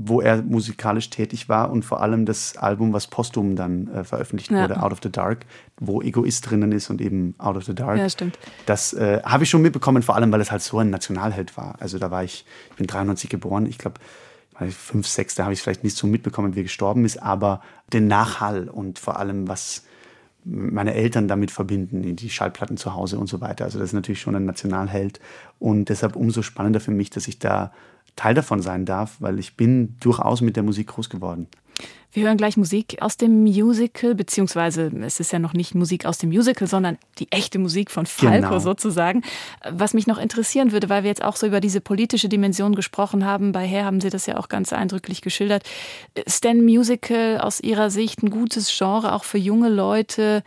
wo 0.00 0.20
er 0.20 0.42
musikalisch 0.42 1.10
tätig 1.10 1.48
war 1.48 1.72
und 1.72 1.84
vor 1.84 2.00
allem 2.00 2.24
das 2.24 2.56
Album, 2.56 2.92
was 2.92 3.08
posthum 3.08 3.56
dann 3.56 3.88
äh, 3.88 4.04
veröffentlicht 4.04 4.52
ja. 4.52 4.62
wurde, 4.62 4.80
Out 4.80 4.92
of 4.92 5.00
the 5.02 5.10
Dark, 5.10 5.44
wo 5.80 6.00
Egoist 6.00 6.48
drinnen 6.48 6.70
ist 6.70 6.88
und 6.88 7.00
eben 7.00 7.34
Out 7.38 7.56
of 7.56 7.64
the 7.64 7.74
Dark. 7.74 7.98
Ja, 7.98 8.08
stimmt. 8.08 8.38
Das 8.66 8.92
äh, 8.92 9.20
habe 9.24 9.42
ich 9.42 9.50
schon 9.50 9.60
mitbekommen, 9.60 10.04
vor 10.04 10.14
allem, 10.14 10.30
weil 10.30 10.40
es 10.40 10.52
halt 10.52 10.62
so 10.62 10.78
ein 10.78 10.90
Nationalheld 10.90 11.56
war. 11.56 11.74
Also 11.80 11.98
da 11.98 12.12
war 12.12 12.22
ich, 12.22 12.44
ich 12.70 12.76
bin 12.76 12.86
93 12.86 13.28
geboren, 13.28 13.66
ich 13.66 13.76
glaube, 13.76 13.98
fünf, 14.70 15.08
sechs, 15.08 15.34
da 15.34 15.44
habe 15.44 15.52
ich 15.52 15.62
vielleicht 15.62 15.82
nicht 15.82 15.96
so 15.96 16.06
mitbekommen, 16.06 16.54
wie 16.54 16.60
er 16.60 16.64
gestorben 16.64 17.04
ist, 17.04 17.20
aber 17.20 17.60
den 17.92 18.06
Nachhall 18.06 18.68
und 18.68 19.00
vor 19.00 19.18
allem, 19.18 19.48
was 19.48 19.82
meine 20.44 20.94
Eltern 20.94 21.26
damit 21.26 21.50
verbinden, 21.50 22.14
die 22.14 22.30
Schallplatten 22.30 22.76
zu 22.76 22.94
Hause 22.94 23.18
und 23.18 23.26
so 23.26 23.40
weiter. 23.40 23.64
Also 23.64 23.80
das 23.80 23.88
ist 23.88 23.94
natürlich 23.94 24.20
schon 24.20 24.36
ein 24.36 24.44
Nationalheld 24.44 25.18
und 25.58 25.88
deshalb 25.88 26.14
umso 26.14 26.42
spannender 26.42 26.78
für 26.78 26.92
mich, 26.92 27.10
dass 27.10 27.26
ich 27.26 27.40
da 27.40 27.72
Teil 28.18 28.34
davon 28.34 28.60
sein 28.60 28.84
darf, 28.84 29.16
weil 29.20 29.38
ich 29.38 29.56
bin 29.56 29.96
durchaus 30.00 30.40
mit 30.40 30.56
der 30.56 30.64
Musik 30.64 30.88
groß 30.88 31.08
geworden. 31.08 31.46
Wir 32.10 32.24
hören 32.24 32.38
gleich 32.38 32.56
Musik 32.56 32.96
aus 33.00 33.16
dem 33.16 33.42
Musical, 33.42 34.14
beziehungsweise 34.14 34.90
es 35.02 35.20
ist 35.20 35.30
ja 35.30 35.38
noch 35.38 35.52
nicht 35.52 35.74
Musik 35.74 36.04
aus 36.04 36.18
dem 36.18 36.30
Musical, 36.30 36.66
sondern 36.66 36.98
die 37.18 37.30
echte 37.30 37.58
Musik 37.58 37.90
von 37.90 38.06
Falco 38.06 38.48
genau. 38.48 38.58
sozusagen. 38.58 39.22
Was 39.70 39.94
mich 39.94 40.06
noch 40.06 40.18
interessieren 40.18 40.72
würde, 40.72 40.88
weil 40.88 41.04
wir 41.04 41.10
jetzt 41.10 41.22
auch 41.22 41.36
so 41.36 41.46
über 41.46 41.60
diese 41.60 41.80
politische 41.80 42.28
Dimension 42.28 42.74
gesprochen 42.74 43.24
haben, 43.24 43.52
bei 43.52 43.66
Herr 43.66 43.84
haben 43.84 44.00
Sie 44.00 44.10
das 44.10 44.26
ja 44.26 44.38
auch 44.38 44.48
ganz 44.48 44.72
eindrücklich 44.72 45.20
geschildert. 45.20 45.62
Ist 46.24 46.44
denn 46.44 46.64
Musical 46.64 47.38
aus 47.38 47.60
Ihrer 47.60 47.90
Sicht 47.90 48.22
ein 48.22 48.30
gutes 48.30 48.76
Genre 48.76 49.12
auch 49.12 49.24
für 49.24 49.38
junge 49.38 49.68
Leute? 49.68 50.42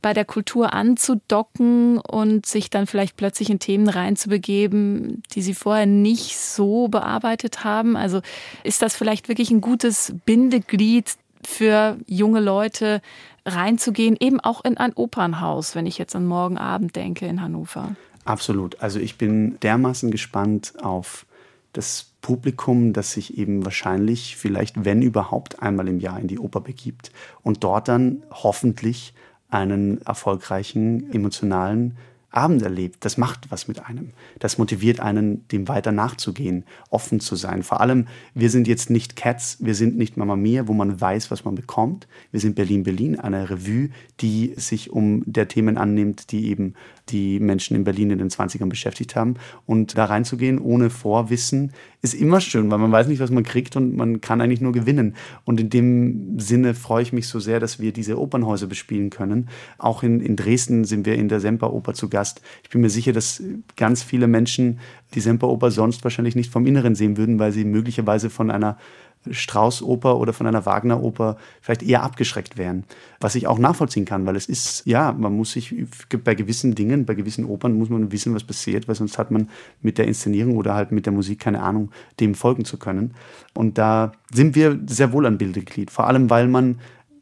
Bei 0.00 0.14
der 0.14 0.24
Kultur 0.24 0.72
anzudocken 0.72 1.98
und 1.98 2.46
sich 2.46 2.70
dann 2.70 2.86
vielleicht 2.86 3.16
plötzlich 3.16 3.50
in 3.50 3.58
Themen 3.58 3.88
reinzubegeben, 3.88 5.22
die 5.32 5.42
sie 5.42 5.54
vorher 5.54 5.86
nicht 5.86 6.36
so 6.36 6.88
bearbeitet 6.88 7.64
haben? 7.64 7.96
Also 7.96 8.20
ist 8.62 8.82
das 8.82 8.96
vielleicht 8.96 9.28
wirklich 9.28 9.50
ein 9.50 9.60
gutes 9.60 10.14
Bindeglied 10.24 11.16
für 11.44 11.98
junge 12.06 12.40
Leute, 12.40 13.00
reinzugehen, 13.44 14.16
eben 14.20 14.40
auch 14.40 14.64
in 14.64 14.76
ein 14.76 14.92
Opernhaus, 14.92 15.74
wenn 15.74 15.86
ich 15.86 15.98
jetzt 15.98 16.14
an 16.14 16.26
morgen 16.26 16.58
Abend 16.58 16.96
denke 16.96 17.26
in 17.26 17.40
Hannover? 17.40 17.96
Absolut. 18.24 18.80
Also 18.82 19.00
ich 19.00 19.16
bin 19.16 19.58
dermaßen 19.60 20.10
gespannt 20.10 20.74
auf 20.82 21.24
das 21.72 22.12
Publikum, 22.20 22.92
das 22.92 23.12
sich 23.12 23.38
eben 23.38 23.64
wahrscheinlich, 23.64 24.36
vielleicht 24.36 24.84
wenn 24.84 25.02
überhaupt, 25.02 25.62
einmal 25.62 25.88
im 25.88 26.00
Jahr 26.00 26.18
in 26.18 26.28
die 26.28 26.38
Oper 26.38 26.60
begibt 26.60 27.12
und 27.42 27.64
dort 27.64 27.88
dann 27.88 28.22
hoffentlich 28.30 29.14
einen 29.50 30.02
erfolgreichen, 30.02 31.12
emotionalen 31.12 31.96
Abend 32.30 32.62
erlebt. 32.62 33.04
Das 33.04 33.16
macht 33.16 33.50
was 33.50 33.68
mit 33.68 33.86
einem. 33.86 34.10
Das 34.38 34.58
motiviert 34.58 35.00
einen, 35.00 35.48
dem 35.48 35.66
weiter 35.66 35.92
nachzugehen, 35.92 36.64
offen 36.90 37.20
zu 37.20 37.36
sein. 37.36 37.62
Vor 37.62 37.80
allem, 37.80 38.06
wir 38.34 38.50
sind 38.50 38.68
jetzt 38.68 38.90
nicht 38.90 39.16
Cats, 39.16 39.56
wir 39.60 39.74
sind 39.74 39.96
nicht 39.96 40.16
Mama 40.16 40.36
Mia, 40.36 40.68
wo 40.68 40.74
man 40.74 41.00
weiß, 41.00 41.30
was 41.30 41.44
man 41.44 41.54
bekommt. 41.54 42.06
Wir 42.30 42.40
sind 42.40 42.54
Berlin 42.54 42.82
Berlin, 42.82 43.18
eine 43.18 43.48
Revue, 43.48 43.90
die 44.20 44.52
sich 44.56 44.90
um 44.90 45.22
der 45.26 45.48
Themen 45.48 45.78
annimmt, 45.78 46.32
die 46.32 46.48
eben 46.48 46.74
die 47.08 47.40
Menschen 47.40 47.76
in 47.76 47.84
Berlin 47.84 48.10
in 48.10 48.18
den 48.18 48.28
20ern 48.28 48.68
beschäftigt 48.68 49.16
haben. 49.16 49.34
Und 49.66 49.96
da 49.96 50.04
reinzugehen 50.04 50.58
ohne 50.58 50.90
Vorwissen 50.90 51.72
ist 52.02 52.14
immer 52.14 52.40
schön, 52.40 52.70
weil 52.70 52.78
man 52.78 52.92
weiß 52.92 53.08
nicht, 53.08 53.20
was 53.20 53.30
man 53.30 53.42
kriegt 53.42 53.74
und 53.76 53.96
man 53.96 54.20
kann 54.20 54.40
eigentlich 54.40 54.60
nur 54.60 54.72
gewinnen. 54.72 55.16
Und 55.44 55.60
in 55.60 55.70
dem 55.70 56.38
Sinne 56.38 56.74
freue 56.74 57.02
ich 57.02 57.12
mich 57.12 57.26
so 57.28 57.40
sehr, 57.40 57.60
dass 57.60 57.80
wir 57.80 57.92
diese 57.92 58.18
Opernhäuser 58.18 58.66
bespielen 58.66 59.10
können. 59.10 59.48
Auch 59.78 60.02
in, 60.02 60.20
in 60.20 60.36
Dresden 60.36 60.84
sind 60.84 61.06
wir 61.06 61.14
in 61.14 61.28
der 61.28 61.40
Semperoper 61.40 61.94
zu 61.94 62.08
Gast. 62.08 62.17
Ich 62.62 62.70
bin 62.70 62.80
mir 62.80 62.90
sicher, 62.90 63.12
dass 63.12 63.42
ganz 63.76 64.02
viele 64.02 64.26
Menschen 64.26 64.80
die 65.14 65.20
Semperoper 65.20 65.70
sonst 65.70 66.04
wahrscheinlich 66.04 66.36
nicht 66.36 66.52
vom 66.52 66.66
Inneren 66.66 66.94
sehen 66.94 67.16
würden, 67.16 67.38
weil 67.38 67.52
sie 67.52 67.64
möglicherweise 67.64 68.30
von 68.30 68.50
einer 68.50 68.76
Strauß-Oper 69.30 70.18
oder 70.18 70.32
von 70.32 70.46
einer 70.46 70.64
Wagner-Oper 70.64 71.36
vielleicht 71.60 71.82
eher 71.82 72.02
abgeschreckt 72.02 72.56
wären. 72.56 72.84
Was 73.20 73.34
ich 73.34 73.46
auch 73.46 73.58
nachvollziehen 73.58 74.04
kann, 74.04 74.26
weil 74.26 74.36
es 74.36 74.46
ist, 74.46 74.86
ja, 74.86 75.12
man 75.12 75.36
muss 75.36 75.52
sich 75.52 75.74
bei 76.24 76.34
gewissen 76.34 76.74
Dingen, 76.74 77.04
bei 77.04 77.14
gewissen 77.14 77.44
Opern 77.44 77.74
muss 77.74 77.88
man 77.88 78.12
wissen, 78.12 78.34
was 78.34 78.44
passiert, 78.44 78.88
weil 78.88 78.94
sonst 78.94 79.18
hat 79.18 79.30
man 79.30 79.48
mit 79.82 79.98
der 79.98 80.06
Inszenierung 80.06 80.56
oder 80.56 80.74
halt 80.74 80.92
mit 80.92 81.06
der 81.06 81.12
Musik 81.12 81.40
keine 81.40 81.62
Ahnung, 81.62 81.90
dem 82.20 82.34
folgen 82.34 82.64
zu 82.64 82.78
können. 82.78 83.14
Und 83.54 83.78
da 83.78 84.12
sind 84.32 84.54
wir 84.54 84.78
sehr 84.86 85.12
wohl 85.12 85.26
ein 85.26 85.38
Bildeglied, 85.38 85.90
vor 85.90 86.06
allem 86.06 86.30
weil 86.30 86.48
man 86.48 86.78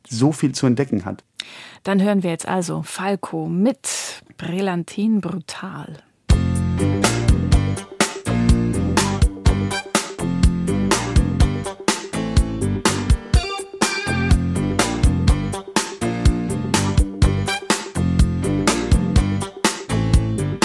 so 0.09 0.33
viel 0.33 0.53
zu 0.53 0.67
entdecken 0.67 1.05
hat. 1.05 1.25
Dann 1.83 2.03
hören 2.03 2.23
wir 2.23 2.31
jetzt 2.31 2.49
also 2.49 2.83
Falco 2.83 3.47
mit 3.47 4.23
Brillantin 4.37 5.21
Brutal. 5.21 6.03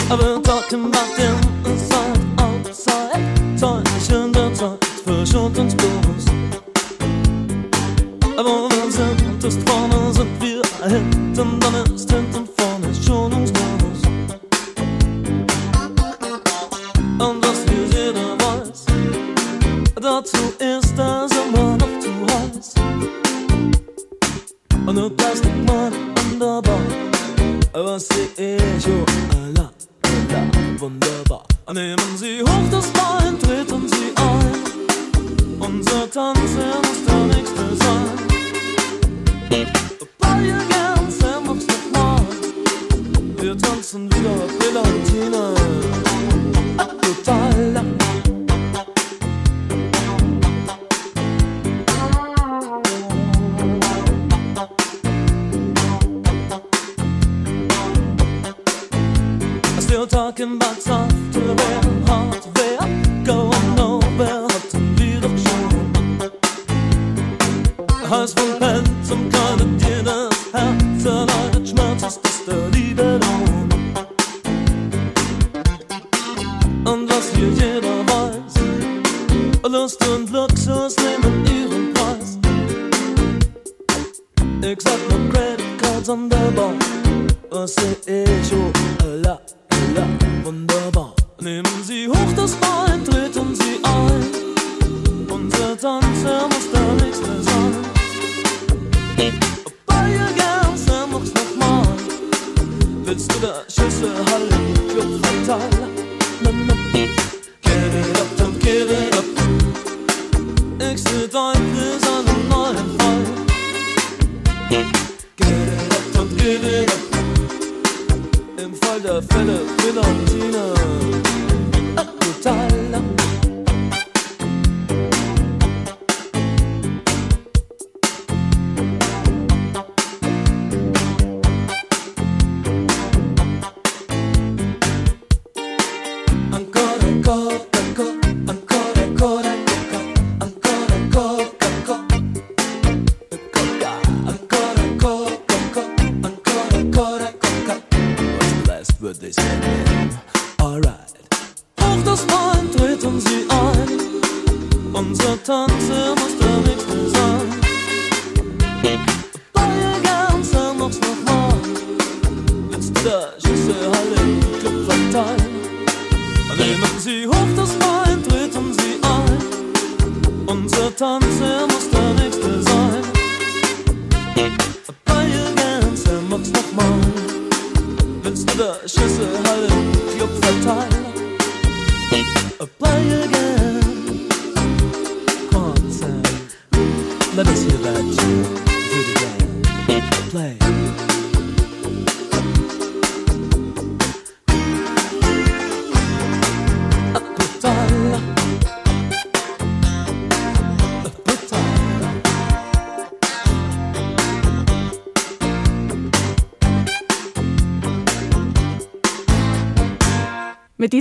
I've 0.09 0.19
been 0.19 0.43
talking 0.43 0.85
about 0.87 1.15
them 1.15 1.39
inside, 1.65 2.19
outside 2.37 3.57
Täuschen 3.57 4.33
der 4.33 4.53
Zeit 4.53 4.83
verschont 5.05 5.57
uns 5.57 5.73
bloß 5.73 6.00
ist 9.51 9.69
vorne, 9.69 10.13
sind 10.13 10.41
wir 10.41 10.61
hinten 10.89 11.59
Dann 11.59 11.95
ist 11.95 12.11
hinten 12.11 12.47
vorne 12.57 12.89
schonungslos 13.05 14.01
Und 17.19 17.45
was 17.45 17.59
hier 17.67 17.85
jeder 17.97 18.31
weiß 18.39 18.85
Dazu 20.01 20.43
ist 20.59 20.93
das 20.97 21.31
immer 21.31 21.77
noch 21.77 21.99
zu 21.99 22.11
heiß 22.31 22.73
Und 24.85 24.95
nur 24.95 25.09
das 25.09 25.43
liegt 25.43 25.65
mal 25.65 25.87
an 25.87 26.39
der 26.39 26.61
Bar 26.61 26.79
was 27.73 28.09
seh 28.09 28.57
ich, 28.57 28.87
oh, 28.87 29.05
Allah 29.33 29.71
wunderbar. 30.77 31.45
Nehmen 31.73 32.17
Sie 32.17 32.41
hoch 32.41 32.69
das 32.69 32.87
Bein, 32.87 33.39
treten 33.39 33.87
Sie 33.87 34.11
ein. 34.17 35.59
Unser 35.59 36.11
Tanz, 36.11 36.39
er 36.57 36.77
muss 36.77 37.20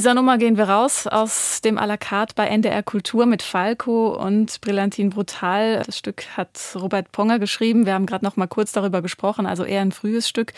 dieser 0.01 0.14
Nummer 0.14 0.38
gehen 0.38 0.57
wir 0.57 0.64
raus 0.64 1.07
aus 1.07 1.61
dem 1.61 1.76
à 1.76 1.84
la 1.84 1.98
carte 1.98 2.32
bei 2.34 2.46
NDR 2.46 2.82
Kultur 2.82 3.26
mit 3.26 3.42
Falco 3.42 4.16
und 4.16 4.59
Brillantin 4.62 5.11
Brutal. 5.11 5.82
Das 5.84 5.98
Stück 5.98 6.24
hat 6.38 6.59
Robert 6.74 7.12
Ponger 7.12 7.38
geschrieben. 7.38 7.84
Wir 7.84 7.92
haben 7.92 8.07
gerade 8.07 8.24
noch 8.24 8.38
mal 8.38 8.46
kurz 8.46 8.72
darüber 8.72 9.03
gesprochen, 9.03 9.44
also 9.44 9.62
eher 9.62 9.82
ein 9.82 9.92
frühes 9.92 10.26
Stück 10.26 10.55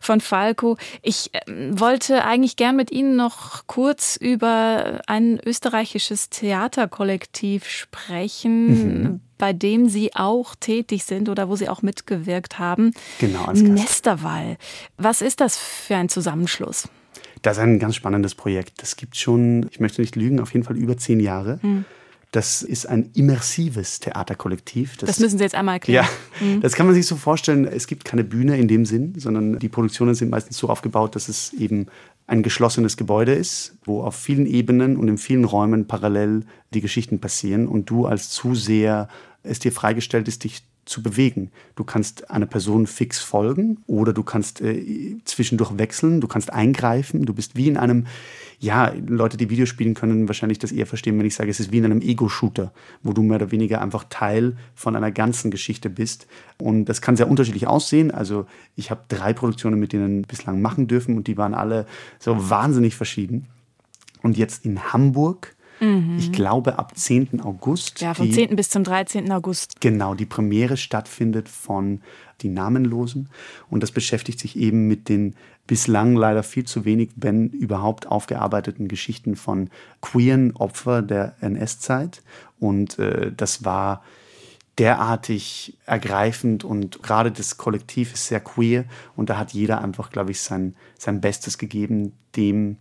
von 0.00 0.22
Falco. 0.22 0.78
Ich 1.02 1.30
ähm, 1.46 1.78
wollte 1.78 2.24
eigentlich 2.24 2.56
gern 2.56 2.74
mit 2.74 2.90
Ihnen 2.90 3.16
noch 3.16 3.66
kurz 3.66 4.16
über 4.16 5.02
ein 5.06 5.40
österreichisches 5.44 6.30
Theaterkollektiv 6.30 7.68
sprechen. 7.68 9.20
Bei 9.36 9.52
dem 9.52 9.90
Sie 9.90 10.14
auch 10.14 10.54
tätig 10.54 11.04
sind 11.04 11.28
oder 11.28 11.50
wo 11.50 11.56
Sie 11.56 11.68
auch 11.68 11.82
mitgewirkt 11.82 12.58
haben. 12.58 12.94
Genau. 13.18 13.52
Nesterwall. 13.52 14.56
Was 14.96 15.20
ist 15.20 15.42
das 15.42 15.58
für 15.58 15.96
ein 15.96 16.08
Zusammenschluss? 16.08 16.88
Das 17.42 17.58
ist 17.58 17.62
ein 17.62 17.78
ganz 17.78 17.94
spannendes 17.94 18.34
Projekt. 18.34 18.82
Das 18.82 18.96
gibt 18.96 19.16
schon, 19.16 19.66
ich 19.70 19.80
möchte 19.80 20.00
nicht 20.00 20.16
lügen, 20.16 20.40
auf 20.40 20.52
jeden 20.52 20.64
Fall 20.64 20.76
über 20.76 20.96
zehn 20.96 21.20
Jahre. 21.20 21.60
Das 22.32 22.62
ist 22.62 22.86
ein 22.86 23.10
immersives 23.14 24.00
Theaterkollektiv. 24.00 24.96
Das 24.96 25.20
müssen 25.20 25.38
Sie 25.38 25.44
jetzt 25.44 25.54
einmal 25.54 25.76
erklären. 25.76 26.06
Ja, 26.40 26.58
das 26.60 26.74
kann 26.74 26.86
man 26.86 26.94
sich 26.94 27.06
so 27.06 27.16
vorstellen. 27.16 27.64
Es 27.64 27.86
gibt 27.86 28.04
keine 28.04 28.24
Bühne 28.24 28.58
in 28.58 28.68
dem 28.68 28.84
Sinn, 28.84 29.14
sondern 29.16 29.58
die 29.58 29.68
Produktionen 29.68 30.14
sind 30.14 30.30
meistens 30.30 30.58
so 30.58 30.68
aufgebaut, 30.68 31.14
dass 31.14 31.28
es 31.28 31.52
eben 31.52 31.86
ein 32.26 32.42
geschlossenes 32.42 32.96
Gebäude 32.96 33.32
ist, 33.32 33.76
wo 33.84 34.02
auf 34.02 34.16
vielen 34.16 34.46
Ebenen 34.46 34.96
und 34.96 35.08
in 35.08 35.18
vielen 35.18 35.44
Räumen 35.44 35.86
parallel 35.86 36.44
die 36.74 36.80
Geschichten 36.80 37.20
passieren 37.20 37.68
und 37.68 37.88
du 37.88 38.06
als 38.06 38.30
Zuseher 38.30 39.08
es 39.42 39.60
dir 39.60 39.72
freigestellt 39.72 40.26
ist, 40.26 40.44
dich 40.44 40.62
zu 40.86 41.02
bewegen. 41.02 41.50
Du 41.74 41.84
kannst 41.84 42.30
einer 42.30 42.46
Person 42.46 42.86
fix 42.86 43.18
folgen 43.18 43.78
oder 43.86 44.12
du 44.12 44.22
kannst 44.22 44.60
äh, 44.60 45.16
zwischendurch 45.24 45.76
wechseln, 45.76 46.20
du 46.20 46.28
kannst 46.28 46.52
eingreifen, 46.52 47.26
du 47.26 47.34
bist 47.34 47.56
wie 47.56 47.68
in 47.68 47.76
einem, 47.76 48.06
ja, 48.60 48.92
Leute, 49.06 49.36
die 49.36 49.50
Videospielen 49.50 49.94
können 49.94 50.28
wahrscheinlich 50.28 50.60
das 50.60 50.72
eher 50.72 50.86
verstehen, 50.86 51.18
wenn 51.18 51.26
ich 51.26 51.34
sage, 51.34 51.50
es 51.50 51.60
ist 51.60 51.72
wie 51.72 51.78
in 51.78 51.84
einem 51.84 52.00
Ego-Shooter, 52.00 52.72
wo 53.02 53.12
du 53.12 53.22
mehr 53.22 53.36
oder 53.36 53.50
weniger 53.50 53.82
einfach 53.82 54.04
Teil 54.08 54.56
von 54.74 54.96
einer 54.96 55.10
ganzen 55.10 55.50
Geschichte 55.50 55.90
bist. 55.90 56.28
Und 56.56 56.86
das 56.86 57.02
kann 57.02 57.16
sehr 57.16 57.28
unterschiedlich 57.28 57.66
aussehen. 57.66 58.12
Also 58.12 58.46
ich 58.76 58.90
habe 58.92 59.02
drei 59.08 59.32
Produktionen 59.32 59.80
mit 59.80 59.92
denen 59.92 60.22
bislang 60.22 60.62
machen 60.62 60.86
dürfen 60.86 61.16
und 61.16 61.26
die 61.26 61.36
waren 61.36 61.52
alle 61.54 61.86
so 62.20 62.48
wahnsinnig 62.48 62.94
verschieden. 62.94 63.48
Und 64.22 64.36
jetzt 64.38 64.64
in 64.64 64.92
Hamburg, 64.92 65.55
ich 66.18 66.32
glaube 66.32 66.78
ab 66.78 66.96
10. 66.96 67.40
August. 67.42 68.00
Mhm. 68.00 68.04
Ja, 68.06 68.14
vom 68.14 68.26
die- 68.26 68.32
10. 68.32 68.56
bis 68.56 68.70
zum 68.70 68.82
13. 68.84 69.30
August. 69.32 69.80
Genau, 69.80 70.14
die 70.14 70.26
Premiere 70.26 70.76
stattfindet 70.76 71.48
von 71.48 72.00
Die 72.42 72.48
Namenlosen. 72.48 73.28
Und 73.70 73.82
das 73.82 73.92
beschäftigt 73.92 74.38
sich 74.40 74.56
eben 74.56 74.88
mit 74.88 75.08
den 75.08 75.34
bislang 75.66 76.14
leider 76.16 76.42
viel 76.42 76.64
zu 76.64 76.84
wenig, 76.84 77.10
wenn 77.16 77.48
überhaupt 77.48 78.06
aufgearbeiteten 78.06 78.88
Geschichten 78.88 79.36
von 79.36 79.70
queeren 80.00 80.54
Opfer 80.56 81.02
der 81.02 81.34
NS-Zeit. 81.40 82.22
Und 82.60 82.98
äh, 82.98 83.32
das 83.36 83.64
war 83.64 84.02
derartig 84.78 85.76
ergreifend 85.86 86.62
und 86.64 87.02
gerade 87.02 87.32
das 87.32 87.56
Kollektiv 87.56 88.12
ist 88.12 88.26
sehr 88.26 88.40
queer 88.40 88.84
und 89.16 89.30
da 89.30 89.38
hat 89.38 89.52
jeder 89.52 89.80
einfach, 89.82 90.10
glaube 90.10 90.32
ich, 90.32 90.40
sein, 90.40 90.74
sein 90.98 91.20
Bestes 91.22 91.56
gegeben, 91.56 92.12
dem 92.36 92.76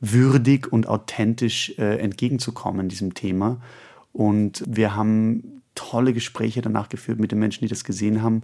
würdig 0.00 0.72
und 0.72 0.88
authentisch 0.88 1.74
äh, 1.78 1.98
entgegenzukommen, 1.98 2.88
diesem 2.88 3.14
Thema. 3.14 3.60
Und 4.12 4.62
wir 4.66 4.94
haben 4.94 5.62
tolle 5.74 6.12
Gespräche 6.12 6.60
danach 6.60 6.88
geführt 6.88 7.20
mit 7.20 7.30
den 7.30 7.38
Menschen, 7.38 7.62
die 7.62 7.68
das 7.68 7.84
gesehen 7.84 8.22
haben. 8.22 8.42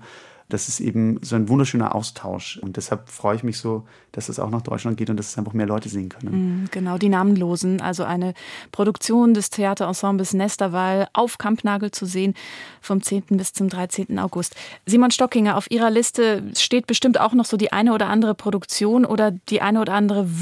Das 0.51 0.69
ist 0.69 0.79
eben 0.79 1.19
so 1.23 1.37
ein 1.37 1.49
wunderschöner 1.49 1.95
Austausch. 1.95 2.59
Und 2.59 2.77
deshalb 2.77 3.09
freue 3.09 3.35
ich 3.35 3.43
mich 3.43 3.57
so, 3.57 3.87
dass 4.13 4.29
es 4.29 4.39
auch 4.39 4.51
nach 4.51 4.61
Deutschland 4.61 4.99
geht 4.99 5.09
und 5.09 5.17
dass 5.17 5.29
es 5.29 5.39
einfach 5.39 5.55
mehr 5.55 5.67
Leute 5.67 5.89
sehen 5.89 6.11
können. 6.11 6.61
Mhm, 6.61 6.69
Genau, 6.71 6.99
die 6.99 7.09
Namenlosen, 7.09 7.81
also 7.81 8.05
eine 8.05 8.35
Produktion 8.71 9.33
des 9.33 9.49
Theaterensembles 9.49 10.35
Nesterwall 10.35 11.09
auf 11.15 11.39
Kampnagel 11.39 11.93
zu 11.93 12.05
sehen 12.05 12.35
vom 12.83 13.03
10. 13.03 13.25
bis 13.31 13.55
zum 13.55 13.71
13. 13.71 14.19
August. 14.19 14.55
Simon 14.85 15.11
Stockinger, 15.11 15.57
auf 15.57 15.71
Ihrer 15.71 15.91
Liste 15.91 16.43
steht 16.57 16.87
bestimmt 16.87 17.19
auch 17.19 17.33
noch 17.33 17.47
so 17.47 17.57
die 17.57 17.73
eine 17.73 17.95
oder 17.95 18.09
andere 18.09 18.35
Produktion 18.35 19.07
oder 19.07 19.31
die 19.31 19.63
eine 19.63 19.81
oder 19.81 19.95
andere 19.95 20.41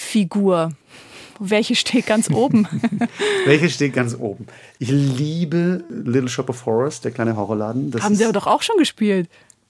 Wunschfigur. 0.00 0.70
Welche 1.38 1.74
steht 1.74 2.06
ganz 2.06 2.30
oben? 2.30 2.66
Welche 3.46 3.70
steht 3.70 3.94
ganz 3.94 4.14
oben? 4.14 4.46
Ich 4.78 4.90
liebe 4.90 5.84
Little 5.88 6.28
Shop 6.28 6.50
of 6.50 6.66
Horrors, 6.66 7.00
der 7.00 7.12
kleine 7.12 7.36
Horrorladen. 7.36 7.90
Das 7.90 8.02
Haben 8.02 8.14
Sie 8.14 8.24
aber 8.24 8.34
doch 8.34 8.46
auch 8.46 8.62
schon 8.62 8.76
gespielt. 8.78 9.28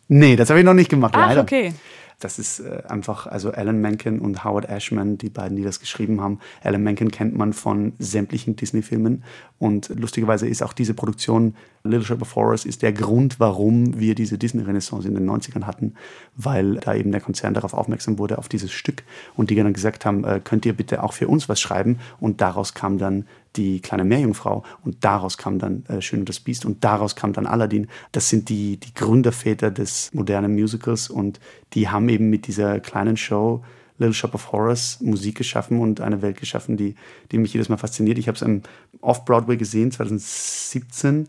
Nee, 0.09 0.35
das 0.35 0.51
habe 0.51 0.59
ich 0.59 0.65
noch 0.65 0.75
nicht 0.75 0.91
gemacht, 0.91 1.15
Ach, 1.17 1.29
leider. 1.29 1.43
okay. 1.43 1.73
Das 2.19 2.39
ist 2.39 2.61
äh, 2.61 2.83
einfach, 2.89 3.27
also 3.27 3.53
Alan 3.53 3.81
Menken 3.81 4.19
und 4.19 4.45
Howard 4.45 4.69
Ashman, 4.69 5.17
die 5.17 5.31
beiden, 5.31 5.57
die 5.57 5.63
das 5.63 5.79
geschrieben 5.79 6.21
haben. 6.21 6.41
Alan 6.63 6.83
Menken 6.83 7.11
kennt 7.11 7.37
man 7.37 7.53
von 7.53 7.93
sämtlichen 7.99 8.57
Disney-Filmen. 8.57 9.23
Und 9.59 9.91
lustigerweise 9.91 10.49
ist 10.49 10.63
auch 10.63 10.73
diese 10.73 10.95
Produktion 10.95 11.55
Little 11.83 12.05
Shop 12.05 12.21
of 12.21 12.37
Horrors 12.37 12.65
ist 12.65 12.83
der 12.83 12.93
Grund, 12.93 13.41
warum 13.41 13.99
wir 13.99 14.15
diese 14.15 14.37
Disney-Renaissance 14.37 15.09
in 15.09 15.15
den 15.15 15.29
90ern 15.29 15.65
hatten, 15.65 15.95
weil 16.37 16.75
da 16.75 16.95
eben 16.95 17.11
der 17.11 17.21
Konzern 17.21 17.55
darauf 17.55 17.73
aufmerksam 17.73 18.19
wurde, 18.19 18.39
auf 18.39 18.49
dieses 18.49 18.71
Stück. 18.71 19.03
Und 19.35 19.51
die 19.51 19.57
dann 19.57 19.73
gesagt 19.73 20.05
haben, 20.05 20.25
äh, 20.25 20.41
könnt 20.43 20.67
ihr 20.67 20.75
bitte 20.75 21.03
auch 21.03 21.13
für 21.15 21.29
uns 21.29 21.49
was 21.49 21.61
schreiben? 21.61 21.99
Und 22.21 22.41
daraus 22.41 22.75
kam 22.75 22.99
dann 22.99 23.27
die 23.57 23.81
kleine 23.81 24.05
Meerjungfrau 24.05 24.63
und 24.85 25.05
daraus 25.05 25.37
kam 25.37 25.59
dann 25.59 25.85
äh, 25.87 26.01
Schön 26.01 26.21
und 26.21 26.29
das 26.29 26.39
Biest 26.39 26.65
und 26.65 26.85
daraus 26.85 27.17
kam 27.17 27.33
dann 27.33 27.47
Aladdin. 27.47 27.89
Das 28.13 28.29
sind 28.29 28.49
die, 28.49 28.77
die 28.77 28.95
Gründerväter 28.95 29.71
des 29.71 30.11
modernen 30.13 30.55
Musicals 30.55 31.09
und 31.09 31.41
die 31.73 31.89
haben 31.89 32.09
eben 32.09 32.31
mit 32.31 32.47
dieser 32.47 32.79
kleinen 32.81 33.17
Show 33.17 33.65
Little 33.99 34.15
Shop 34.15 34.35
of 34.35 34.53
Horrors 34.53 34.99
Musik 35.01 35.37
geschaffen 35.37 35.79
und 35.79 36.01
eine 36.01 36.23
Welt 36.23 36.39
geschaffen, 36.39 36.77
die, 36.77 36.95
die 37.31 37.39
mich 37.39 37.53
jedes 37.53 37.69
Mal 37.69 37.77
fasziniert. 37.77 38.19
Ich 38.19 38.29
habe 38.29 38.37
es 38.37 38.43
am 38.43 38.63
Off-Broadway 39.03 39.59
gesehen, 39.59 39.93
2017 39.93 41.29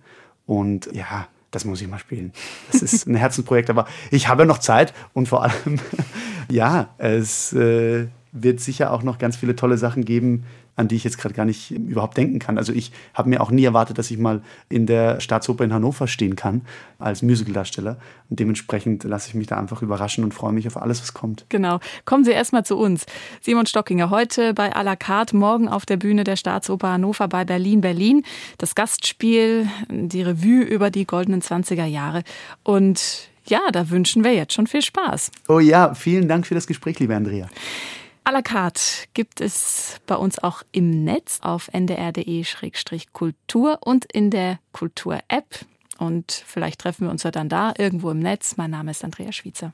und 0.52 0.90
ja, 0.92 1.30
das 1.52 1.64
muss 1.64 1.82
ich 1.82 1.88
mal 1.88 1.98
spielen. 1.98 2.34
Das 2.74 2.82
ist 2.82 3.08
ein 3.08 3.16
Herzensprojekt, 3.24 3.70
aber 3.70 3.88
ich 4.10 4.28
habe 4.28 4.46
noch 4.46 4.58
Zeit 4.58 4.94
und 5.14 5.30
vor 5.30 5.44
allem, 5.44 5.80
ja, 6.50 6.90
es 6.98 7.54
äh, 7.54 8.08
wird 8.34 8.60
sicher 8.60 8.92
auch 8.92 9.02
noch 9.02 9.18
ganz 9.18 9.38
viele 9.38 9.56
tolle 9.56 9.78
Sachen 9.78 10.04
geben, 10.04 10.44
an 10.82 10.88
die 10.90 10.96
ich 10.96 11.04
jetzt 11.04 11.18
gerade 11.18 11.34
gar 11.34 11.46
nicht 11.46 11.72
überhaupt 11.72 12.18
denken 12.18 12.40
kann. 12.40 12.58
Also 12.58 12.74
ich 12.74 12.92
habe 13.14 13.30
mir 13.30 13.40
auch 13.42 13.52
nie 13.52 13.64
erwartet, 13.64 13.98
dass 13.98 14.12
ich 14.12 14.18
mal 14.18 14.42
in 14.68 14.86
der 14.86 15.22
Staatsoper 15.22 15.64
in 15.64 15.74
Hannover 15.74 16.08
stehen 16.08 16.36
kann 16.36 16.62
als 17.00 17.22
Musicaldarsteller. 17.22 17.98
Und 18.30 18.40
dementsprechend 18.40 19.04
lasse 19.06 19.30
ich 19.30 19.36
mich 19.36 19.48
da 19.48 19.58
einfach 19.58 19.82
überraschen 19.82 20.24
und 20.24 20.34
freue 20.34 20.52
mich 20.52 20.68
auf 20.68 20.76
alles, 20.76 21.02
was 21.02 21.14
kommt. 21.14 21.46
Genau. 21.50 21.80
Kommen 22.06 22.26
Sie 22.26 22.32
erstmal 22.32 22.66
zu 22.66 22.78
uns. 22.78 23.06
Simon 23.42 23.66
Stockinger, 23.66 24.10
heute 24.10 24.54
bei 24.54 24.76
à 24.76 24.84
la 24.84 24.96
carte, 24.96 25.36
morgen 25.36 25.70
auf 25.70 25.86
der 25.86 25.98
Bühne 25.98 26.24
der 26.24 26.36
Staatsoper 26.36 26.90
Hannover 26.90 27.28
bei 27.28 27.46
Berlin, 27.46 27.82
Berlin. 27.82 28.24
Das 28.58 28.76
Gastspiel, 28.76 29.68
die 29.90 30.22
Revue 30.22 30.64
über 30.64 30.92
die 30.92 31.06
goldenen 31.06 31.42
20er 31.42 31.86
Jahre. 31.86 32.24
Und 32.64 33.30
ja, 33.46 33.62
da 33.72 33.90
wünschen 33.90 34.24
wir 34.24 34.34
jetzt 34.34 34.54
schon 34.54 34.68
viel 34.68 34.82
Spaß. 34.82 35.32
Oh 35.48 35.60
ja, 35.60 35.94
vielen 35.94 36.28
Dank 36.28 36.48
für 36.48 36.56
das 36.56 36.68
Gespräch, 36.68 37.00
liebe 37.00 37.16
Andrea. 37.16 37.50
À 38.24 38.32
la 38.32 38.44
carte 38.44 39.08
gibt 39.14 39.42
es 39.42 40.00
bei 40.06 40.16
uns 40.16 40.40
auch 40.40 40.64
im 40.72 41.04
Netz 41.04 41.40
auf 41.42 41.70
ndr.de-kultur 41.74 43.80
und 43.82 44.06
in 44.06 44.30
der 44.30 44.60
Kultur-App. 44.74 45.66
Und 45.98 46.32
vielleicht 46.32 46.82
treffen 46.82 47.08
wir 47.08 47.12
uns 47.12 47.24
ja 47.24 47.32
dann 47.32 47.50
da 47.50 47.74
irgendwo 47.78 48.12
im 48.12 48.20
Netz. 48.20 48.58
Mein 48.58 48.70
Name 48.72 48.92
ist 48.92 49.04
Andrea 49.04 49.32
Schwitzer. 49.32 49.72